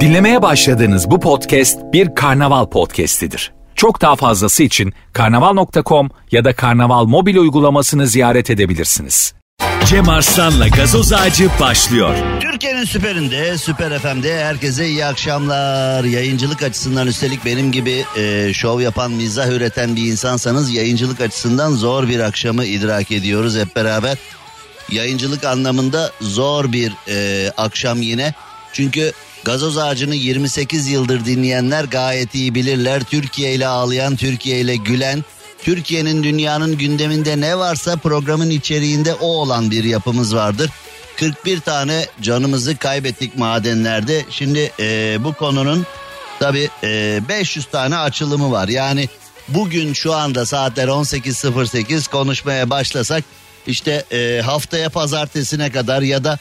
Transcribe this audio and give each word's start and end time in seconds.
Dinlemeye 0.00 0.42
başladığınız 0.42 1.10
bu 1.10 1.20
podcast 1.20 1.78
bir 1.92 2.14
karnaval 2.14 2.66
podcastidir. 2.66 3.52
Çok 3.74 4.00
daha 4.00 4.16
fazlası 4.16 4.62
için 4.62 4.92
karnaval.com 5.12 6.10
ya 6.30 6.44
da 6.44 6.52
karnaval 6.56 7.04
mobil 7.04 7.36
uygulamasını 7.36 8.06
ziyaret 8.06 8.50
edebilirsiniz. 8.50 9.34
Cem 9.86 10.08
Arslan'la 10.08 10.68
gazoz 10.68 11.12
ağacı 11.12 11.48
başlıyor. 11.60 12.14
Türkiye'nin 12.40 12.84
süperinde, 12.84 13.58
Süper 13.58 13.98
FM'de 13.98 14.44
herkese 14.44 14.86
iyi 14.88 15.04
akşamlar. 15.04 16.04
Yayıncılık 16.04 16.62
açısından 16.62 17.06
üstelik 17.06 17.44
benim 17.44 17.72
gibi 17.72 18.04
e, 18.16 18.52
şov 18.54 18.80
yapan, 18.80 19.10
mizah 19.12 19.48
üreten 19.48 19.96
bir 19.96 20.02
insansanız 20.06 20.74
yayıncılık 20.74 21.20
açısından 21.20 21.70
zor 21.72 22.08
bir 22.08 22.20
akşamı 22.20 22.64
idrak 22.64 23.12
ediyoruz 23.12 23.58
hep 23.58 23.76
beraber. 23.76 24.18
Yayıncılık 24.90 25.44
anlamında 25.44 26.12
zor 26.20 26.72
bir 26.72 26.92
e, 27.08 27.50
akşam 27.56 28.02
yine. 28.02 28.34
Çünkü 28.72 29.12
Gazoz 29.44 29.78
Ağacı'nı 29.78 30.14
28 30.14 30.88
yıldır 30.88 31.24
dinleyenler 31.24 31.84
gayet 31.84 32.34
iyi 32.34 32.54
bilirler. 32.54 33.02
Türkiye 33.02 33.54
ile 33.54 33.66
ağlayan, 33.66 34.16
Türkiye 34.16 34.60
ile 34.60 34.76
gülen, 34.76 35.24
Türkiye'nin 35.62 36.22
dünyanın 36.22 36.78
gündeminde 36.78 37.40
ne 37.40 37.58
varsa 37.58 37.96
programın 37.96 38.50
içeriğinde 38.50 39.14
o 39.14 39.26
olan 39.26 39.70
bir 39.70 39.84
yapımız 39.84 40.34
vardır. 40.34 40.70
41 41.16 41.60
tane 41.60 42.06
canımızı 42.20 42.76
kaybettik 42.76 43.38
madenlerde. 43.38 44.24
Şimdi 44.30 44.72
e, 44.80 45.18
bu 45.24 45.32
konunun 45.32 45.86
tabi 46.38 46.68
e, 46.84 47.20
500 47.28 47.66
tane 47.66 47.96
açılımı 47.96 48.52
var. 48.52 48.68
Yani 48.68 49.08
bugün 49.48 49.92
şu 49.92 50.14
anda 50.14 50.46
saatler 50.46 50.88
18.08 50.88 52.10
konuşmaya 52.10 52.70
başlasak 52.70 53.24
işte 53.66 54.04
e, 54.12 54.40
haftaya 54.44 54.90
pazartesine 54.90 55.70
kadar 55.70 56.02
ya 56.02 56.24
da 56.24 56.38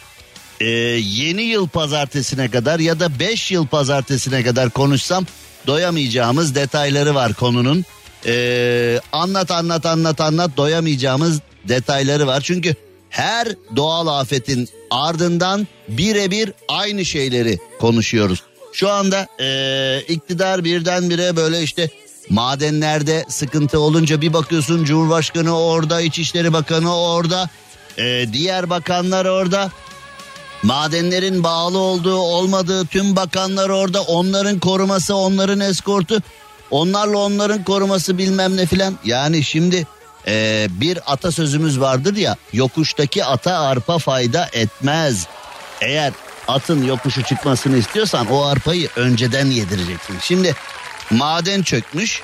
e, 0.60 0.66
yeni 1.00 1.42
yıl 1.42 1.68
pazartesine 1.68 2.52
kadar 2.52 2.80
ya 2.80 3.00
da 3.00 3.20
5 3.20 3.52
yıl 3.52 3.68
pazartesine 3.68 4.44
kadar 4.44 4.70
konuşsam 4.70 5.26
doyamayacağımız 5.68 6.56
detayları 6.56 7.16
var 7.16 7.34
konunun. 7.34 7.86
E, 8.26 9.02
anlat 9.12 9.52
anlat 9.52 9.86
anlat 9.86 10.22
anlat 10.22 10.52
doyamayacağımız 10.58 11.40
detayları 11.68 12.28
var. 12.28 12.42
Çünkü 12.42 12.76
her 13.10 13.48
doğal 13.76 14.08
afetin 14.08 14.70
ardından 14.92 15.68
birebir 15.88 16.54
aynı 16.68 17.06
şeyleri 17.06 17.60
konuşuyoruz. 17.80 18.44
Şu 18.74 18.90
anda 18.90 19.28
e, 19.40 20.02
iktidar 20.08 20.64
birdenbire 20.64 21.36
böyle 21.36 21.64
işte 21.64 21.90
madenlerde 22.30 23.26
sıkıntı 23.30 23.80
olunca 23.80 24.22
bir 24.22 24.34
bakıyorsun 24.34 24.84
Cumhurbaşkanı 24.84 25.60
orada, 25.60 26.02
İçişleri 26.02 26.54
Bakanı 26.54 26.98
orada, 26.98 27.50
e, 27.98 28.26
diğer 28.34 28.70
bakanlar 28.70 29.26
orada. 29.26 29.72
Madenlerin 30.64 31.44
bağlı 31.44 31.78
olduğu 31.78 32.16
olmadığı 32.16 32.86
tüm 32.86 33.16
bakanlar 33.16 33.70
orada. 33.70 34.02
Onların 34.02 34.60
koruması 34.60 35.16
onların 35.16 35.60
eskortu. 35.60 36.22
Onlarla 36.72 37.18
onların 37.18 37.64
koruması 37.64 38.18
bilmem 38.18 38.58
ne 38.58 38.66
filan. 38.66 39.00
Yani 39.06 39.44
şimdi 39.44 39.88
e, 40.28 40.68
bir 40.70 41.00
atasözümüz 41.14 41.80
vardır 41.80 42.16
ya 42.16 42.36
yokuştaki 42.54 43.26
ata 43.26 43.60
arpa 43.60 43.98
fayda 43.98 44.50
etmez. 44.54 45.28
Eğer 45.82 46.14
atın 46.48 46.84
yokuşu 46.84 47.24
çıkmasını 47.24 47.78
istiyorsan 47.78 48.28
o 48.32 48.46
arpayı 48.46 48.90
önceden 48.96 49.46
yedireceksin. 49.46 50.16
Şimdi 50.22 50.56
maden 51.10 51.62
çökmüş 51.62 52.22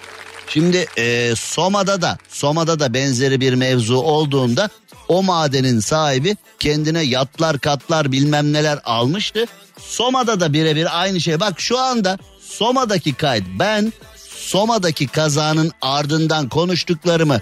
şimdi 0.47 0.85
e, 0.97 1.33
Soma'da 1.35 2.01
da 2.01 2.17
Soma'da 2.29 2.79
da 2.79 2.93
benzeri 2.93 3.41
bir 3.41 3.53
mevzu 3.53 3.95
olduğunda 3.95 4.69
o 5.07 5.23
madenin 5.23 5.79
sahibi 5.79 6.35
kendine 6.59 7.01
yatlar 7.01 7.59
katlar 7.59 8.11
bilmem 8.11 8.53
neler 8.53 8.79
almıştı. 8.85 9.45
Soma'da 9.79 10.39
da 10.39 10.53
birebir 10.53 11.01
aynı 11.01 11.21
şey. 11.21 11.39
Bak 11.39 11.59
şu 11.59 11.79
anda 11.79 12.17
Soma'daki 12.41 13.13
kayıt 13.13 13.45
ben 13.59 13.93
Soma'daki 14.29 15.07
kazanın 15.07 15.71
ardından 15.81 16.49
konuştuklarımı 16.49 17.41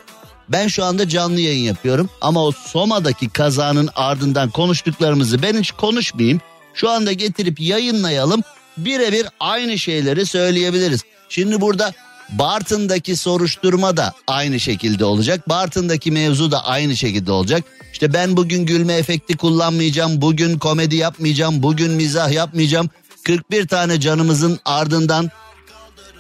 ben 0.50 0.68
şu 0.68 0.84
anda 0.84 1.10
canlı 1.10 1.40
yayın 1.40 1.64
yapıyorum 1.64 2.10
ama 2.22 2.46
o 2.46 2.52
Soma'daki 2.52 3.30
kazanın 3.30 3.90
ardından 3.96 4.50
konuştuklarımızı 4.50 5.42
ben 5.42 5.60
hiç 5.60 5.72
konuşmayayım. 5.72 6.42
Şu 6.74 6.90
anda 6.90 7.14
getirip 7.14 7.60
yayınlayalım. 7.60 8.42
Birebir 8.78 9.28
aynı 9.40 9.80
şeyleri 9.80 10.26
söyleyebiliriz. 10.26 11.02
Şimdi 11.34 11.62
burada 11.62 11.94
Bartın'daki 12.30 13.16
soruşturma 13.16 13.98
da 13.98 14.14
aynı 14.28 14.60
şekilde 14.60 15.06
olacak. 15.06 15.50
Bartın'daki 15.50 16.12
mevzu 16.12 16.52
da 16.52 16.66
aynı 16.66 16.98
şekilde 16.98 17.32
olacak. 17.32 17.64
İşte 17.94 18.14
ben 18.14 18.38
bugün 18.38 18.66
gülme 18.66 18.94
efekti 18.94 19.38
kullanmayacağım. 19.38 20.22
Bugün 20.22 20.60
komedi 20.60 20.96
yapmayacağım. 20.96 21.64
Bugün 21.64 21.92
mizah 21.92 22.32
yapmayacağım. 22.32 22.90
41 23.24 23.68
tane 23.68 24.00
canımızın 24.00 24.60
ardından 24.66 25.32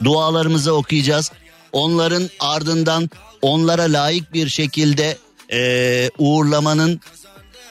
dualarımızı 0.03 0.73
okuyacağız. 0.73 1.31
Onların 1.72 2.29
ardından 2.40 3.09
onlara 3.41 3.84
layık 3.84 4.34
bir 4.34 4.50
şekilde 4.50 5.18
e, 5.52 6.09
uğurlamanın 6.18 7.02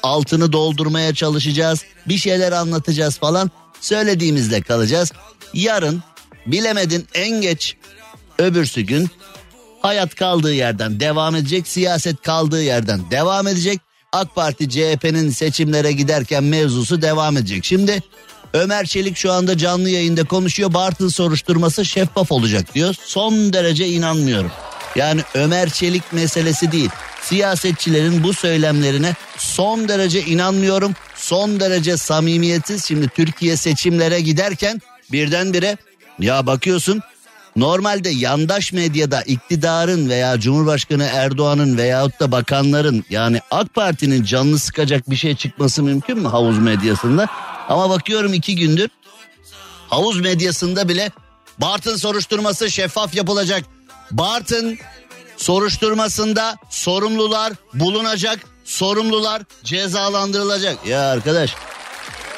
altını 0.03 0.53
doldurmaya 0.53 1.15
çalışacağız. 1.15 1.85
Bir 2.09 2.19
şeyler 2.19 2.53
anlatacağız 2.53 3.19
falan. 3.19 3.51
Söylediğimizde 3.81 4.63
kalacağız. 4.63 5.13
Yarın 5.55 6.03
bilemedin 6.47 7.07
en 7.15 7.41
geç 7.41 7.77
öbürsü 8.39 8.81
gün 8.81 9.11
hayat 9.81 10.15
kaldığı 10.15 10.55
yerden 10.55 11.01
devam 11.01 11.37
edecek, 11.37 11.69
siyaset 11.69 12.23
kaldığı 12.23 12.63
yerden 12.63 13.01
devam 13.11 13.47
edecek. 13.47 13.81
AK 14.13 14.35
Parti 14.35 14.71
CHP'nin 14.71 15.31
seçimlere 15.31 15.93
giderken 15.93 16.45
mevzusu 16.45 17.03
devam 17.03 17.37
edecek. 17.37 17.65
Şimdi 17.65 18.03
Ömer 18.55 18.87
Çelik 18.87 19.17
şu 19.17 19.33
anda 19.33 19.59
canlı 19.59 19.91
yayında 19.91 20.25
konuşuyor. 20.25 20.75
Bartın 20.75 21.09
soruşturması 21.09 21.85
şeffaf 21.85 22.33
olacak 22.33 22.75
diyor. 22.75 22.95
Son 23.05 23.53
derece 23.53 23.89
inanmıyorum. 23.89 24.53
Yani 24.97 25.21
Ömer 25.35 25.71
Çelik 25.71 26.13
meselesi 26.13 26.73
değil. 26.73 26.91
Siyasetçilerin 27.23 28.23
bu 28.23 28.35
söylemlerine 28.35 29.15
son 29.39 29.89
derece 29.89 30.23
inanmıyorum. 30.23 30.95
Son 31.17 31.61
derece 31.61 31.97
samimiyetsiz. 31.97 32.85
Şimdi 32.85 33.09
Türkiye 33.09 33.57
seçimlere 33.57 34.21
giderken 34.21 34.81
birdenbire 35.13 35.77
ya 36.19 36.47
bakıyorsun 36.47 37.03
Normalde 37.57 38.09
yandaş 38.09 38.73
medyada 38.73 39.23
iktidarın 39.23 40.09
veya 40.09 40.41
Cumhurbaşkanı 40.41 41.05
Erdoğan'ın 41.05 41.79
veyahut 41.79 42.21
da 42.21 42.33
bakanların 42.33 43.05
yani 43.11 43.41
AK 43.51 43.75
Parti'nin 43.75 44.25
canını 44.25 44.59
sıkacak 44.59 45.11
bir 45.11 45.17
şey 45.17 45.37
çıkması 45.37 45.83
mümkün 45.83 46.19
mü 46.19 46.29
havuz 46.29 46.59
medyasında? 46.59 47.27
Ama 47.69 47.91
bakıyorum 47.91 48.35
iki 48.35 48.57
gündür 48.57 48.91
havuz 49.89 50.21
medyasında 50.21 50.89
bile 50.89 51.11
Bartın 51.59 51.97
soruşturması 51.97 52.71
şeffaf 52.71 53.15
yapılacak. 53.15 53.65
Bartın 54.11 54.79
soruşturmasında 55.37 56.57
sorumlular 56.71 57.53
bulunacak, 57.75 58.39
sorumlular 58.65 59.43
cezalandırılacak. 59.65 60.87
Ya 60.87 61.11
arkadaş 61.11 61.55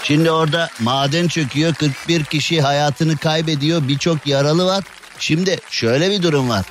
Şimdi 0.05 0.31
orada 0.31 0.71
maden 0.81 1.29
çöküyor 1.29 1.75
41 1.75 2.25
kişi 2.25 2.61
hayatını 2.61 3.17
kaybediyor 3.17 3.89
birçok 3.89 4.27
yaralı 4.27 4.67
var. 4.67 4.85
Şimdi 5.19 5.59
şöyle 5.71 6.11
bir 6.11 6.23
durum 6.23 6.49
var. 6.49 6.67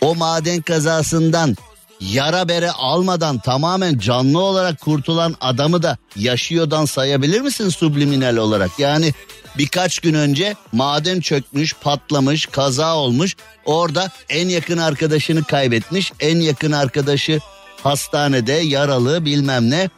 O 0.00 0.14
maden 0.14 0.62
kazasından 0.62 1.56
yara 2.00 2.48
bere 2.48 2.70
almadan 2.70 3.38
tamamen 3.38 3.98
canlı 3.98 4.40
olarak 4.40 4.80
kurtulan 4.80 5.36
adamı 5.40 5.82
da 5.82 5.96
yaşıyordan 6.16 6.84
sayabilir 6.84 7.40
misin 7.40 7.68
subliminal 7.68 8.36
olarak? 8.36 8.70
Yani 8.78 9.14
birkaç 9.58 9.98
gün 9.98 10.14
önce 10.14 10.54
maden 10.72 11.20
çökmüş, 11.20 11.74
patlamış, 11.74 12.46
kaza 12.46 12.96
olmuş. 12.96 13.36
Orada 13.64 14.10
en 14.28 14.48
yakın 14.48 14.78
arkadaşını 14.78 15.44
kaybetmiş. 15.44 16.12
En 16.20 16.40
yakın 16.40 16.72
arkadaşı 16.72 17.40
hastanede 17.82 18.52
yaralı 18.52 19.24
bilmem 19.24 19.70
ne. 19.70 19.90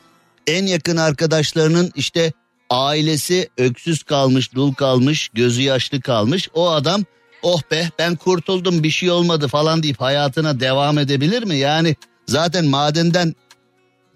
En 0.46 0.66
yakın 0.66 0.96
arkadaşlarının 0.96 1.92
işte 1.94 2.32
ailesi 2.70 3.48
öksüz 3.58 4.02
kalmış, 4.02 4.54
dul 4.54 4.74
kalmış, 4.74 5.28
gözü 5.34 5.62
yaşlı 5.62 6.00
kalmış. 6.00 6.48
O 6.54 6.70
adam 6.70 7.04
oh 7.42 7.62
be 7.70 7.90
ben 7.98 8.16
kurtuldum 8.16 8.82
bir 8.82 8.90
şey 8.90 9.10
olmadı 9.10 9.48
falan 9.48 9.82
deyip 9.82 10.00
hayatına 10.00 10.60
devam 10.60 10.98
edebilir 10.98 11.42
mi? 11.42 11.56
Yani 11.56 11.96
zaten 12.26 12.64
madenden 12.64 13.34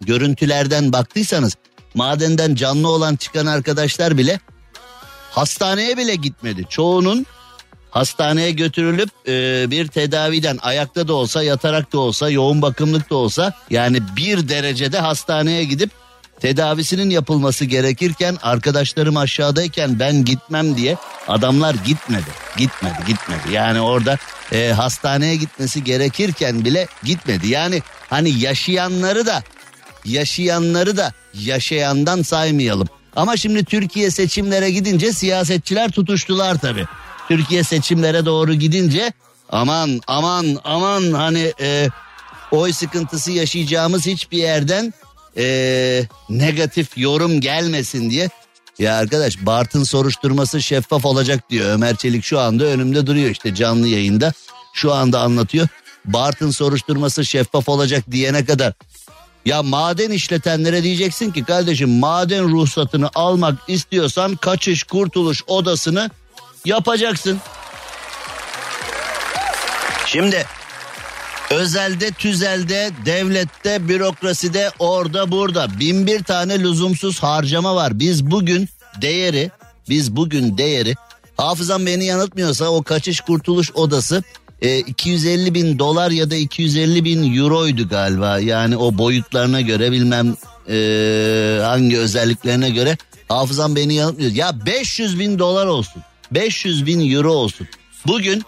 görüntülerden 0.01 0.93
baktıysanız 0.93 1.55
madenden 1.95 2.55
canlı 2.55 2.89
olan 2.89 3.17
çıkan 3.17 3.47
arkadaşlar 3.47 4.19
bile 4.19 4.41
hastaneye 5.31 5.97
bile 5.97 6.15
gitmedi. 6.15 6.67
Çoğunun 6.69 7.27
hastaneye 7.91 8.51
götürülüp 8.51 9.11
e, 9.29 9.67
bir 9.71 9.87
tedaviden 9.87 10.59
ayakta 10.63 11.09
da 11.09 11.15
olsa 11.15 11.43
yatarak 11.43 11.93
da 11.93 11.99
olsa 11.99 12.31
yoğun 12.31 12.63
bakımlık 12.63 13.11
da 13.11 13.17
olsa 13.17 13.53
yani 13.71 14.03
bir 14.17 14.49
derecede 14.49 14.99
hastaneye 14.99 15.65
gidip 15.65 15.91
tedavisinin 16.41 17.11
yapılması 17.11 17.65
gerekirken 17.65 18.37
arkadaşlarım 18.43 19.17
aşağıdayken 19.17 19.99
ben 19.99 20.25
gitmem 20.25 20.77
diye 20.77 20.97
adamlar 21.29 21.75
gitmedi. 21.75 22.31
Gitmedi 22.57 22.99
gitmedi 23.07 23.53
yani 23.53 23.81
orada 23.81 24.19
e, 24.53 24.73
hastaneye 24.73 25.37
gitmesi 25.37 25.85
gerekirken 25.85 26.65
bile 26.65 26.87
gitmedi. 27.05 27.49
Yani 27.49 27.83
hani 28.11 28.31
yaşayanları 28.31 29.27
da 29.27 29.43
yaşayanları 30.05 30.97
da 30.97 31.13
yaşayandan 31.35 32.23
saymayalım. 32.23 32.89
Ama 33.17 33.37
şimdi 33.37 33.65
Türkiye 33.65 34.11
seçimlere 34.11 34.71
gidince 34.71 35.13
siyasetçiler 35.13 35.91
tutuştular 35.91 36.59
tabii. 36.59 36.85
Türkiye 37.29 37.65
seçimlere 37.65 38.25
doğru 38.27 38.55
gidince 38.55 39.13
aman 39.49 40.01
aman 40.07 40.47
aman 40.65 41.13
hani 41.13 41.53
e, 41.61 41.89
oy 42.51 42.73
sıkıntısı 42.73 43.33
yaşayacağımız 43.33 44.07
hiçbir 44.07 44.39
yerden 44.39 44.95
e, 45.39 46.05
negatif 46.29 46.99
yorum 46.99 47.41
gelmesin 47.41 48.11
diye. 48.11 48.29
Ya 48.79 48.97
arkadaş 48.97 49.47
Bartın 49.47 49.85
soruşturması 49.85 50.63
şeffaf 50.63 51.05
olacak 51.05 51.51
diyor 51.51 51.71
Ömer 51.71 51.97
Çelik 51.97 52.25
şu 52.25 52.41
anda 52.41 52.65
önümde 52.65 53.07
duruyor 53.07 53.31
işte 53.31 53.55
canlı 53.55 53.89
yayında 53.89 54.33
şu 54.73 54.93
anda 54.93 55.21
anlatıyor. 55.21 55.69
Bartın 56.05 56.51
soruşturması 56.51 57.25
şeffaf 57.25 57.69
olacak 57.69 58.05
diyene 58.11 58.45
kadar 58.45 58.73
ya 59.45 59.63
maden 59.63 60.11
işletenlere 60.11 60.83
diyeceksin 60.83 61.31
ki 61.31 61.45
kardeşim 61.45 61.91
maden 61.91 62.49
ruhsatını 62.49 63.11
almak 63.15 63.55
istiyorsan 63.69 64.37
kaçış 64.37 64.83
kurtuluş 64.83 65.43
odasını 65.47 66.11
yapacaksın. 66.65 67.39
Şimdi 70.07 70.47
özelde, 71.51 72.11
tüzelde, 72.11 72.91
devlette, 73.05 73.89
bürokraside, 73.89 74.71
orada, 74.79 75.33
burada 75.33 75.69
bin 75.81 76.07
bir 76.07 76.25
tane 76.25 76.61
lüzumsuz 76.61 77.23
harcama 77.23 77.75
var. 77.75 77.99
Biz 77.99 78.31
bugün 78.31 78.69
değeri, 79.01 79.51
biz 79.89 80.17
bugün 80.17 80.59
değeri 80.59 80.95
hafızam 81.37 81.87
beni 81.87 82.05
yanıltmıyorsa 82.05 82.69
o 82.69 82.83
kaçış 82.83 83.21
kurtuluş 83.21 83.73
odası 83.75 84.23
e, 84.63 84.79
250 84.79 85.55
bin 85.55 85.79
dolar 85.79 86.11
ya 86.11 86.31
da 86.31 86.37
250 86.37 87.05
bin 87.05 87.37
euroydu 87.37 87.89
galiba. 87.89 88.39
Yani 88.39 88.77
o 88.77 88.99
boyutlarına 88.99 89.61
göre 89.61 89.93
bilmem 89.93 90.37
e, 90.69 91.61
hangi 91.65 91.99
özelliklerine 91.99 92.71
göre 92.71 92.97
hafızam 93.29 93.77
beni 93.77 93.95
yanıltmıyor. 93.95 94.33
Ya 94.33 94.67
500 94.67 95.19
bin 95.19 95.39
dolar 95.39 95.67
olsun 95.67 96.03
500 96.31 96.87
bin 96.87 97.15
euro 97.15 97.33
olsun. 97.33 97.69
Bugün 98.07 98.43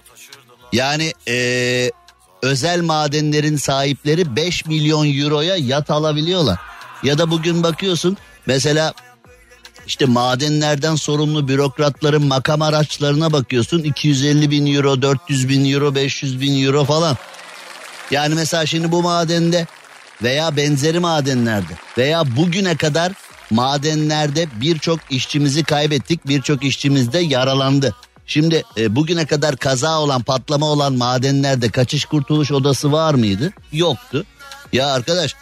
yani 0.73 1.13
e, 1.29 1.91
özel 2.43 2.81
madenlerin 2.81 3.57
sahipleri 3.57 4.37
5 4.37 4.67
milyon 4.67 5.19
euroya 5.21 5.57
yat 5.57 5.91
alabiliyorlar. 5.91 6.59
Ya 7.03 7.19
da 7.19 7.31
bugün 7.31 7.63
bakıyorsun 7.63 8.17
mesela 8.47 8.95
işte 9.87 10.05
madenlerden 10.05 10.95
sorumlu 10.95 11.49
bürokratların 11.49 12.27
makam 12.27 12.63
araçlarına 12.63 13.33
bakıyorsun 13.33 13.79
250 13.79 14.51
bin 14.51 14.75
euro 14.75 15.03
400 15.03 15.49
bin 15.49 15.73
euro 15.73 15.95
500 15.95 16.41
bin 16.41 16.65
euro 16.65 16.85
falan. 16.85 17.17
Yani 18.11 18.35
mesela 18.35 18.67
şimdi 18.67 18.93
bu 18.93 19.03
madende 19.03 19.67
veya 20.23 20.57
benzeri 20.57 20.99
madenlerde 20.99 21.73
veya 21.99 22.37
bugüne 22.37 22.77
kadar 22.77 23.13
madenlerde 23.51 24.47
birçok 24.61 25.01
işçimizi 25.11 25.65
kaybettik 25.65 26.29
birçok 26.29 26.65
işçimiz 26.65 27.13
de 27.13 27.19
yaralandı. 27.19 27.95
Şimdi 28.31 28.63
e, 28.77 28.97
bugüne 28.97 29.27
kadar 29.27 29.57
kaza 29.57 30.01
olan 30.01 30.23
patlama 30.23 30.67
olan 30.67 30.93
madenlerde 30.93 31.71
kaçış 31.71 32.05
kurtuluş 32.05 32.53
odası 32.53 32.93
var 32.93 33.15
mıydı? 33.15 33.53
Yoktu. 33.73 34.25
Ya 34.73 34.93
arkadaş 34.93 35.35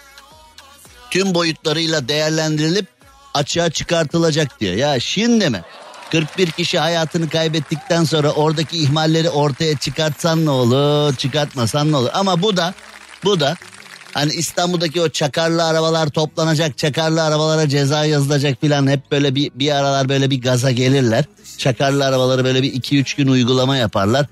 tüm 1.11 1.35
boyutlarıyla 1.35 2.08
değerlendirilip 2.08 2.87
açığa 3.35 3.70
çıkartılacak 3.70 4.61
diyor. 4.61 4.75
Ya 4.75 5.00
şimdi 5.00 5.50
mi? 5.50 5.62
41 6.12 6.50
kişi 6.50 6.79
hayatını 6.79 7.29
kaybettikten 7.29 8.05
sonra 8.05 8.31
oradaki 8.32 8.79
ihmalleri 8.79 9.31
ortaya 9.31 9.76
çıkartsan 9.76 10.46
ne 10.46 10.50
olur, 10.50 11.17
çıkartmasan 11.17 11.93
ne 11.93 11.96
olur? 11.96 12.11
Ama 12.12 12.43
bu 12.43 12.56
da 12.56 12.75
bu 13.25 13.40
da 13.40 13.56
hani 14.19 14.32
İstanbul'daki 14.32 15.00
o 15.00 15.09
çakarlı 15.09 15.65
arabalar 15.65 16.09
toplanacak, 16.09 16.79
çakarlı 16.79 17.23
arabalara 17.23 17.69
ceza 17.69 18.05
yazılacak 18.05 18.61
filan 18.61 18.87
hep 18.87 19.11
böyle 19.11 19.35
bir 19.35 19.50
bir 19.55 19.70
aralar 19.70 20.09
böyle 20.09 20.31
bir 20.31 20.43
gaza 20.43 20.70
gelirler. 20.70 21.25
Çakarlı 21.59 22.05
arabaları 22.05 22.44
böyle 22.44 22.62
bir 22.62 22.73
2-3 22.73 23.17
gün 23.17 23.29
uygulama 23.29 23.76
yaparlar. 23.76 24.26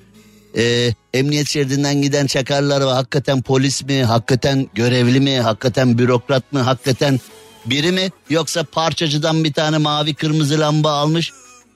Ee, 0.57 0.95
emniyet 1.15 1.49
şeridinden 1.49 2.03
giden 2.03 2.27
çakarlı 2.27 2.75
araba 2.75 2.97
hakikaten 2.97 3.43
polis 3.43 3.85
mi, 3.85 4.05
hakikaten 4.05 4.69
görevli 4.75 5.21
mi, 5.21 5.41
hakikaten 5.41 5.99
bürokrat 5.99 6.53
mı, 6.53 6.61
hakikaten 6.61 7.21
biri 7.67 7.93
mi 7.93 8.11
yoksa 8.31 8.65
parçacıdan 8.65 9.45
bir 9.45 9.53
tane 9.53 9.79
mavi 9.79 10.15
kırmızı 10.15 10.61
lamba 10.61 10.93
almış 10.93 11.33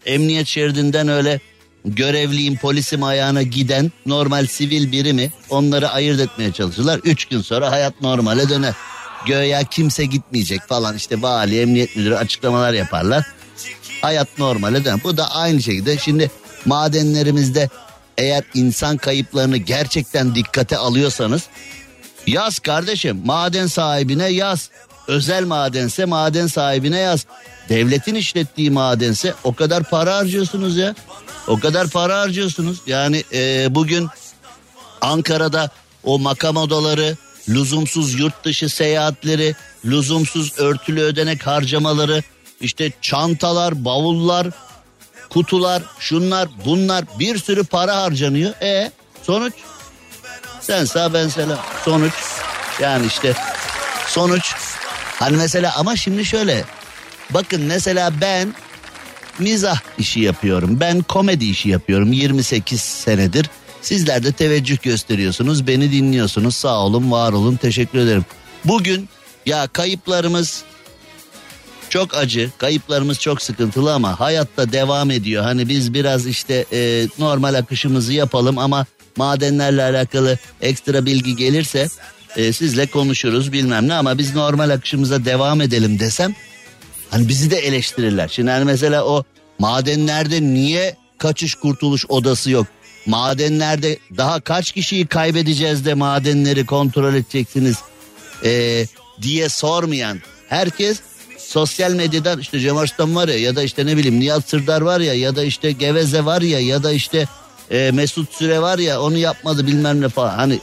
emniyet 0.06 0.46
şeridinden 0.46 1.08
öyle 1.08 1.40
görevliyim 1.84 2.56
polisim 2.56 3.02
ayağına 3.02 3.42
giden 3.42 3.92
normal 4.06 4.46
sivil 4.46 4.92
biri 4.92 5.12
mi 5.12 5.30
onları 5.50 5.88
ayırt 5.88 6.20
etmeye 6.20 6.52
çalışırlar. 6.52 7.00
Üç 7.04 7.24
gün 7.24 7.40
sonra 7.40 7.70
hayat 7.70 8.00
normale 8.00 8.48
döner. 8.48 8.74
Göya 9.26 9.64
kimse 9.64 10.04
gitmeyecek 10.04 10.60
falan 10.68 10.96
işte 10.96 11.22
vali 11.22 11.60
emniyet 11.60 11.96
müdürü 11.96 12.14
açıklamalar 12.14 12.72
yaparlar. 12.72 13.26
Hayat 14.02 14.38
normale 14.38 14.84
döner. 14.84 15.04
Bu 15.04 15.16
da 15.16 15.34
aynı 15.34 15.62
şekilde 15.62 15.98
şimdi 15.98 16.30
madenlerimizde 16.66 17.68
eğer 18.18 18.44
insan 18.54 18.96
kayıplarını 18.96 19.56
gerçekten 19.56 20.34
dikkate 20.34 20.76
alıyorsanız 20.76 21.42
yaz 22.26 22.58
kardeşim 22.58 23.22
maden 23.24 23.66
sahibine 23.66 24.28
yaz. 24.28 24.70
Özel 25.08 25.44
madense 25.44 26.04
maden 26.04 26.46
sahibine 26.46 26.98
yaz. 26.98 27.26
Devletin 27.68 28.14
işlettiği 28.14 28.70
madense 28.70 29.34
o 29.44 29.54
kadar 29.54 29.82
para 29.82 30.16
harcıyorsunuz 30.16 30.76
ya. 30.76 30.94
O 31.50 31.60
kadar 31.60 31.88
para 31.88 32.20
harcıyorsunuz. 32.20 32.78
Yani 32.86 33.24
e, 33.32 33.74
bugün 33.74 34.08
Ankara'da 35.00 35.70
o 36.04 36.18
makam 36.18 36.56
odaları, 36.56 37.16
lüzumsuz 37.48 38.20
yurt 38.20 38.44
dışı 38.44 38.68
seyahatleri, 38.68 39.54
lüzumsuz 39.84 40.58
örtülü 40.58 41.00
ödenek 41.00 41.46
harcamaları, 41.46 42.22
işte 42.60 42.92
çantalar, 43.02 43.84
bavullar, 43.84 44.46
kutular, 45.30 45.82
şunlar, 45.98 46.48
bunlar 46.64 47.04
bir 47.18 47.38
sürü 47.38 47.64
para 47.64 48.02
harcanıyor. 48.02 48.54
E 48.62 48.92
sonuç 49.22 49.54
sen 50.60 50.84
sağ 50.84 51.14
ben 51.14 51.28
selam. 51.28 51.58
Sonuç 51.84 52.14
yani 52.80 53.06
işte 53.06 53.34
sonuç 54.06 54.54
Hani 55.20 55.36
mesela 55.36 55.76
ama 55.76 55.96
şimdi 55.96 56.24
şöyle. 56.24 56.64
Bakın 57.30 57.62
mesela 57.62 58.20
ben 58.20 58.54
mizah 59.40 59.80
işi 59.98 60.20
yapıyorum. 60.20 60.80
Ben 60.80 61.02
komedi 61.02 61.44
işi 61.44 61.68
yapıyorum 61.68 62.12
28 62.12 62.80
senedir. 62.80 63.50
Sizler 63.82 64.24
de 64.24 64.32
teveccüh 64.32 64.82
gösteriyorsunuz. 64.82 65.66
Beni 65.66 65.92
dinliyorsunuz. 65.92 66.56
Sağ 66.56 66.78
olun, 66.80 67.10
var 67.10 67.32
olun. 67.32 67.56
Teşekkür 67.56 67.98
ederim. 67.98 68.24
Bugün 68.64 69.08
ya 69.46 69.66
kayıplarımız 69.66 70.64
çok 71.88 72.16
acı. 72.16 72.50
Kayıplarımız 72.58 73.20
çok 73.20 73.42
sıkıntılı 73.42 73.94
ama 73.94 74.20
hayatta 74.20 74.72
devam 74.72 75.10
ediyor. 75.10 75.42
Hani 75.42 75.68
biz 75.68 75.94
biraz 75.94 76.26
işte 76.26 76.64
e, 76.72 77.08
normal 77.18 77.54
akışımızı 77.54 78.12
yapalım 78.12 78.58
ama 78.58 78.86
madenlerle 79.16 79.82
alakalı 79.82 80.38
ekstra 80.60 81.06
bilgi 81.06 81.36
gelirse 81.36 81.88
e, 82.36 82.52
sizle 82.52 82.86
konuşuruz 82.86 83.52
bilmem 83.52 83.88
ne 83.88 83.94
ama 83.94 84.18
biz 84.18 84.34
normal 84.34 84.70
akışımıza 84.70 85.24
devam 85.24 85.60
edelim 85.60 85.98
desem 85.98 86.34
hani 87.10 87.28
bizi 87.28 87.50
de 87.50 87.56
eleştirirler. 87.56 88.28
Şimdi 88.28 88.50
hani 88.50 88.64
mesela 88.64 89.04
o 89.04 89.24
madenlerde 89.58 90.42
niye 90.42 90.96
kaçış 91.18 91.54
kurtuluş 91.54 92.06
odası 92.08 92.50
yok? 92.50 92.66
Madenlerde 93.06 93.98
daha 94.16 94.40
kaç 94.40 94.72
kişiyi 94.72 95.06
kaybedeceğiz 95.06 95.84
de 95.84 95.94
madenleri 95.94 96.66
kontrol 96.66 97.14
edeceksiniz 97.14 97.76
e, 98.44 98.84
diye 99.22 99.48
sormayan 99.48 100.18
herkes 100.48 101.00
sosyal 101.38 101.92
medyadan 101.92 102.38
işte 102.38 102.60
Cem 102.60 102.76
Arslan 102.76 103.14
var 103.14 103.28
ya 103.28 103.38
ya 103.38 103.56
da 103.56 103.62
işte 103.62 103.86
ne 103.86 103.96
bileyim 103.96 104.20
Nihat 104.20 104.48
Sırdar 104.48 104.80
var 104.80 105.00
ya 105.00 105.14
ya 105.14 105.36
da 105.36 105.44
işte 105.44 105.72
Geveze 105.72 106.24
var 106.24 106.42
ya 106.42 106.60
ya 106.60 106.82
da 106.82 106.92
işte 106.92 107.26
e, 107.70 107.90
Mesut 107.90 108.32
Süre 108.32 108.60
var 108.62 108.78
ya 108.78 109.02
onu 109.02 109.16
yapmadı 109.16 109.66
bilmem 109.66 110.00
ne 110.00 110.08
falan. 110.08 110.36
Hani 110.36 110.58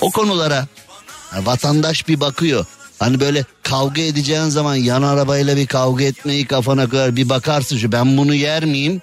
o 0.00 0.10
konulara 0.10 0.66
vatandaş 1.32 2.08
bir 2.08 2.20
bakıyor. 2.20 2.66
Hani 2.98 3.20
böyle 3.20 3.44
kavga 3.62 4.02
edeceğin 4.02 4.48
zaman 4.48 4.74
yan 4.74 5.02
arabayla 5.02 5.56
bir 5.56 5.66
kavga 5.66 6.04
etmeyi 6.04 6.46
kafana 6.46 6.88
koyar 6.88 7.16
bir 7.16 7.28
bakarsın 7.28 7.78
şu 7.78 7.92
ben 7.92 8.16
bunu 8.16 8.34
yer 8.34 8.64
miyim? 8.64 9.02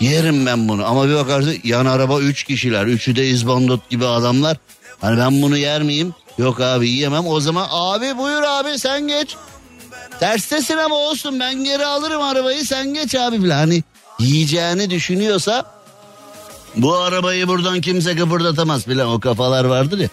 Yerim 0.00 0.46
ben 0.46 0.68
bunu 0.68 0.86
ama 0.86 1.08
bir 1.08 1.14
bakarsın 1.14 1.56
yan 1.64 1.86
araba 1.86 2.20
üç 2.20 2.44
kişiler 2.44 2.86
üçü 2.86 3.16
de 3.16 3.26
izbandot 3.28 3.90
gibi 3.90 4.06
adamlar. 4.06 4.56
Hani 5.00 5.18
ben 5.18 5.42
bunu 5.42 5.56
yer 5.56 5.82
miyim? 5.82 6.14
Yok 6.38 6.60
abi 6.60 6.88
yiyemem 6.88 7.26
o 7.26 7.40
zaman 7.40 7.68
abi 7.70 8.18
buyur 8.18 8.42
abi 8.42 8.78
sen 8.78 9.08
geç. 9.08 9.36
Terstesin 10.20 10.76
ama 10.76 10.94
olsun 10.94 11.40
ben 11.40 11.64
geri 11.64 11.86
alırım 11.86 12.22
arabayı 12.22 12.64
sen 12.64 12.94
geç 12.94 13.14
abi 13.14 13.40
falan. 13.40 13.56
Hani 13.56 13.82
yiyeceğini 14.18 14.90
düşünüyorsa 14.90 15.64
bu 16.76 16.96
arabayı 16.96 17.48
buradan 17.48 17.80
kimse 17.80 18.16
kıpırdatamaz 18.16 18.84
filan 18.84 19.08
o 19.08 19.20
kafalar 19.20 19.64
vardır 19.64 19.98
ya. 19.98 20.08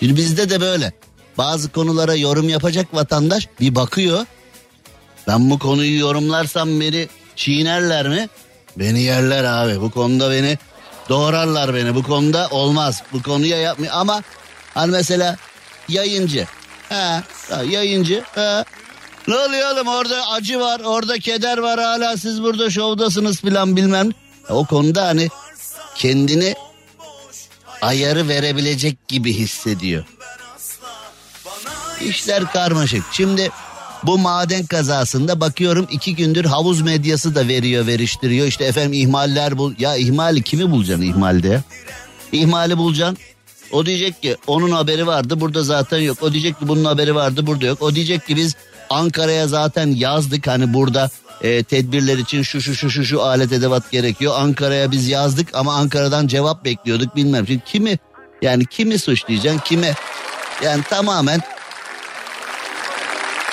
Şimdi 0.00 0.16
bizde 0.16 0.50
de 0.50 0.60
böyle. 0.60 0.92
Bazı 1.38 1.72
konulara 1.72 2.14
yorum 2.14 2.48
yapacak 2.48 2.94
vatandaş 2.94 3.48
bir 3.60 3.74
bakıyor. 3.74 4.26
Ben 5.28 5.50
bu 5.50 5.58
konuyu 5.58 5.98
yorumlarsam 5.98 6.80
beni 6.80 7.08
çiğnerler 7.36 8.08
mi? 8.08 8.28
Beni 8.76 9.02
yerler 9.02 9.44
abi. 9.44 9.80
Bu 9.80 9.90
konuda 9.90 10.30
beni 10.30 10.58
doğrarlar 11.08 11.74
beni. 11.74 11.94
Bu 11.94 12.02
konuda 12.02 12.48
olmaz. 12.50 13.02
Bu 13.12 13.22
konuya 13.22 13.56
yapmıyor. 13.58 13.92
Ama 13.96 14.22
hani 14.74 14.90
mesela 14.92 15.36
yayıncı. 15.88 16.46
Ha, 16.88 17.22
yayıncı. 17.70 18.22
Ha, 18.34 18.64
Ne 19.28 19.36
oluyor 19.36 19.72
oğlum 19.72 19.88
orada 19.88 20.28
acı 20.30 20.60
var 20.60 20.80
orada 20.84 21.18
keder 21.18 21.58
var 21.58 21.80
hala 21.80 22.16
siz 22.16 22.42
burada 22.42 22.70
şovdasınız 22.70 23.40
filan 23.40 23.76
bilmem. 23.76 24.10
O 24.50 24.66
konuda 24.66 25.06
hani 25.06 25.28
kendini 25.94 26.54
ayarı 27.82 28.28
verebilecek 28.28 29.08
gibi 29.08 29.32
hissediyor. 29.32 30.04
İşler 32.00 32.52
karmaşık. 32.52 33.04
Şimdi 33.12 33.50
bu 34.02 34.18
maden 34.18 34.66
kazasında 34.66 35.40
bakıyorum 35.40 35.86
iki 35.90 36.16
gündür 36.16 36.44
havuz 36.44 36.80
medyası 36.80 37.34
da 37.34 37.48
veriyor 37.48 37.86
veriştiriyor. 37.86 38.46
İşte 38.46 38.64
efendim 38.64 38.92
ihmaller 38.92 39.58
bul. 39.58 39.74
Ya 39.78 39.96
ihmali 39.96 40.42
kimi 40.42 40.70
bulacaksın 40.70 41.04
ihmalde? 41.04 41.62
İhmali 42.32 42.78
bulacaksın. 42.78 43.18
O 43.72 43.86
diyecek 43.86 44.22
ki 44.22 44.36
onun 44.46 44.70
haberi 44.70 45.06
vardı 45.06 45.40
burada 45.40 45.62
zaten 45.62 45.98
yok. 45.98 46.22
O 46.22 46.32
diyecek 46.32 46.60
ki 46.60 46.68
bunun 46.68 46.84
haberi 46.84 47.14
vardı 47.14 47.46
burada 47.46 47.66
yok. 47.66 47.82
O 47.82 47.94
diyecek 47.94 48.26
ki 48.26 48.36
biz 48.36 48.56
Ankara'ya 48.90 49.48
zaten 49.48 49.86
yazdık 49.86 50.46
hani 50.46 50.74
burada 50.74 51.10
e, 51.42 51.62
tedbirler 51.62 52.18
için 52.18 52.42
şu 52.42 52.60
şu 52.60 52.74
şu 52.74 52.90
şu 52.90 53.04
şu 53.04 53.22
alet 53.22 53.52
edevat 53.52 53.90
gerekiyor. 53.90 54.34
Ankara'ya 54.36 54.90
biz 54.90 55.08
yazdık 55.08 55.48
ama 55.54 55.74
Ankara'dan 55.74 56.26
cevap 56.26 56.64
bekliyorduk 56.64 57.16
bilmem. 57.16 57.46
Şimdi 57.46 57.64
kimi 57.64 57.98
yani 58.42 58.66
kimi 58.66 58.98
suçlayacaksın 58.98 59.62
kime? 59.64 59.94
Yani 60.64 60.82
tamamen 60.90 61.40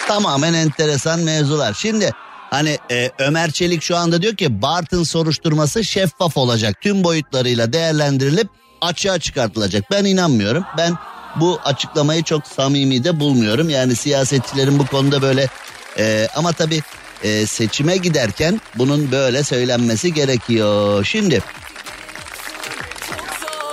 tamamen 0.07 0.53
enteresan 0.53 1.19
mevzular. 1.19 1.73
Şimdi 1.73 2.11
hani 2.49 2.77
e, 2.91 3.11
Ömer 3.19 3.51
Çelik 3.51 3.81
şu 3.81 3.97
anda 3.97 4.21
diyor 4.21 4.35
ki 4.35 4.61
Bartın 4.61 5.03
soruşturması 5.03 5.83
şeffaf 5.83 6.37
olacak. 6.37 6.81
Tüm 6.81 7.03
boyutlarıyla 7.03 7.73
değerlendirilip 7.73 8.47
açığa 8.81 9.19
çıkartılacak. 9.19 9.91
Ben 9.91 10.05
inanmıyorum. 10.05 10.63
Ben 10.77 10.93
bu 11.35 11.59
açıklamayı 11.65 12.23
çok 12.23 12.47
samimi 12.47 13.03
de 13.03 13.19
bulmuyorum. 13.19 13.69
Yani 13.69 13.95
siyasetçilerin 13.95 14.79
bu 14.79 14.85
konuda 14.85 15.21
böyle 15.21 15.47
e, 15.97 16.27
ama 16.35 16.51
tabii 16.51 16.81
e, 17.23 17.45
seçime 17.45 17.97
giderken 17.97 18.61
bunun 18.75 19.11
böyle 19.11 19.43
söylenmesi 19.43 20.13
gerekiyor. 20.13 21.05
Şimdi 21.05 21.41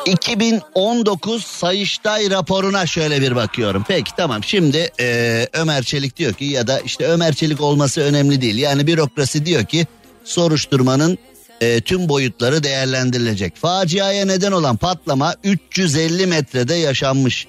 2019 0.07 1.45
Sayıştay 1.45 2.31
raporuna 2.31 2.87
şöyle 2.87 3.21
bir 3.21 3.37
bakıyorum. 3.37 3.85
Peki 3.89 4.11
tamam 4.17 4.45
şimdi 4.45 4.91
e, 5.01 5.49
Ömer 5.53 5.83
Çelik 5.83 6.17
diyor 6.17 6.33
ki 6.33 6.45
ya 6.45 6.67
da 6.67 6.81
işte 6.81 7.07
Ömer 7.07 7.33
Çelik 7.33 7.61
olması 7.61 8.01
önemli 8.01 8.41
değil. 8.41 8.59
Yani 8.59 8.87
bürokrasi 8.87 9.47
diyor 9.47 9.65
ki 9.65 9.87
soruşturmanın 10.25 11.19
e, 11.61 11.81
tüm 11.81 12.09
boyutları 12.09 12.63
değerlendirilecek. 12.63 13.57
Faciaya 13.57 14.27
neden 14.27 14.53
olan 14.53 14.77
patlama 14.77 15.35
350 15.45 16.27
metrede 16.27 16.75
yaşanmış. 16.75 17.47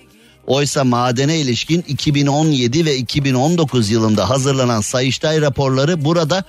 Oysa 0.48 0.84
madene 0.84 1.38
ilişkin 1.38 1.86
2017 1.88 2.86
ve 2.86 2.96
2019 2.96 3.90
yılında 3.90 4.30
hazırlanan 4.30 4.82
Sayıştay 4.82 5.42
raporları 5.42 6.06
burada 6.06 6.44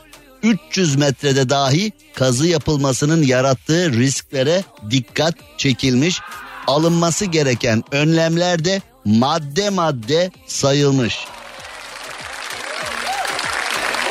300 0.45 0.97
metrede 0.97 1.49
dahi 1.49 1.93
kazı 2.15 2.47
yapılmasının 2.47 3.23
yarattığı 3.23 3.93
risklere 3.93 4.65
dikkat 4.91 5.35
çekilmiş. 5.59 6.21
Alınması 6.67 7.25
gereken 7.25 7.83
önlemler 7.93 8.65
de 8.65 8.83
madde 9.05 9.71
madde 9.71 10.31
sayılmış. 10.47 11.19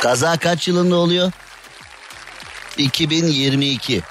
Kaza 0.01 0.37
kaç 0.37 0.67
yılında 0.67 0.95
oluyor? 0.95 1.31
2022. 2.77 4.01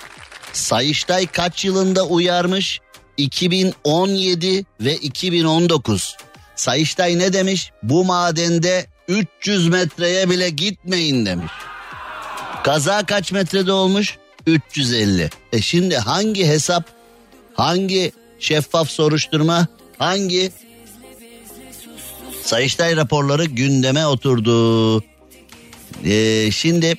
Sayıştay 0.53 1.27
kaç 1.27 1.65
yılında 1.65 2.07
uyarmış? 2.07 2.81
2017 3.17 4.65
ve 4.81 4.97
2019. 4.97 6.17
Sayıştay 6.57 7.19
ne 7.19 7.33
demiş? 7.33 7.71
Bu 7.83 8.05
madende 8.05 8.87
300 9.09 9.69
metreye 9.69 10.31
bile 10.31 10.51
gitmeyin 10.51 11.27
demiş. 11.27 11.53
Kaza 12.65 13.07
kaç 13.07 13.33
metrede 13.33 13.73
olmuş? 13.73 14.19
350. 14.47 15.31
E 15.53 15.63
şimdi 15.63 15.97
hangi 15.97 16.47
hesap, 16.47 16.85
hangi 17.55 18.13
şeffaf 18.39 18.91
soruşturma, 18.91 19.67
hangi 19.99 20.53
Sayıştay 22.43 22.97
raporları 22.97 23.45
gündeme 23.45 24.07
oturdu. 24.07 24.99
Ee, 26.05 26.51
şimdi 26.51 26.95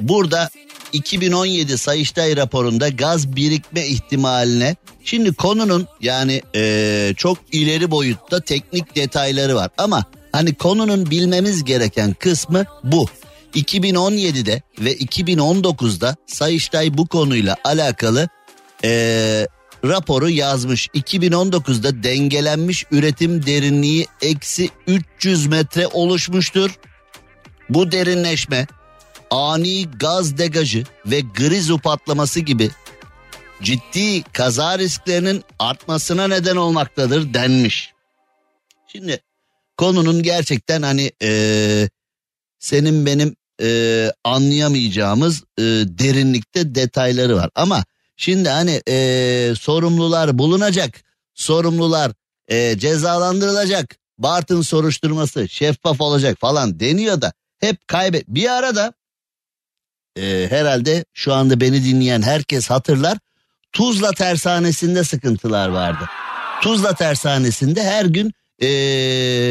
burada 0.00 0.50
2017 0.92 1.78
Sayıştay 1.78 2.36
raporunda 2.36 2.88
gaz 2.88 3.36
birikme 3.36 3.86
ihtimaline 3.86 4.76
şimdi 5.04 5.34
konunun 5.34 5.86
yani 6.00 6.42
e, 6.54 7.12
çok 7.16 7.38
ileri 7.52 7.90
boyutta 7.90 8.40
teknik 8.40 8.96
detayları 8.96 9.56
var 9.56 9.70
ama 9.78 10.04
hani 10.32 10.54
konunun 10.54 11.10
bilmemiz 11.10 11.64
gereken 11.64 12.12
kısmı 12.12 12.64
bu. 12.84 13.06
2017'de 13.54 14.62
ve 14.80 14.96
2019'da 14.96 16.16
Sayıştay 16.26 16.98
bu 16.98 17.06
konuyla 17.06 17.56
alakalı 17.64 18.28
e, 18.84 18.90
raporu 19.84 20.30
yazmış. 20.30 20.88
2019'da 20.88 22.02
dengelenmiş 22.02 22.84
üretim 22.90 23.46
derinliği 23.46 24.06
eksi 24.22 24.68
300 24.86 25.46
metre 25.46 25.86
oluşmuştur. 25.86 26.70
Bu 27.68 27.92
derinleşme 27.92 28.66
ani 29.30 29.90
gaz 29.90 30.38
degajı 30.38 30.84
ve 31.06 31.20
grizu 31.20 31.78
patlaması 31.78 32.40
gibi 32.40 32.70
ciddi 33.62 34.22
kaza 34.22 34.78
risklerinin 34.78 35.44
artmasına 35.58 36.28
neden 36.28 36.56
olmaktadır 36.56 37.34
denmiş. 37.34 37.92
Şimdi 38.92 39.20
konunun 39.76 40.22
gerçekten 40.22 40.82
hani 40.82 41.12
ee, 41.22 41.88
senin 42.58 43.06
benim 43.06 43.36
e, 43.62 44.12
anlayamayacağımız 44.24 45.42
e, 45.58 45.62
derinlikte 45.86 46.74
detayları 46.74 47.36
var. 47.36 47.50
Ama 47.54 47.84
şimdi 48.16 48.48
hani 48.48 48.82
e, 48.88 49.54
sorumlular 49.58 50.38
bulunacak, 50.38 51.00
sorumlular 51.34 52.12
e, 52.48 52.78
cezalandırılacak, 52.78 53.96
Bartın 54.18 54.62
soruşturması 54.62 55.48
şeffaf 55.48 56.00
olacak 56.00 56.38
falan 56.40 56.80
deniyor 56.80 57.20
da 57.20 57.32
hep 57.60 57.88
kaybet. 57.88 58.28
Bir 58.28 58.48
arada 58.48 58.92
e, 60.18 60.46
herhalde 60.50 61.04
şu 61.12 61.34
anda 61.34 61.60
beni 61.60 61.84
dinleyen 61.84 62.22
herkes 62.22 62.70
hatırlar. 62.70 63.18
Tuzla 63.72 64.12
tersanesinde 64.12 65.04
sıkıntılar 65.04 65.68
vardı. 65.68 66.04
Tuzla 66.62 66.94
tersanesinde 66.94 67.82
her 67.84 68.04
gün 68.04 68.32
e, 68.62 68.68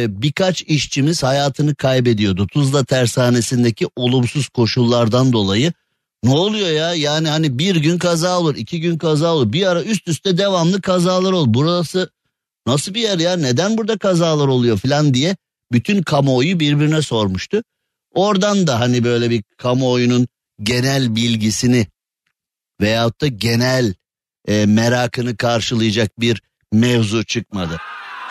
birkaç 0.10 0.62
işçimiz 0.62 1.24
hayatını 1.24 1.76
kaybediyordu. 1.76 2.48
Tuzla 2.48 2.86
tersanesindeki 2.86 3.88
olumsuz 3.96 4.50
koşullardan 4.50 5.34
dolayı. 5.34 5.74
Ne 6.24 6.32
oluyor 6.32 6.70
ya 6.70 6.94
yani 6.94 7.30
hani 7.30 7.60
bir 7.60 7.76
gün 7.76 7.98
kaza 7.98 8.40
olur 8.40 8.56
iki 8.56 8.82
gün 8.82 8.98
kaza 8.98 9.34
olur 9.36 9.54
bir 9.54 9.68
ara 9.68 9.84
üst 9.84 10.08
üste 10.08 10.38
devamlı 10.38 10.82
kazalar 10.82 11.32
olur. 11.32 11.54
Burası 11.54 12.10
nasıl 12.68 12.94
bir 12.94 13.02
yer 13.02 13.20
ya 13.20 13.38
neden 13.38 13.78
burada 13.78 13.98
kazalar 13.98 14.48
oluyor 14.48 14.78
falan 14.78 15.14
diye 15.14 15.36
bütün 15.72 16.02
kamuoyu 16.02 16.60
birbirine 16.60 17.02
sormuştu. 17.02 17.64
Oradan 18.14 18.68
da 18.68 18.80
hani 18.80 19.04
böyle 19.04 19.30
bir 19.30 19.44
kamuoyunun 19.58 20.28
genel 20.64 21.16
bilgisini 21.16 21.88
veyahut 22.82 23.22
da 23.22 23.28
genel 23.28 23.94
e, 24.48 24.66
merakını 24.66 25.38
karşılayacak 25.38 26.20
bir 26.20 26.42
mevzu 26.72 27.24
çıkmadı. 27.24 27.78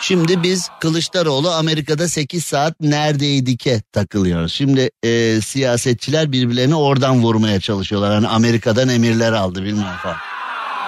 Şimdi 0.01 0.43
biz 0.43 0.69
Kılıçdaroğlu 0.79 1.51
Amerika'da 1.51 2.07
8 2.07 2.45
saat 2.45 2.81
neredeydik 2.81 3.67
takılıyoruz. 3.91 4.53
Şimdi 4.53 4.89
e, 5.03 5.41
siyasetçiler 5.41 6.31
birbirlerini 6.31 6.75
oradan 6.75 7.23
vurmaya 7.23 7.59
çalışıyorlar. 7.59 8.13
Hani 8.13 8.27
Amerika'dan 8.27 8.89
emirler 8.89 9.33
aldı 9.33 9.63
bilmem 9.63 9.95
falan. 10.03 10.17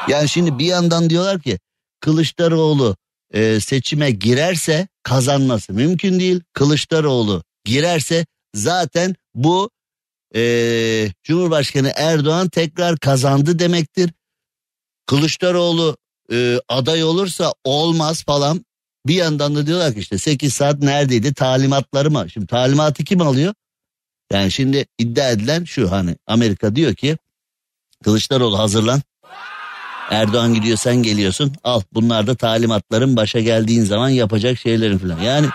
Yani 0.07 0.29
şimdi 0.29 0.59
bir 0.59 0.65
yandan 0.65 1.09
diyorlar 1.09 1.39
ki 1.39 1.59
Kılıçdaroğlu 1.99 2.95
e, 3.33 3.59
seçime 3.59 4.11
girerse 4.11 4.87
kazanması 5.03 5.73
mümkün 5.73 6.19
değil. 6.19 6.41
Kılıçdaroğlu 6.53 7.43
girerse 7.65 8.25
zaten 8.55 9.15
bu 9.35 9.69
e, 10.35 11.11
Cumhurbaşkanı 11.23 11.91
Erdoğan 11.95 12.49
tekrar 12.49 12.97
kazandı 12.97 13.59
demektir. 13.59 14.13
Kılıçdaroğlu 15.05 15.97
e, 16.31 16.59
aday 16.69 17.03
olursa 17.03 17.53
olmaz 17.63 18.23
falan. 18.23 18.65
Bir 19.07 19.15
yandan 19.15 19.55
da 19.55 19.67
diyorlar 19.67 19.93
ki 19.93 19.99
işte 19.99 20.17
8 20.17 20.53
saat 20.53 20.79
neredeydi 20.79 21.33
talimatları 21.33 22.11
mı? 22.11 22.25
Şimdi 22.33 22.47
talimatı 22.47 23.03
kim 23.03 23.21
alıyor? 23.21 23.53
Yani 24.31 24.51
şimdi 24.51 24.85
iddia 24.97 25.29
edilen 25.29 25.63
şu 25.63 25.91
hani 25.91 26.15
Amerika 26.27 26.75
diyor 26.75 26.95
ki 26.95 27.17
Kılıçdaroğlu 28.03 28.59
hazırlan. 28.59 29.01
Erdoğan 30.11 30.53
gidiyor 30.53 30.77
sen 30.77 30.95
geliyorsun 30.95 31.53
al 31.63 31.81
bunlar 31.93 32.27
da 32.27 32.35
talimatların 32.35 33.15
başa 33.15 33.39
geldiğin 33.39 33.83
zaman 33.83 34.09
yapacak 34.09 34.59
şeylerin 34.59 34.97
falan. 34.97 35.19
Yani 35.19 35.47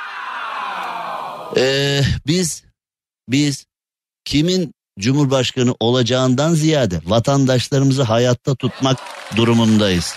ee, 1.57 2.03
biz 2.27 2.65
biz 3.29 3.67
kimin 4.25 4.75
cumhurbaşkanı 4.99 5.75
olacağından 5.81 6.55
ziyade 6.55 7.01
vatandaşlarımızı 7.05 8.03
hayatta 8.03 8.55
tutmak 8.55 8.99
durumundayız. 9.37 10.15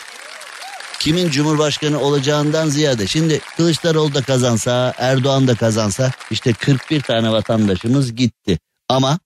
Kimin 0.99 1.29
cumhurbaşkanı 1.29 1.99
olacağından 1.99 2.69
ziyade 2.69 3.07
şimdi 3.07 3.39
Kılıçdaroğlu 3.57 4.13
da 4.13 4.21
kazansa 4.21 4.93
Erdoğan 4.97 5.47
da 5.47 5.55
kazansa 5.55 6.11
işte 6.31 6.53
41 6.53 7.01
tane 7.01 7.31
vatandaşımız 7.31 8.15
gitti. 8.15 8.59
Ama 8.89 9.19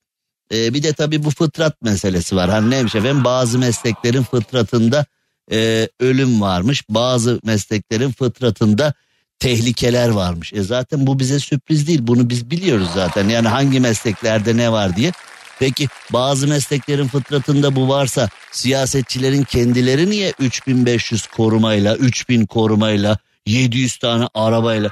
e, 0.53 0.73
bir 0.73 0.83
de 0.83 0.93
tabii 0.93 1.23
bu 1.23 1.29
fıtrat 1.29 1.81
meselesi 1.81 2.35
var. 2.35 2.49
Hani 2.49 2.69
neymiş 2.69 2.95
efendim 2.95 3.23
bazı 3.23 3.59
mesleklerin 3.59 4.23
fıtratında 4.23 5.05
e, 5.51 5.89
ölüm 5.99 6.41
varmış. 6.41 6.83
Bazı 6.89 7.39
mesleklerin 7.43 8.11
fıtratında 8.11 8.93
tehlikeler 9.39 10.09
varmış. 10.09 10.53
E 10.53 10.63
zaten 10.63 11.07
bu 11.07 11.19
bize 11.19 11.39
sürpriz 11.39 11.87
değil. 11.87 11.99
Bunu 12.01 12.29
biz 12.29 12.51
biliyoruz 12.51 12.87
zaten. 12.93 13.29
Yani 13.29 13.47
hangi 13.47 13.79
mesleklerde 13.79 14.57
ne 14.57 14.71
var 14.71 14.95
diye. 14.95 15.11
Peki 15.59 15.87
bazı 16.13 16.47
mesleklerin 16.47 17.07
fıtratında 17.07 17.75
bu 17.75 17.89
varsa 17.89 18.29
siyasetçilerin 18.51 19.43
kendileri 19.43 20.09
niye 20.09 20.33
3500 20.39 21.27
korumayla, 21.27 21.95
3000 21.95 22.45
korumayla, 22.45 23.17
700 23.45 23.97
tane 23.97 24.27
arabayla 24.33 24.89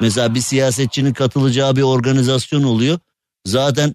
mesela 0.00 0.34
bir 0.34 0.40
siyasetçinin 0.40 1.12
katılacağı 1.12 1.76
bir 1.76 1.82
organizasyon 1.82 2.62
oluyor. 2.62 2.98
Zaten 3.46 3.94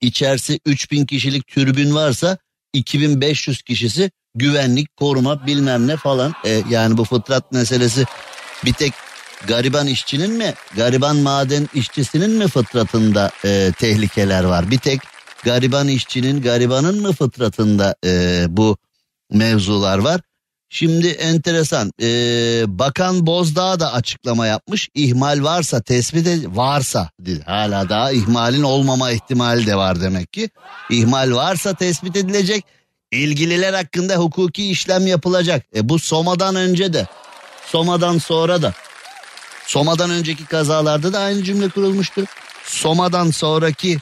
içerisi 0.00 0.60
3000 0.66 1.06
kişilik 1.06 1.46
türbün 1.46 1.94
varsa 1.94 2.38
2500 2.72 3.62
kişisi 3.62 4.10
güvenlik, 4.34 4.96
koruma 4.96 5.46
bilmem 5.46 5.86
ne 5.86 5.96
falan. 5.96 6.34
E, 6.44 6.62
yani 6.70 6.96
bu 6.96 7.04
fıtrat 7.04 7.52
meselesi 7.52 8.04
bir 8.64 8.72
tek 8.72 8.92
gariban 9.46 9.86
işçinin 9.86 10.30
mi, 10.30 10.54
gariban 10.76 11.16
maden 11.16 11.68
işçisinin 11.74 12.30
mi 12.30 12.48
fıtratında 12.48 13.30
e, 13.44 13.72
tehlikeler 13.78 14.44
var? 14.44 14.70
Bir 14.70 14.78
tek 14.78 15.00
gariban 15.46 15.88
işçinin, 15.88 16.42
garibanın 16.42 17.02
mı 17.02 17.12
fıtratında 17.12 17.94
e, 18.04 18.44
bu 18.48 18.76
mevzular 19.30 19.98
var? 19.98 20.20
Şimdi 20.68 21.06
enteresan. 21.08 21.92
Ee, 22.02 22.64
Bakan 22.66 23.26
Bozdağ 23.26 23.80
da 23.80 23.92
açıklama 23.92 24.46
yapmış. 24.46 24.88
İhmal 24.94 25.42
varsa 25.42 25.82
tespit 25.82 26.26
ed- 26.26 26.56
varsa. 26.56 27.10
Hala 27.46 27.88
daha 27.88 28.12
ihmalin 28.12 28.62
olmama 28.62 29.10
ihtimali 29.10 29.66
de 29.66 29.76
var 29.76 30.00
demek 30.00 30.32
ki. 30.32 30.50
İhmal 30.90 31.32
varsa 31.34 31.74
tespit 31.74 32.16
edilecek. 32.16 32.64
İlgililer 33.12 33.74
hakkında 33.74 34.16
hukuki 34.16 34.70
işlem 34.70 35.06
yapılacak. 35.06 35.66
E 35.76 35.88
bu 35.88 35.98
Soma'dan 35.98 36.56
önce 36.56 36.92
de 36.92 37.06
Soma'dan 37.66 38.18
sonra 38.18 38.62
da 38.62 38.72
Soma'dan 39.66 40.10
önceki 40.10 40.44
kazalarda 40.44 41.12
da 41.12 41.18
aynı 41.18 41.42
cümle 41.44 41.68
kurulmuştu. 41.68 42.24
Soma'dan 42.64 43.30
sonraki 43.30 43.98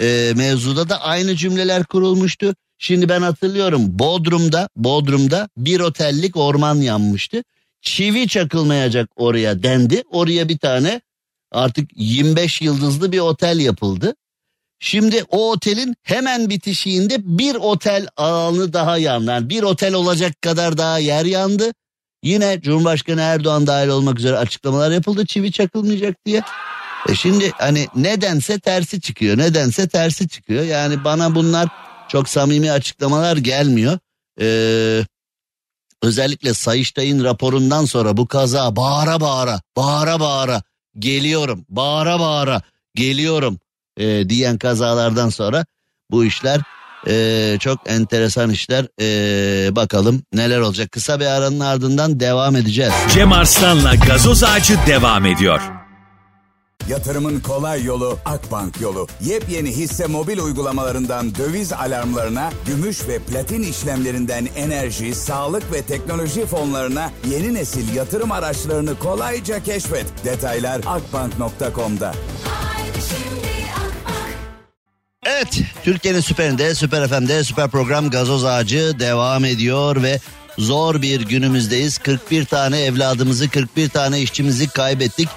e, 0.00 0.32
mevzuda 0.36 0.88
da 0.88 1.02
aynı 1.02 1.36
cümleler 1.36 1.84
kurulmuştu. 1.84 2.54
Şimdi 2.78 3.08
ben 3.08 3.22
hatırlıyorum 3.22 3.98
Bodrum'da 3.98 4.68
Bodrum'da 4.76 5.48
bir 5.56 5.80
otellik 5.80 6.36
orman 6.36 6.76
yanmıştı. 6.76 7.44
Çivi 7.82 8.28
çakılmayacak 8.28 9.10
oraya 9.16 9.62
dendi. 9.62 10.02
Oraya 10.10 10.48
bir 10.48 10.58
tane 10.58 11.00
artık 11.52 11.90
25 11.94 12.62
yıldızlı 12.62 13.12
bir 13.12 13.18
otel 13.18 13.60
yapıldı. 13.60 14.14
Şimdi 14.78 15.24
o 15.28 15.50
otelin 15.50 15.96
hemen 16.02 16.50
bitişiğinde 16.50 17.16
bir 17.38 17.54
otel 17.54 18.06
alanı 18.16 18.72
daha 18.72 18.98
yandı. 18.98 19.30
Yani 19.30 19.50
bir 19.50 19.62
otel 19.62 19.94
olacak 19.94 20.42
kadar 20.42 20.78
daha 20.78 20.98
yer 20.98 21.24
yandı. 21.24 21.72
Yine 22.22 22.60
Cumhurbaşkanı 22.60 23.20
Erdoğan 23.20 23.66
dahil 23.66 23.88
olmak 23.88 24.18
üzere 24.18 24.36
açıklamalar 24.36 24.90
yapıldı 24.90 25.26
çivi 25.26 25.52
çakılmayacak 25.52 26.26
diye. 26.26 26.42
E 27.08 27.14
şimdi 27.14 27.50
hani 27.50 27.88
nedense 27.94 28.58
tersi 28.58 29.00
çıkıyor. 29.00 29.38
Nedense 29.38 29.88
tersi 29.88 30.28
çıkıyor. 30.28 30.64
Yani 30.64 31.04
bana 31.04 31.34
bunlar 31.34 31.68
çok 32.08 32.28
samimi 32.28 32.72
açıklamalar 32.72 33.36
gelmiyor. 33.36 33.98
Ee, 34.40 35.04
özellikle 36.02 36.54
Sayıştay'ın 36.54 37.24
raporundan 37.24 37.84
sonra 37.84 38.16
bu 38.16 38.26
kaza 38.28 38.76
bağıra 38.76 39.20
bağıra, 39.20 39.60
bağıra 39.76 40.20
bağıra 40.20 40.62
geliyorum, 40.98 41.64
bağıra 41.68 42.20
bağıra 42.20 42.62
geliyorum 42.94 43.58
e, 43.96 44.28
diyen 44.28 44.58
kazalardan 44.58 45.28
sonra 45.28 45.66
bu 46.10 46.24
işler 46.24 46.60
e, 47.08 47.56
çok 47.60 47.90
enteresan 47.90 48.50
işler. 48.50 48.86
E, 49.00 49.76
bakalım 49.76 50.22
neler 50.32 50.58
olacak. 50.58 50.92
Kısa 50.92 51.20
bir 51.20 51.26
aranın 51.26 51.60
ardından 51.60 52.20
devam 52.20 52.56
edeceğiz. 52.56 52.92
Cem 53.14 53.32
Arslan'la 53.32 53.94
gazoz 53.94 54.44
ağacı 54.44 54.78
devam 54.86 55.26
ediyor. 55.26 55.83
Yatırımın 56.88 57.40
kolay 57.40 57.84
yolu 57.84 58.18
Akbank 58.24 58.80
yolu. 58.80 59.08
Yepyeni 59.20 59.70
hisse 59.70 60.06
mobil 60.06 60.38
uygulamalarından 60.38 61.34
döviz 61.34 61.72
alarmlarına, 61.72 62.52
gümüş 62.66 63.08
ve 63.08 63.18
platin 63.18 63.62
işlemlerinden 63.62 64.48
enerji, 64.56 65.14
sağlık 65.14 65.72
ve 65.72 65.82
teknoloji 65.82 66.46
fonlarına 66.46 67.10
yeni 67.30 67.54
nesil 67.54 67.94
yatırım 67.94 68.32
araçlarını 68.32 68.98
kolayca 68.98 69.62
keşfet. 69.62 70.06
Detaylar 70.24 70.80
akbank.com'da. 70.86 72.14
Evet 75.26 75.60
Türkiye'nin 75.84 76.20
süperinde 76.20 76.74
Süper 76.74 77.08
FM'de 77.08 77.44
süper 77.44 77.70
program 77.70 78.10
Gazoz 78.10 78.44
Ağacı 78.44 78.96
devam 78.98 79.44
ediyor 79.44 80.02
ve 80.02 80.20
zor 80.58 81.02
bir 81.02 81.20
günümüzdeyiz. 81.20 81.98
41 81.98 82.44
tane 82.44 82.80
evladımızı 82.80 83.50
41 83.50 83.88
tane 83.88 84.20
işçimizi 84.20 84.68
kaybettik. 84.68 85.28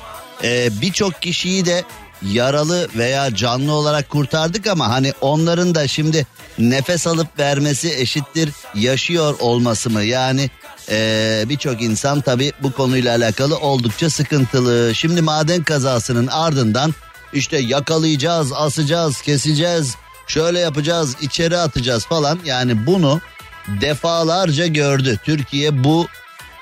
Ee, 0.44 0.70
Birçok 0.82 1.22
kişiyi 1.22 1.66
de 1.66 1.84
yaralı 2.22 2.88
veya 2.96 3.36
canlı 3.36 3.72
olarak 3.72 4.10
kurtardık 4.10 4.68
ama 4.68 4.90
hani 4.90 5.14
onların 5.22 5.76
da 5.76 5.88
şimdi 5.88 6.28
nefes 6.60 7.08
alıp 7.08 7.40
vermesi 7.40 7.94
eşittir 7.94 8.50
yaşıyor 8.76 9.36
olması 9.40 9.90
mı? 9.90 10.04
Yani 10.04 10.50
ee, 10.90 11.46
birçok 11.50 11.82
insan 11.82 12.22
tabi 12.22 12.52
bu 12.64 12.72
konuyla 12.72 13.16
alakalı 13.16 13.58
oldukça 13.58 14.10
sıkıntılı. 14.10 14.96
Şimdi 14.96 15.22
maden 15.22 15.64
kazasının 15.64 16.28
ardından 16.28 16.94
işte 17.34 17.58
yakalayacağız, 17.58 18.54
asacağız, 18.54 19.22
keseceğiz, 19.22 19.96
şöyle 20.28 20.60
yapacağız, 20.60 21.16
içeri 21.22 21.58
atacağız 21.58 22.06
falan. 22.06 22.40
Yani 22.46 22.86
bunu 22.86 23.22
defalarca 23.68 24.68
gördü. 24.68 25.20
Türkiye 25.24 25.84
bu 25.84 26.08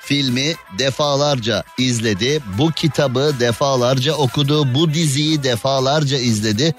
filmi 0.06 0.54
defalarca 0.78 1.64
izledi. 1.78 2.42
Bu 2.58 2.72
kitabı 2.72 3.32
defalarca 3.40 4.14
okudu. 4.14 4.74
Bu 4.74 4.94
diziyi 4.94 5.42
defalarca 5.42 6.18
izledi. 6.18 6.74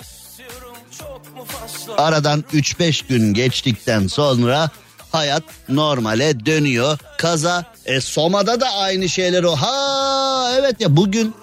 Aradan 1.97 2.43
3-5 2.53 3.07
gün 3.07 3.33
geçtikten 3.33 4.07
sonra 4.07 4.69
hayat 5.11 5.43
normale 5.69 6.45
dönüyor. 6.45 6.97
Kaza 7.17 7.65
e 7.85 8.01
Soma'da 8.01 8.61
da 8.61 8.69
aynı 8.69 9.09
şeyler 9.09 9.43
o. 9.43 9.55
Ha 9.55 10.51
evet 10.59 10.75
ya 10.81 10.95
bugün 10.95 11.35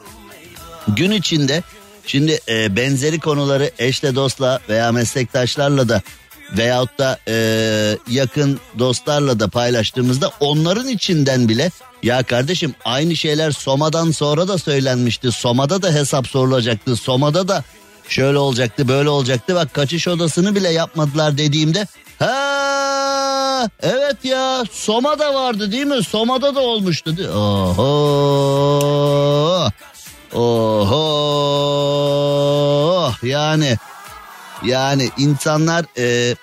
gün 0.88 1.11
içinde 1.11 1.62
şimdi 2.07 2.40
e, 2.49 2.77
benzeri 2.77 3.20
konuları 3.20 3.70
eşle 3.79 4.14
dostla 4.14 4.61
veya 4.68 4.92
meslektaşlarla 4.92 5.88
da 5.88 6.03
veyahut 6.57 6.99
da 6.99 7.19
e, 7.29 7.99
yakın 8.11 8.61
dostlarla 8.79 9.40
da 9.40 9.49
paylaştığımızda 9.49 10.31
onların 10.40 10.88
içinden 10.88 11.49
bile 11.49 11.71
ya 12.03 12.23
kardeşim 12.23 12.75
aynı 12.85 13.17
şeyler 13.17 13.51
Soma'dan 13.51 14.11
sonra 14.11 14.49
da 14.49 14.59
söylenmişti. 14.59 15.33
Soma'da 15.33 15.83
da 15.83 15.93
hesap 15.93 16.27
sorulacaktı. 16.27 16.97
Soma'da 16.97 17.49
da 17.49 17.64
şöyle 18.09 18.38
olacaktı 18.38 18.88
böyle 18.88 19.09
olacaktı. 19.09 19.55
Bak 19.55 19.75
kaçış 19.75 20.09
odasını 20.09 20.55
bile 20.55 20.69
yapmadılar 20.69 21.38
dediğimde 21.38 21.87
ha 22.19 23.69
evet 23.83 24.25
ya 24.25 24.64
Soma'da 24.73 25.35
vardı 25.35 25.73
değil 25.73 25.87
mi? 25.87 26.05
Soma'da 26.05 26.55
da 26.55 26.61
olmuştu. 26.61 27.14
Oho. 27.35 28.85
Oho. 30.35 31.55
Yani 33.23 33.77
yani 34.64 35.11
insanlar 35.18 35.85
e, 35.98 36.37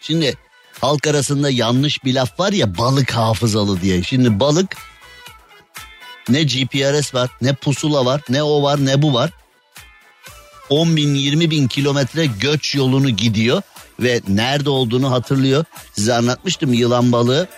şimdi 0.00 0.36
halk 0.80 1.06
arasında 1.06 1.50
yanlış 1.50 2.04
bir 2.04 2.14
laf 2.14 2.40
var 2.40 2.52
ya 2.52 2.78
balık 2.78 3.10
hafızalı 3.10 3.80
diye. 3.80 4.02
Şimdi 4.02 4.40
balık 4.40 4.76
ne 6.28 6.42
GPRS 6.42 7.14
var 7.14 7.30
ne 7.42 7.54
pusula 7.54 8.04
var 8.04 8.20
ne 8.28 8.42
o 8.42 8.62
var 8.62 8.86
ne 8.86 9.02
bu 9.02 9.14
var. 9.14 9.30
10 10.70 10.96
bin 10.96 11.14
20 11.14 11.50
bin 11.50 11.68
kilometre 11.68 12.26
göç 12.26 12.74
yolunu 12.74 13.10
gidiyor 13.10 13.62
ve 14.00 14.20
nerede 14.28 14.70
olduğunu 14.70 15.10
hatırlıyor. 15.10 15.64
Size 15.92 16.14
anlatmıştım 16.14 16.72
yılan 16.72 17.12
balığı 17.12 17.48